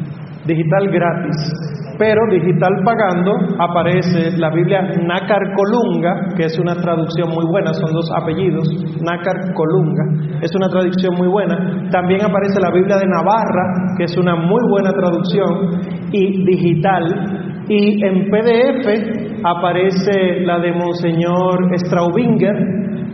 Digital 0.48 0.88
gratis. 0.90 1.68
Pero 1.98 2.22
digital 2.30 2.72
pagando 2.86 3.34
aparece 3.58 4.38
la 4.38 4.52
Biblia 4.52 4.82
Nácar 4.82 5.42
Colunga, 5.56 6.36
que 6.38 6.46
es 6.46 6.60
una 6.60 6.76
traducción 6.76 7.30
muy 7.30 7.46
buena, 7.50 7.74
son 7.74 7.92
dos 7.92 8.10
apellidos, 8.16 8.68
Nácar 9.02 9.54
Colunga, 9.54 10.40
es 10.42 10.52
una 10.56 10.70
traducción 10.70 11.16
muy 11.18 11.28
buena. 11.28 11.90
También 11.90 12.22
aparece 12.24 12.62
la 12.62 12.72
Biblia 12.72 12.98
de 12.98 13.08
Navarra, 13.08 13.96
que 13.98 14.04
es 14.04 14.16
una 14.16 14.36
muy 14.36 14.62
buena 14.70 14.92
traducción, 14.92 15.82
y 16.12 16.46
digital. 16.46 17.66
Y 17.68 18.06
en 18.06 18.30
PDF 18.30 19.42
aparece 19.44 20.42
la 20.46 20.60
de 20.60 20.72
Monseñor 20.74 21.68
Straubinger, 21.78 22.56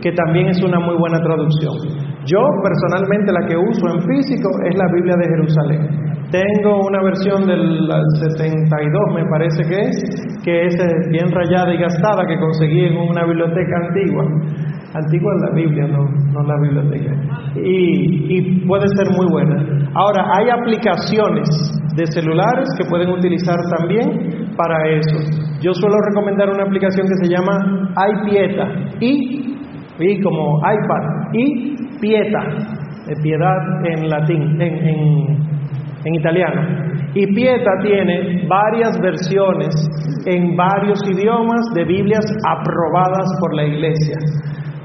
que 0.02 0.12
también 0.12 0.48
es 0.48 0.62
una 0.62 0.78
muy 0.78 0.96
buena 0.96 1.18
traducción. 1.20 1.74
Yo 2.26 2.40
personalmente 2.62 3.32
la 3.32 3.46
que 3.48 3.56
uso 3.56 3.88
en 3.88 4.00
físico 4.02 4.48
es 4.68 4.76
la 4.76 4.86
Biblia 4.94 5.14
de 5.16 5.28
Jerusalén. 5.28 6.04
Tengo 6.34 6.80
una 6.88 7.00
versión 7.00 7.46
del 7.46 7.86
72, 8.18 9.14
me 9.14 9.24
parece 9.30 9.62
que 9.68 9.80
es, 9.82 10.42
que 10.42 10.66
es 10.66 10.74
eh, 10.74 11.10
bien 11.12 11.30
rayada 11.30 11.72
y 11.72 11.78
gastada 11.78 12.26
que 12.26 12.36
conseguí 12.40 12.86
en 12.86 12.96
una 12.96 13.24
biblioteca 13.24 13.76
antigua. 13.86 14.24
Antigua 14.94 15.32
es 15.36 15.42
la 15.42 15.54
Biblia, 15.54 15.86
no, 15.86 16.02
no 16.32 16.42
la 16.42 16.60
biblioteca. 16.60 17.12
Y, 17.54 18.36
y 18.36 18.66
puede 18.66 18.88
ser 18.96 19.14
muy 19.16 19.30
buena. 19.30 19.62
Ahora, 19.94 20.26
hay 20.36 20.50
aplicaciones 20.50 21.48
de 21.94 22.04
celulares 22.06 22.68
que 22.78 22.84
pueden 22.90 23.10
utilizar 23.10 23.58
también 23.78 24.50
para 24.56 24.88
eso. 24.88 25.16
Yo 25.62 25.72
suelo 25.72 25.94
recomendar 26.10 26.50
una 26.50 26.64
aplicación 26.64 27.06
que 27.06 27.28
se 27.28 27.32
llama 27.32 27.92
iPieta, 28.10 28.66
y, 28.98 29.56
y 30.00 30.20
como 30.20 30.58
iPad, 30.58 31.30
y 31.32 31.74
Pieta, 32.00 32.40
piedad 33.22 33.86
en 33.86 34.08
latín, 34.08 34.60
en, 34.60 34.88
en 34.88 35.43
en 36.04 36.14
italiano. 36.14 36.62
Y 37.14 37.32
Pieta 37.34 37.70
tiene 37.82 38.46
varias 38.48 38.98
versiones 39.00 39.74
en 40.26 40.56
varios 40.56 41.00
idiomas 41.08 41.62
de 41.74 41.84
Biblias 41.84 42.24
aprobadas 42.46 43.28
por 43.40 43.54
la 43.54 43.64
Iglesia, 43.64 44.16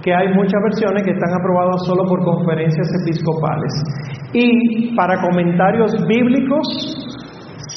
que 0.04 0.14
hay 0.14 0.28
muchas 0.34 0.62
versiones 0.64 1.04
que 1.04 1.12
están 1.12 1.34
aprobadas 1.40 1.86
solo 1.86 2.04
por 2.08 2.24
conferencias 2.24 2.88
episcopales. 3.02 3.74
Y 4.34 4.96
para 4.96 5.22
comentarios 5.22 5.92
bíblicos, 6.08 6.68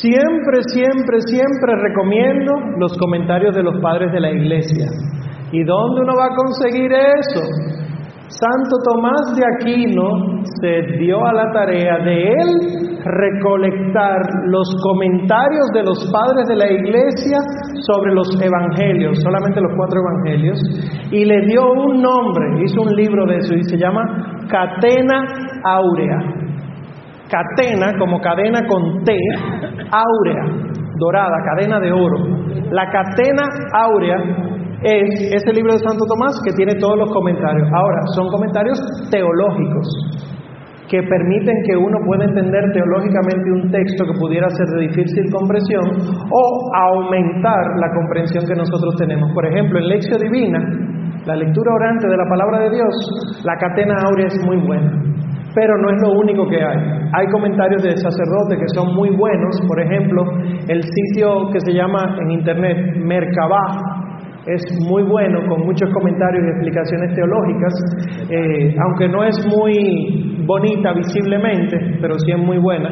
siempre, 0.02 0.60
siempre, 0.66 1.20
siempre 1.26 1.72
recomiendo 1.76 2.52
los 2.78 2.96
comentarios 2.98 3.54
de 3.54 3.62
los 3.62 3.80
padres 3.80 4.12
de 4.12 4.20
la 4.20 4.30
Iglesia. 4.30 4.86
¿Y 5.52 5.64
dónde 5.64 6.02
uno 6.02 6.12
va 6.16 6.26
a 6.26 6.36
conseguir 6.36 6.92
eso? 6.92 7.42
Santo 8.28 8.76
Tomás 8.84 9.36
de 9.36 9.42
Aquino 9.44 10.42
se 10.60 10.96
dio 10.98 11.24
a 11.24 11.32
la 11.34 11.52
tarea 11.52 11.98
de 11.98 12.28
él 12.28 12.91
recolectar 13.04 14.20
los 14.46 14.68
comentarios 14.82 15.66
de 15.74 15.82
los 15.82 16.10
padres 16.12 16.46
de 16.48 16.56
la 16.56 16.70
iglesia 16.70 17.38
sobre 17.86 18.14
los 18.14 18.28
evangelios, 18.40 19.18
solamente 19.22 19.60
los 19.60 19.72
cuatro 19.76 20.00
evangelios, 20.00 20.58
y 21.10 21.24
le 21.24 21.46
dio 21.46 21.62
un 21.72 22.00
nombre, 22.00 22.62
hizo 22.64 22.82
un 22.82 22.94
libro 22.94 23.26
de 23.26 23.36
eso 23.38 23.54
y 23.54 23.64
se 23.64 23.76
llama 23.76 24.02
Catena 24.48 25.24
Áurea. 25.64 26.18
Catena, 27.28 27.98
como 27.98 28.20
cadena 28.20 28.60
con 28.68 29.04
T, 29.04 29.16
áurea, 29.90 30.42
dorada, 30.98 31.36
cadena 31.44 31.80
de 31.80 31.90
oro. 31.90 32.18
La 32.70 32.90
catena 32.90 33.42
áurea 33.72 34.18
es 34.82 35.32
ese 35.32 35.52
libro 35.54 35.72
de 35.72 35.78
Santo 35.78 36.04
Tomás 36.06 36.38
que 36.44 36.52
tiene 36.52 36.74
todos 36.74 36.98
los 36.98 37.10
comentarios. 37.10 37.68
Ahora, 37.72 38.00
son 38.14 38.28
comentarios 38.28 38.78
teológicos 39.10 39.88
que 40.92 41.00
permiten 41.08 41.56
que 41.64 41.74
uno 41.74 41.96
pueda 42.04 42.28
entender 42.28 42.68
teológicamente 42.76 43.48
un 43.50 43.70
texto 43.72 44.04
que 44.04 44.12
pudiera 44.20 44.46
ser 44.50 44.66
de 44.76 44.92
difícil 44.92 45.24
comprensión 45.32 45.88
o 46.28 46.42
aumentar 46.68 47.64
la 47.80 47.88
comprensión 47.96 48.44
que 48.44 48.52
nosotros 48.52 48.94
tenemos. 49.00 49.32
Por 49.32 49.46
ejemplo, 49.46 49.78
en 49.80 49.88
Lección 49.88 50.20
Divina, 50.20 50.60
la 51.24 51.36
lectura 51.36 51.72
orante 51.72 52.06
de 52.06 52.16
la 52.18 52.28
palabra 52.28 52.68
de 52.68 52.76
Dios, 52.76 53.40
la 53.42 53.56
catena 53.56 53.94
áurea 54.04 54.26
es 54.26 54.38
muy 54.44 54.58
buena. 54.66 54.92
Pero 55.54 55.78
no 55.80 55.88
es 55.88 56.02
lo 56.02 56.20
único 56.20 56.46
que 56.46 56.60
hay. 56.60 56.76
Hay 57.14 57.26
comentarios 57.32 57.82
de 57.82 57.96
sacerdotes 57.96 58.58
que 58.60 58.68
son 58.76 58.94
muy 58.94 59.16
buenos. 59.16 59.64
Por 59.66 59.80
ejemplo, 59.80 60.24
el 60.68 60.82
sitio 60.82 61.48
que 61.52 61.60
se 61.60 61.72
llama 61.72 62.18
en 62.20 62.32
internet 62.32 62.96
Merkabah, 62.96 64.01
es 64.46 64.62
muy 64.88 65.04
bueno, 65.04 65.38
con 65.48 65.64
muchos 65.64 65.88
comentarios 65.92 66.42
y 66.44 66.48
explicaciones 66.50 67.14
teológicas, 67.14 67.74
eh, 68.28 68.74
aunque 68.82 69.08
no 69.08 69.22
es 69.24 69.36
muy 69.46 70.42
bonita 70.44 70.92
visiblemente, 70.94 71.78
pero 72.00 72.18
sí 72.18 72.32
es 72.32 72.38
muy 72.38 72.58
buena. 72.58 72.90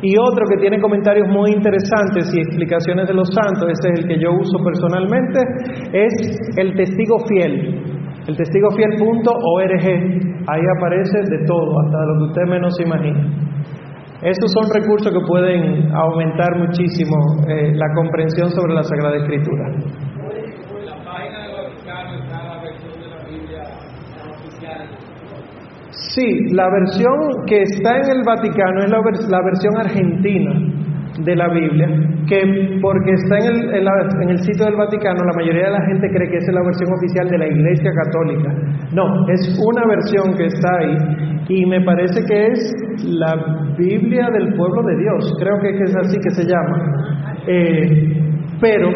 Y 0.00 0.16
otro 0.16 0.44
que 0.48 0.60
tiene 0.60 0.80
comentarios 0.80 1.28
muy 1.28 1.52
interesantes 1.52 2.32
y 2.34 2.40
explicaciones 2.40 3.08
de 3.08 3.14
los 3.14 3.28
santos, 3.34 3.68
ese 3.68 3.92
es 3.94 4.00
el 4.00 4.08
que 4.08 4.22
yo 4.22 4.30
uso 4.30 4.58
personalmente, 4.64 5.40
es 5.92 6.56
el 6.56 6.74
testigo 6.76 7.18
fiel. 7.26 7.82
El 8.28 8.36
testigofiel.org, 8.36 9.84
ahí 10.46 10.62
aparece 10.76 11.18
de 11.28 11.44
todo, 11.44 11.80
hasta 11.80 12.06
lo 12.06 12.18
que 12.18 12.24
usted 12.30 12.42
menos 12.48 12.80
imagina. 12.80 13.42
Estos 14.22 14.52
son 14.52 14.70
recursos 14.72 15.12
que 15.12 15.26
pueden 15.26 15.90
aumentar 15.92 16.56
muchísimo 16.56 17.16
eh, 17.48 17.72
la 17.74 17.92
comprensión 17.92 18.50
sobre 18.50 18.72
la 18.74 18.84
Sagrada 18.84 19.16
Escritura. 19.16 19.66
Sí, 26.14 26.26
la 26.52 26.68
versión 26.68 27.46
que 27.46 27.62
está 27.62 27.96
en 27.96 28.18
el 28.18 28.22
Vaticano 28.26 28.84
es 28.84 29.28
la, 29.30 29.40
versión 29.42 29.76
argentina 29.78 30.52
de 31.24 31.36
la 31.36 31.48
Biblia, 31.48 31.88
que 32.28 32.78
porque 32.82 33.12
está 33.12 33.38
en 33.38 33.46
el, 33.48 33.86
en, 34.20 34.28
el 34.28 34.38
sitio 34.40 34.66
del 34.66 34.76
Vaticano, 34.76 35.24
la 35.24 35.36
mayoría 35.36 35.66
de 35.66 35.72
la 35.72 35.86
gente 35.86 36.08
cree 36.12 36.28
que 36.28 36.36
esa 36.36 36.50
es 36.50 36.54
la 36.54 36.64
versión 36.64 36.90
oficial 36.92 37.28
de 37.30 37.38
la 37.38 37.46
Iglesia 37.46 37.90
Católica. 38.04 38.52
No, 38.92 39.26
es 39.28 39.58
una 39.64 39.86
versión 39.88 40.36
que 40.36 40.46
está 40.46 40.68
ahí 40.80 40.96
y 41.48 41.64
me 41.64 41.80
parece 41.80 42.20
que 42.26 42.46
es 42.46 42.74
la 43.06 43.32
Biblia 43.78 44.28
del 44.32 44.54
pueblo 44.54 44.82
de 44.82 44.96
Dios, 44.98 45.34
creo 45.38 45.58
que 45.60 45.82
es 45.82 45.96
así 45.96 46.18
que 46.20 46.30
se 46.30 46.44
llama. 46.44 46.76
Eh, 47.46 48.22
pero 48.60 48.88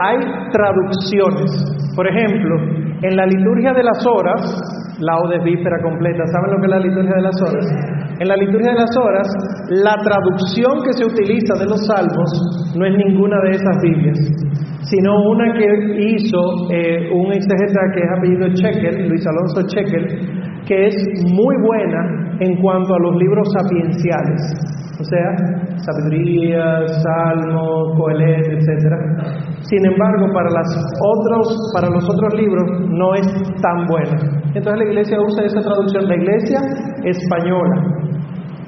hay 0.00 0.18
traducciones. 0.50 1.94
Por 1.94 2.08
ejemplo, 2.08 2.56
en 3.02 3.16
la 3.16 3.26
liturgia 3.26 3.72
de 3.72 3.82
las 3.82 4.04
horas, 4.06 4.89
laudes 5.00 5.42
víspera 5.44 5.82
completa. 5.82 6.24
¿Saben 6.26 6.52
lo 6.52 6.58
que 6.60 6.66
es 6.66 6.70
la 6.70 6.78
liturgia 6.80 7.14
de 7.16 7.22
las 7.22 7.38
horas? 7.42 7.66
En 8.20 8.28
la 8.28 8.36
liturgia 8.36 8.72
de 8.72 8.78
las 8.78 8.94
horas, 8.96 9.26
la 9.70 9.96
traducción 10.04 10.82
que 10.84 10.92
se 10.92 11.04
utiliza 11.04 11.54
de 11.58 11.66
los 11.66 11.86
salmos 11.86 12.30
no 12.76 12.86
es 12.86 12.94
ninguna 12.96 13.36
de 13.44 13.50
esas 13.50 13.76
Biblias, 13.82 14.18
sino 14.82 15.10
una 15.30 15.52
que 15.54 15.66
hizo 16.16 16.40
eh, 16.70 17.10
un 17.12 17.32
exegeta 17.32 17.80
que 17.94 18.00
es 18.00 18.10
apellido 18.16 18.48
Chequel, 18.54 19.08
Luis 19.08 19.26
Alonso 19.26 19.62
Chequel, 19.68 20.49
que 20.70 20.86
es 20.86 20.94
muy 21.34 21.56
buena 21.66 22.38
en 22.38 22.62
cuanto 22.62 22.94
a 22.94 22.98
los 23.00 23.16
libros 23.16 23.42
sapienciales, 23.58 24.38
o 25.00 25.02
sea, 25.02 25.74
sabiduría, 25.82 26.86
salmos, 27.02 27.98
coelet, 27.98 28.46
etc. 28.46 28.86
Sin 29.62 29.84
embargo, 29.84 30.32
para, 30.32 30.48
las 30.48 30.70
otros, 31.02 31.72
para 31.74 31.90
los 31.90 32.08
otros 32.08 32.34
libros 32.34 32.86
no 32.88 33.14
es 33.14 33.26
tan 33.60 33.84
buena. 33.88 34.14
Entonces 34.54 34.78
la 34.78 34.84
iglesia 34.84 35.18
usa 35.20 35.44
esa 35.44 35.60
traducción, 35.60 36.06
la 36.06 36.14
iglesia 36.14 36.60
española. 37.02 37.82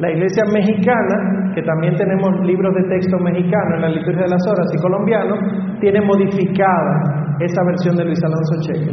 La 0.00 0.10
iglesia 0.10 0.42
mexicana, 0.52 1.52
que 1.54 1.62
también 1.62 1.94
tenemos 1.94 2.32
libros 2.44 2.74
de 2.74 2.82
texto 2.88 3.16
mexicano 3.18 3.76
en 3.76 3.82
la 3.82 3.88
liturgia 3.90 4.24
de 4.24 4.30
las 4.30 4.44
horas 4.48 4.66
y 4.74 4.82
colombiano, 4.82 5.34
tiene 5.78 6.00
modificada 6.00 7.36
esa 7.38 7.62
versión 7.64 7.94
de 7.94 8.06
Luis 8.06 8.18
Alonso 8.24 8.54
Cheque. 8.66 8.90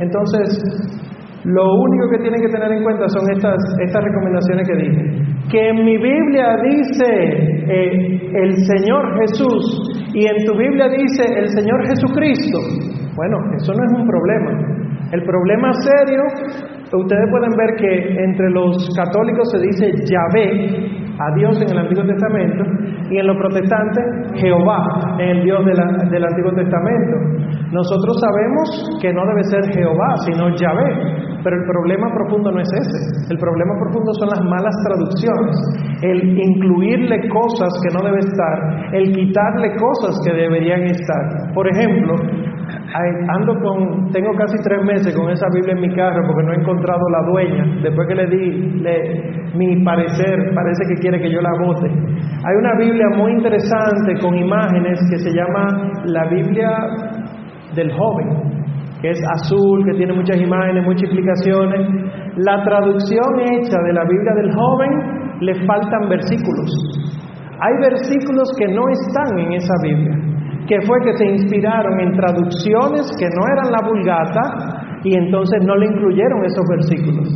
Entonces, 0.00 1.06
lo 1.46 1.62
único 1.78 2.10
que 2.10 2.18
tienen 2.18 2.42
que 2.42 2.48
tener 2.48 2.72
en 2.72 2.82
cuenta 2.82 3.08
son 3.08 3.22
estas, 3.30 3.54
estas 3.78 4.02
recomendaciones 4.02 4.66
que 4.66 4.76
dije. 4.76 5.02
Que 5.48 5.68
en 5.68 5.84
mi 5.84 5.96
Biblia 5.96 6.56
dice 6.60 7.06
eh, 7.06 8.30
el 8.34 8.56
Señor 8.66 9.14
Jesús 9.20 9.62
y 10.12 10.26
en 10.26 10.44
tu 10.44 10.58
Biblia 10.58 10.88
dice 10.88 11.22
el 11.38 11.48
Señor 11.50 11.86
Jesucristo, 11.86 12.58
bueno, 13.14 13.38
eso 13.56 13.72
no 13.72 13.84
es 13.84 13.92
un 13.94 14.08
problema. 14.08 14.76
El 15.12 15.22
problema 15.22 15.70
serio, 15.72 16.22
ustedes 16.92 17.30
pueden 17.30 17.52
ver 17.56 17.76
que 17.78 18.24
entre 18.24 18.50
los 18.50 18.90
católicos 18.96 19.48
se 19.52 19.58
dice 19.60 19.92
Yahvé, 20.02 21.05
a 21.18 21.34
Dios 21.36 21.56
en 21.62 21.70
el 21.70 21.78
Antiguo 21.78 22.04
Testamento, 22.04 22.64
y 23.10 23.18
en 23.18 23.26
los 23.26 23.36
protestantes 23.36 24.04
Jehová, 24.34 25.16
el 25.18 25.42
Dios 25.44 25.64
del 25.64 26.24
Antiguo 26.24 26.52
Testamento. 26.52 27.16
Nosotros 27.72 28.16
sabemos 28.20 28.98
que 29.00 29.12
no 29.12 29.22
debe 29.26 29.42
ser 29.44 29.72
Jehová, 29.74 30.14
sino 30.24 30.50
Yahvé, 30.54 31.40
pero 31.42 31.56
el 31.56 31.66
problema 31.66 32.08
profundo 32.12 32.50
no 32.50 32.60
es 32.60 32.68
ese. 32.72 33.32
El 33.32 33.38
problema 33.38 33.74
profundo 33.78 34.12
son 34.14 34.28
las 34.28 34.42
malas 34.44 34.74
traducciones, 34.84 35.56
el 36.02 36.38
incluirle 36.38 37.28
cosas 37.28 37.70
que 37.82 37.94
no 37.94 38.04
debe 38.04 38.18
estar, 38.18 38.94
el 38.94 39.12
quitarle 39.12 39.74
cosas 39.76 40.20
que 40.24 40.32
deberían 40.34 40.82
estar. 40.84 41.54
Por 41.54 41.68
ejemplo, 41.68 42.14
Ando 42.94 43.54
con, 43.60 44.10
tengo 44.12 44.30
casi 44.38 44.56
tres 44.62 44.82
meses 44.84 45.14
con 45.16 45.28
esa 45.30 45.46
Biblia 45.52 45.74
en 45.74 45.80
mi 45.80 45.94
carro 45.94 46.22
porque 46.26 46.42
no 46.46 46.52
he 46.52 46.56
encontrado 46.60 47.00
la 47.10 47.22
dueña. 47.30 47.82
Después 47.82 48.06
que 48.08 48.14
le 48.14 48.26
di 48.28 48.80
le- 48.80 49.36
mi 49.54 49.82
parecer, 49.84 50.52
parece 50.54 50.84
que 50.88 51.00
quiere 51.00 51.18
que 51.20 51.30
yo 51.30 51.40
la 51.40 51.50
vote. 51.60 51.88
Hay 51.88 52.54
una 52.56 52.78
Biblia 52.78 53.06
muy 53.16 53.32
interesante 53.32 54.14
con 54.20 54.34
imágenes 54.36 55.00
que 55.10 55.18
se 55.18 55.30
llama 55.32 55.66
la 56.04 56.28
Biblia 56.28 56.70
del 57.74 57.90
joven, 57.92 58.28
que 59.02 59.10
es 59.10 59.20
azul, 59.34 59.84
que 59.84 59.94
tiene 59.94 60.12
muchas 60.14 60.40
imágenes, 60.40 60.84
muchas 60.84 61.04
explicaciones. 61.04 61.80
La 62.36 62.62
traducción 62.64 63.40
hecha 63.40 63.78
de 63.84 63.92
la 63.92 64.04
Biblia 64.04 64.32
del 64.36 64.52
joven 64.54 64.90
le 65.40 65.54
faltan 65.66 66.08
versículos. 66.08 66.70
Hay 67.60 67.72
versículos 67.80 68.48
que 68.58 68.68
no 68.68 68.82
están 68.90 69.38
en 69.38 69.52
esa 69.54 69.74
Biblia, 69.82 70.14
que 70.68 70.80
fue 70.82 70.98
que 71.04 71.12
se 71.16 71.26
inspiraron 71.26 72.00
en 72.00 72.12
traducciones 72.16 73.06
que 73.18 73.26
no 73.26 73.42
eran 73.52 73.70
la 73.70 73.82
vulgata 73.86 75.00
y 75.04 75.16
entonces 75.16 75.62
no 75.64 75.76
le 75.76 75.86
incluyeron 75.86 76.44
esos 76.44 76.64
versículos. 76.68 77.28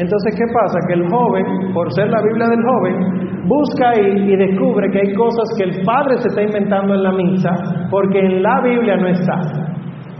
Entonces, 0.00 0.34
¿qué 0.36 0.44
pasa? 0.52 0.78
Que 0.86 0.94
el 0.94 1.08
joven, 1.08 1.72
por 1.72 1.92
ser 1.92 2.08
la 2.08 2.22
Biblia 2.22 2.46
del 2.48 2.62
joven, 2.62 3.46
busca 3.46 3.90
ahí 3.90 4.32
y 4.32 4.36
descubre 4.36 4.90
que 4.90 4.98
hay 4.98 5.14
cosas 5.14 5.48
que 5.56 5.64
el 5.64 5.84
padre 5.84 6.18
se 6.18 6.28
está 6.28 6.42
inventando 6.42 6.94
en 6.94 7.02
la 7.02 7.12
misa 7.12 7.50
porque 7.90 8.18
en 8.18 8.42
la 8.42 8.60
Biblia 8.62 8.96
no 8.96 9.08
está, 9.08 9.40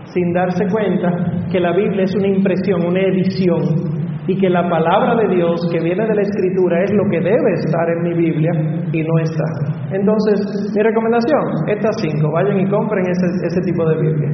sin 0.06 0.32
darse 0.32 0.64
cuenta 0.70 1.10
que 1.50 1.60
la 1.60 1.72
Biblia 1.76 2.04
es 2.04 2.14
una 2.16 2.28
impresión, 2.28 2.86
una 2.86 3.00
edición 3.00 3.97
y 4.28 4.38
que 4.38 4.48
la 4.50 4.62
palabra 4.68 5.16
de 5.16 5.34
Dios 5.34 5.58
que 5.72 5.80
viene 5.80 6.06
de 6.06 6.14
la 6.14 6.20
Escritura 6.20 6.84
es 6.84 6.92
lo 6.92 7.04
que 7.10 7.18
debe 7.18 7.52
estar 7.54 7.88
en 7.88 8.02
mi 8.02 8.12
Biblia 8.12 8.52
y 8.92 9.02
no 9.02 9.18
está. 9.20 9.44
Entonces, 9.90 10.70
mi 10.76 10.82
recomendación, 10.82 11.40
estas 11.66 11.96
cinco, 11.98 12.30
vayan 12.32 12.60
y 12.60 12.68
compren 12.68 13.04
ese, 13.08 13.26
ese 13.46 13.60
tipo 13.62 13.88
de 13.88 13.96
Biblia. 13.96 14.30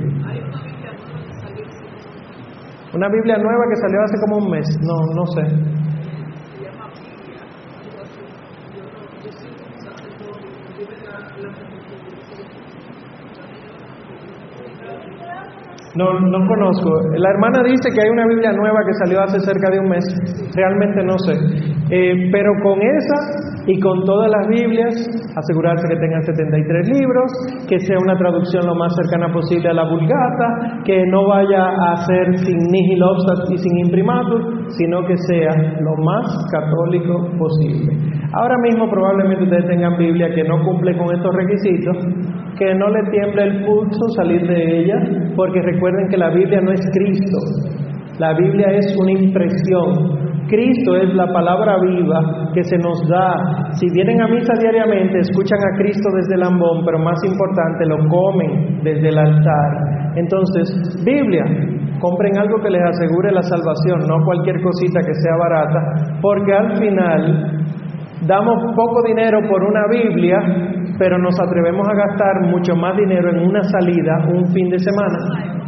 Una 2.92 3.08
Biblia 3.08 3.38
nueva 3.38 3.64
que 3.70 3.76
salió 3.76 4.02
hace 4.02 4.20
como 4.20 4.44
un 4.44 4.50
mes, 4.50 4.66
no, 4.82 5.14
no 5.14 5.26
sé. 5.26 5.73
No, 15.96 16.18
no 16.18 16.46
conozco. 16.48 16.90
La 17.16 17.30
hermana 17.30 17.62
dice 17.62 17.88
que 17.94 18.02
hay 18.02 18.10
una 18.10 18.26
Biblia 18.26 18.52
nueva 18.52 18.80
que 18.84 18.94
salió 19.04 19.22
hace 19.22 19.38
cerca 19.40 19.70
de 19.70 19.78
un 19.78 19.88
mes. 19.88 20.04
Realmente 20.54 21.04
no 21.04 21.16
sé. 21.18 21.34
Eh, 21.90 22.30
pero 22.32 22.50
con 22.64 22.80
esa 22.82 23.54
y 23.66 23.78
con 23.80 24.04
todas 24.04 24.30
las 24.30 24.48
Biblias, 24.48 24.94
asegurarse 25.36 25.86
que 25.88 25.96
tengan 25.96 26.22
73 26.22 26.88
libros, 26.98 27.30
que 27.68 27.78
sea 27.78 27.96
una 28.02 28.16
traducción 28.16 28.66
lo 28.66 28.74
más 28.74 28.92
cercana 28.96 29.32
posible 29.32 29.68
a 29.70 29.74
la 29.74 29.88
Vulgata, 29.88 30.82
que 30.84 31.04
no 31.06 31.28
vaya 31.28 31.62
a 31.62 31.96
ser 32.04 32.38
sin 32.38 32.58
nihil 32.58 33.02
y 33.50 33.58
sin 33.58 33.78
imprimatur, 33.86 34.66
sino 34.76 35.06
que 35.06 35.16
sea 35.28 35.52
lo 35.80 35.96
más 36.02 36.26
católico 36.50 37.30
posible. 37.38 37.92
Ahora 38.32 38.56
mismo 38.58 38.90
probablemente 38.90 39.44
ustedes 39.44 39.66
tengan 39.66 39.96
Biblia 39.96 40.28
que 40.34 40.42
no 40.42 40.62
cumple 40.64 40.96
con 40.98 41.14
estos 41.14 41.34
requisitos, 41.34 41.96
que 42.58 42.74
no 42.74 42.88
le 42.88 43.10
tiemble 43.10 43.42
el 43.42 43.64
pulso 43.64 44.08
salir 44.16 44.42
de 44.46 44.80
ella, 44.80 44.96
porque 45.36 45.60
que 46.10 46.16
la 46.16 46.30
Biblia 46.30 46.60
no 46.60 46.72
es 46.72 46.80
Cristo, 46.92 47.38
la 48.18 48.32
Biblia 48.34 48.68
es 48.70 48.96
una 48.96 49.10
impresión. 49.10 50.22
Cristo 50.46 50.96
es 50.96 51.12
la 51.14 51.26
palabra 51.32 51.76
viva 51.80 52.50
que 52.54 52.62
se 52.62 52.76
nos 52.78 53.00
da. 53.08 53.72
Si 53.72 53.86
vienen 53.92 54.22
a 54.22 54.28
misa 54.28 54.52
diariamente, 54.60 55.18
escuchan 55.18 55.58
a 55.58 55.76
Cristo 55.78 56.08
desde 56.14 56.36
el 56.36 56.42
ambón, 56.44 56.84
pero 56.84 56.98
más 57.00 57.18
importante, 57.24 57.86
lo 57.86 57.98
comen 58.08 58.82
desde 58.84 59.08
el 59.08 59.18
altar. 59.18 60.14
Entonces, 60.14 61.02
Biblia, 61.04 61.44
compren 61.98 62.38
algo 62.38 62.60
que 62.62 62.70
les 62.70 62.82
asegure 62.82 63.32
la 63.32 63.42
salvación, 63.42 64.06
no 64.06 64.24
cualquier 64.24 64.62
cosita 64.62 65.00
que 65.00 65.14
sea 65.14 65.36
barata, 65.36 66.18
porque 66.22 66.52
al 66.52 66.76
final 66.76 67.64
damos 68.28 68.76
poco 68.76 69.02
dinero 69.08 69.40
por 69.48 69.64
una 69.64 69.88
Biblia, 69.90 70.38
pero 70.98 71.18
nos 71.18 71.34
atrevemos 71.40 71.88
a 71.88 71.94
gastar 71.94 72.48
mucho 72.48 72.76
más 72.76 72.96
dinero 72.96 73.30
en 73.30 73.48
una 73.48 73.62
salida 73.64 74.12
un 74.28 74.44
fin 74.52 74.68
de 74.68 74.78
semana 74.78 75.63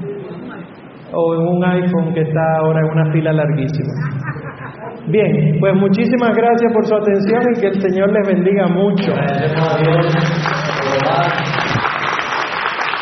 o 1.12 1.34
en 1.34 1.40
un 1.48 1.64
iPhone 1.64 2.12
que 2.14 2.22
está 2.22 2.58
ahora 2.60 2.80
en 2.80 2.86
una 2.86 3.12
fila 3.12 3.32
larguísima. 3.32 3.92
Bien, 5.08 5.56
pues 5.60 5.74
muchísimas 5.74 6.36
gracias 6.36 6.72
por 6.72 6.84
su 6.84 6.94
atención 6.96 7.42
y 7.54 7.60
que 7.60 7.66
el 7.68 7.80
Señor 7.80 8.12
les 8.12 8.26
bendiga 8.26 8.66
mucho. 8.66 9.12
Agradecemos 9.12 9.74
a 9.74 9.78
Dios. 9.78 10.06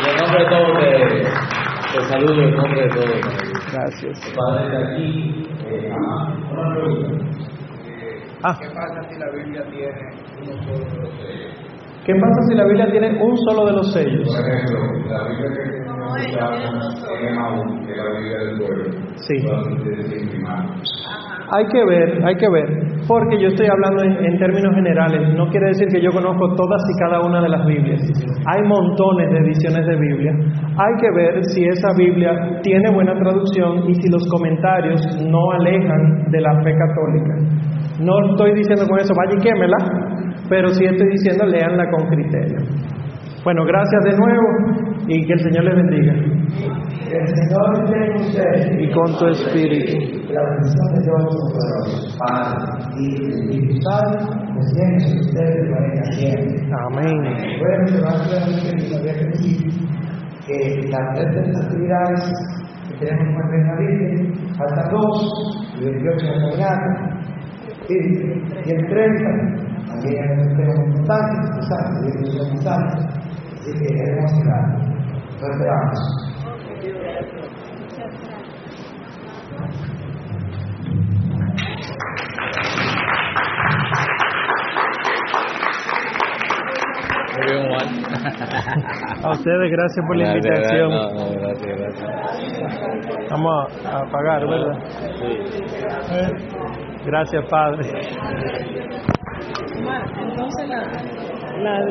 Y 0.00 0.10
en 0.10 0.16
nombre 0.16 0.42
de 0.42 0.50
todos 0.50 0.78
te, 0.78 1.98
te 1.98 2.04
saludo 2.04 2.42
en 2.42 2.56
nombre 2.56 2.82
de 2.82 2.88
todos. 2.88 3.20
Gracias. 3.72 4.32
Padre 4.36 4.68
de 4.68 4.76
aquí, 4.84 5.48
eh, 5.66 5.90
una 6.52 6.74
pregunta. 6.74 7.24
Ah, 8.46 8.54
¿Qué 8.60 8.68
pasa 8.68 9.00
si 9.08 9.18
la 9.18 9.30
Biblia 9.30 9.64
tiene 9.70 9.98
uno 9.98 10.16
solo 10.28 10.44
de 10.44 10.52
los 10.52 10.72
sellos? 10.74 11.88
¿qué 12.04 12.12
pasa 12.20 12.42
si 12.48 12.54
la 12.54 12.64
Biblia 12.66 12.86
tiene 12.90 13.22
un 13.22 13.36
solo 13.38 13.64
de 13.64 13.72
los 13.72 13.92
sellos? 13.94 14.28
Por 14.28 14.46
ejemplo, 14.46 14.78
la 15.08 15.28
Biblia 15.28 15.48
que 15.54 15.83
Sí. 19.16 19.34
Hay 21.52 21.64
que 21.66 21.84
ver, 21.84 22.24
hay 22.24 22.34
que 22.36 22.48
ver, 22.48 22.66
porque 23.06 23.38
yo 23.38 23.48
estoy 23.48 23.66
hablando 23.66 24.02
en, 24.02 24.24
en 24.24 24.38
términos 24.38 24.74
generales, 24.74 25.34
no 25.36 25.46
quiere 25.50 25.68
decir 25.68 25.88
que 25.88 26.00
yo 26.00 26.10
conozco 26.10 26.54
todas 26.56 26.80
y 26.88 26.98
cada 27.00 27.20
una 27.20 27.40
de 27.42 27.48
las 27.48 27.66
Biblias. 27.66 28.00
Hay 28.46 28.62
montones 28.62 29.30
de 29.30 29.38
ediciones 29.38 29.86
de 29.86 29.96
Biblia. 29.96 30.32
Hay 30.76 30.94
que 31.00 31.10
ver 31.14 31.44
si 31.52 31.64
esa 31.64 31.88
Biblia 31.96 32.32
tiene 32.62 32.90
buena 32.92 33.14
traducción 33.14 33.88
y 33.88 33.94
si 33.94 34.08
los 34.10 34.26
comentarios 34.30 35.00
no 35.20 35.52
alejan 35.52 36.30
de 36.30 36.40
la 36.40 36.62
fe 36.62 36.72
católica. 36.74 37.34
No 38.00 38.30
estoy 38.30 38.54
diciendo 38.54 38.86
con 38.88 38.98
eso, 38.98 39.12
vaya 39.14 39.38
y 39.38 39.42
quémela, 39.42 39.76
pero 40.48 40.68
sí 40.68 40.84
estoy 40.84 41.08
diciendo, 41.10 41.46
leanla 41.46 41.90
con 41.90 42.08
criterio. 42.08 42.58
Bueno, 43.44 43.62
gracias 43.66 44.02
de 44.04 44.16
nuevo 44.16 45.04
y 45.06 45.26
que 45.26 45.34
el 45.34 45.40
Señor 45.40 45.64
les 45.64 45.76
bendiga. 45.76 46.14
Que 47.06 47.14
el 47.14 47.28
Señor 47.28 47.84
esté 47.84 47.98
con 48.08 48.22
ustedes. 48.22 48.80
Y 48.80 48.90
con 48.90 49.18
tu 49.18 49.26
espíritu. 49.26 50.32
La 50.32 50.40
bendición 50.48 50.94
de 50.94 51.02
Dios 51.02 51.20
Todopoderoso, 51.28 52.18
Padre, 52.18 52.64
y 52.96 53.04
Espíritu 53.28 53.82
Santo, 53.82 54.32
descienda 54.54 54.98
sobre 55.04 55.20
ustedes 55.20 55.62
de 55.62 55.70
manera 55.70 56.04
siempre. 56.12 56.56
Amén. 56.86 57.16
Bueno, 57.60 57.86
se 57.86 58.00
va 58.00 58.08
a 58.08 58.14
hacer 58.14 58.40
que 58.80 58.96
había 58.96 59.12
decir 59.12 59.58
que 60.46 60.88
las 60.88 61.06
tres 61.14 61.28
de 61.34 61.66
actividades 61.66 62.22
que 62.88 62.94
tenemos 62.96 63.26
en 63.26 63.34
cuenta 63.34 63.56
en 63.56 63.66
la 63.66 63.76
Biblia, 63.76 64.56
faltan 64.56 64.90
dos, 64.90 65.12
el 65.80 65.84
28 65.84 66.26
de 66.26 66.32
la 66.32 66.46
mañana, 66.48 67.14
y, 67.90 67.94
el 68.70 68.88
30, 68.88 69.64
también 69.86 70.24
es 70.24 70.46
un 70.46 70.56
tema 70.56 70.72
muy 70.76 70.86
importante, 70.86 71.34
interesante, 72.06 73.23
y 73.66 73.70
es 73.70 73.72
un 73.72 73.72
mensaje, 73.72 73.72
así 73.72 73.72
que 73.72 73.94
debemos 73.94 74.32
esperar. 74.32 74.64
Lo 75.40 75.46
esperamos. 75.52 76.00
Muy 87.36 87.46
bien, 87.50 87.68
Juan. 87.68 87.88
A 89.24 89.30
ustedes, 89.30 89.70
gracias 89.72 90.06
por 90.06 90.16
la 90.16 90.34
Gracias, 90.34 90.44
invitación. 90.44 90.88
No, 90.90 91.10
no, 91.10 91.24
gracias, 91.40 91.78
gracias. 91.78 93.30
Vamos 93.30 93.52
a, 93.84 93.98
a 93.98 94.04
pagar, 94.10 94.46
¿verdad? 94.46 94.78
Sí. 95.18 95.28
Gracias, 97.06 97.44
Padre. 97.50 97.90
Entonces 100.20 100.68
la, 100.68 100.82
la 101.62 101.84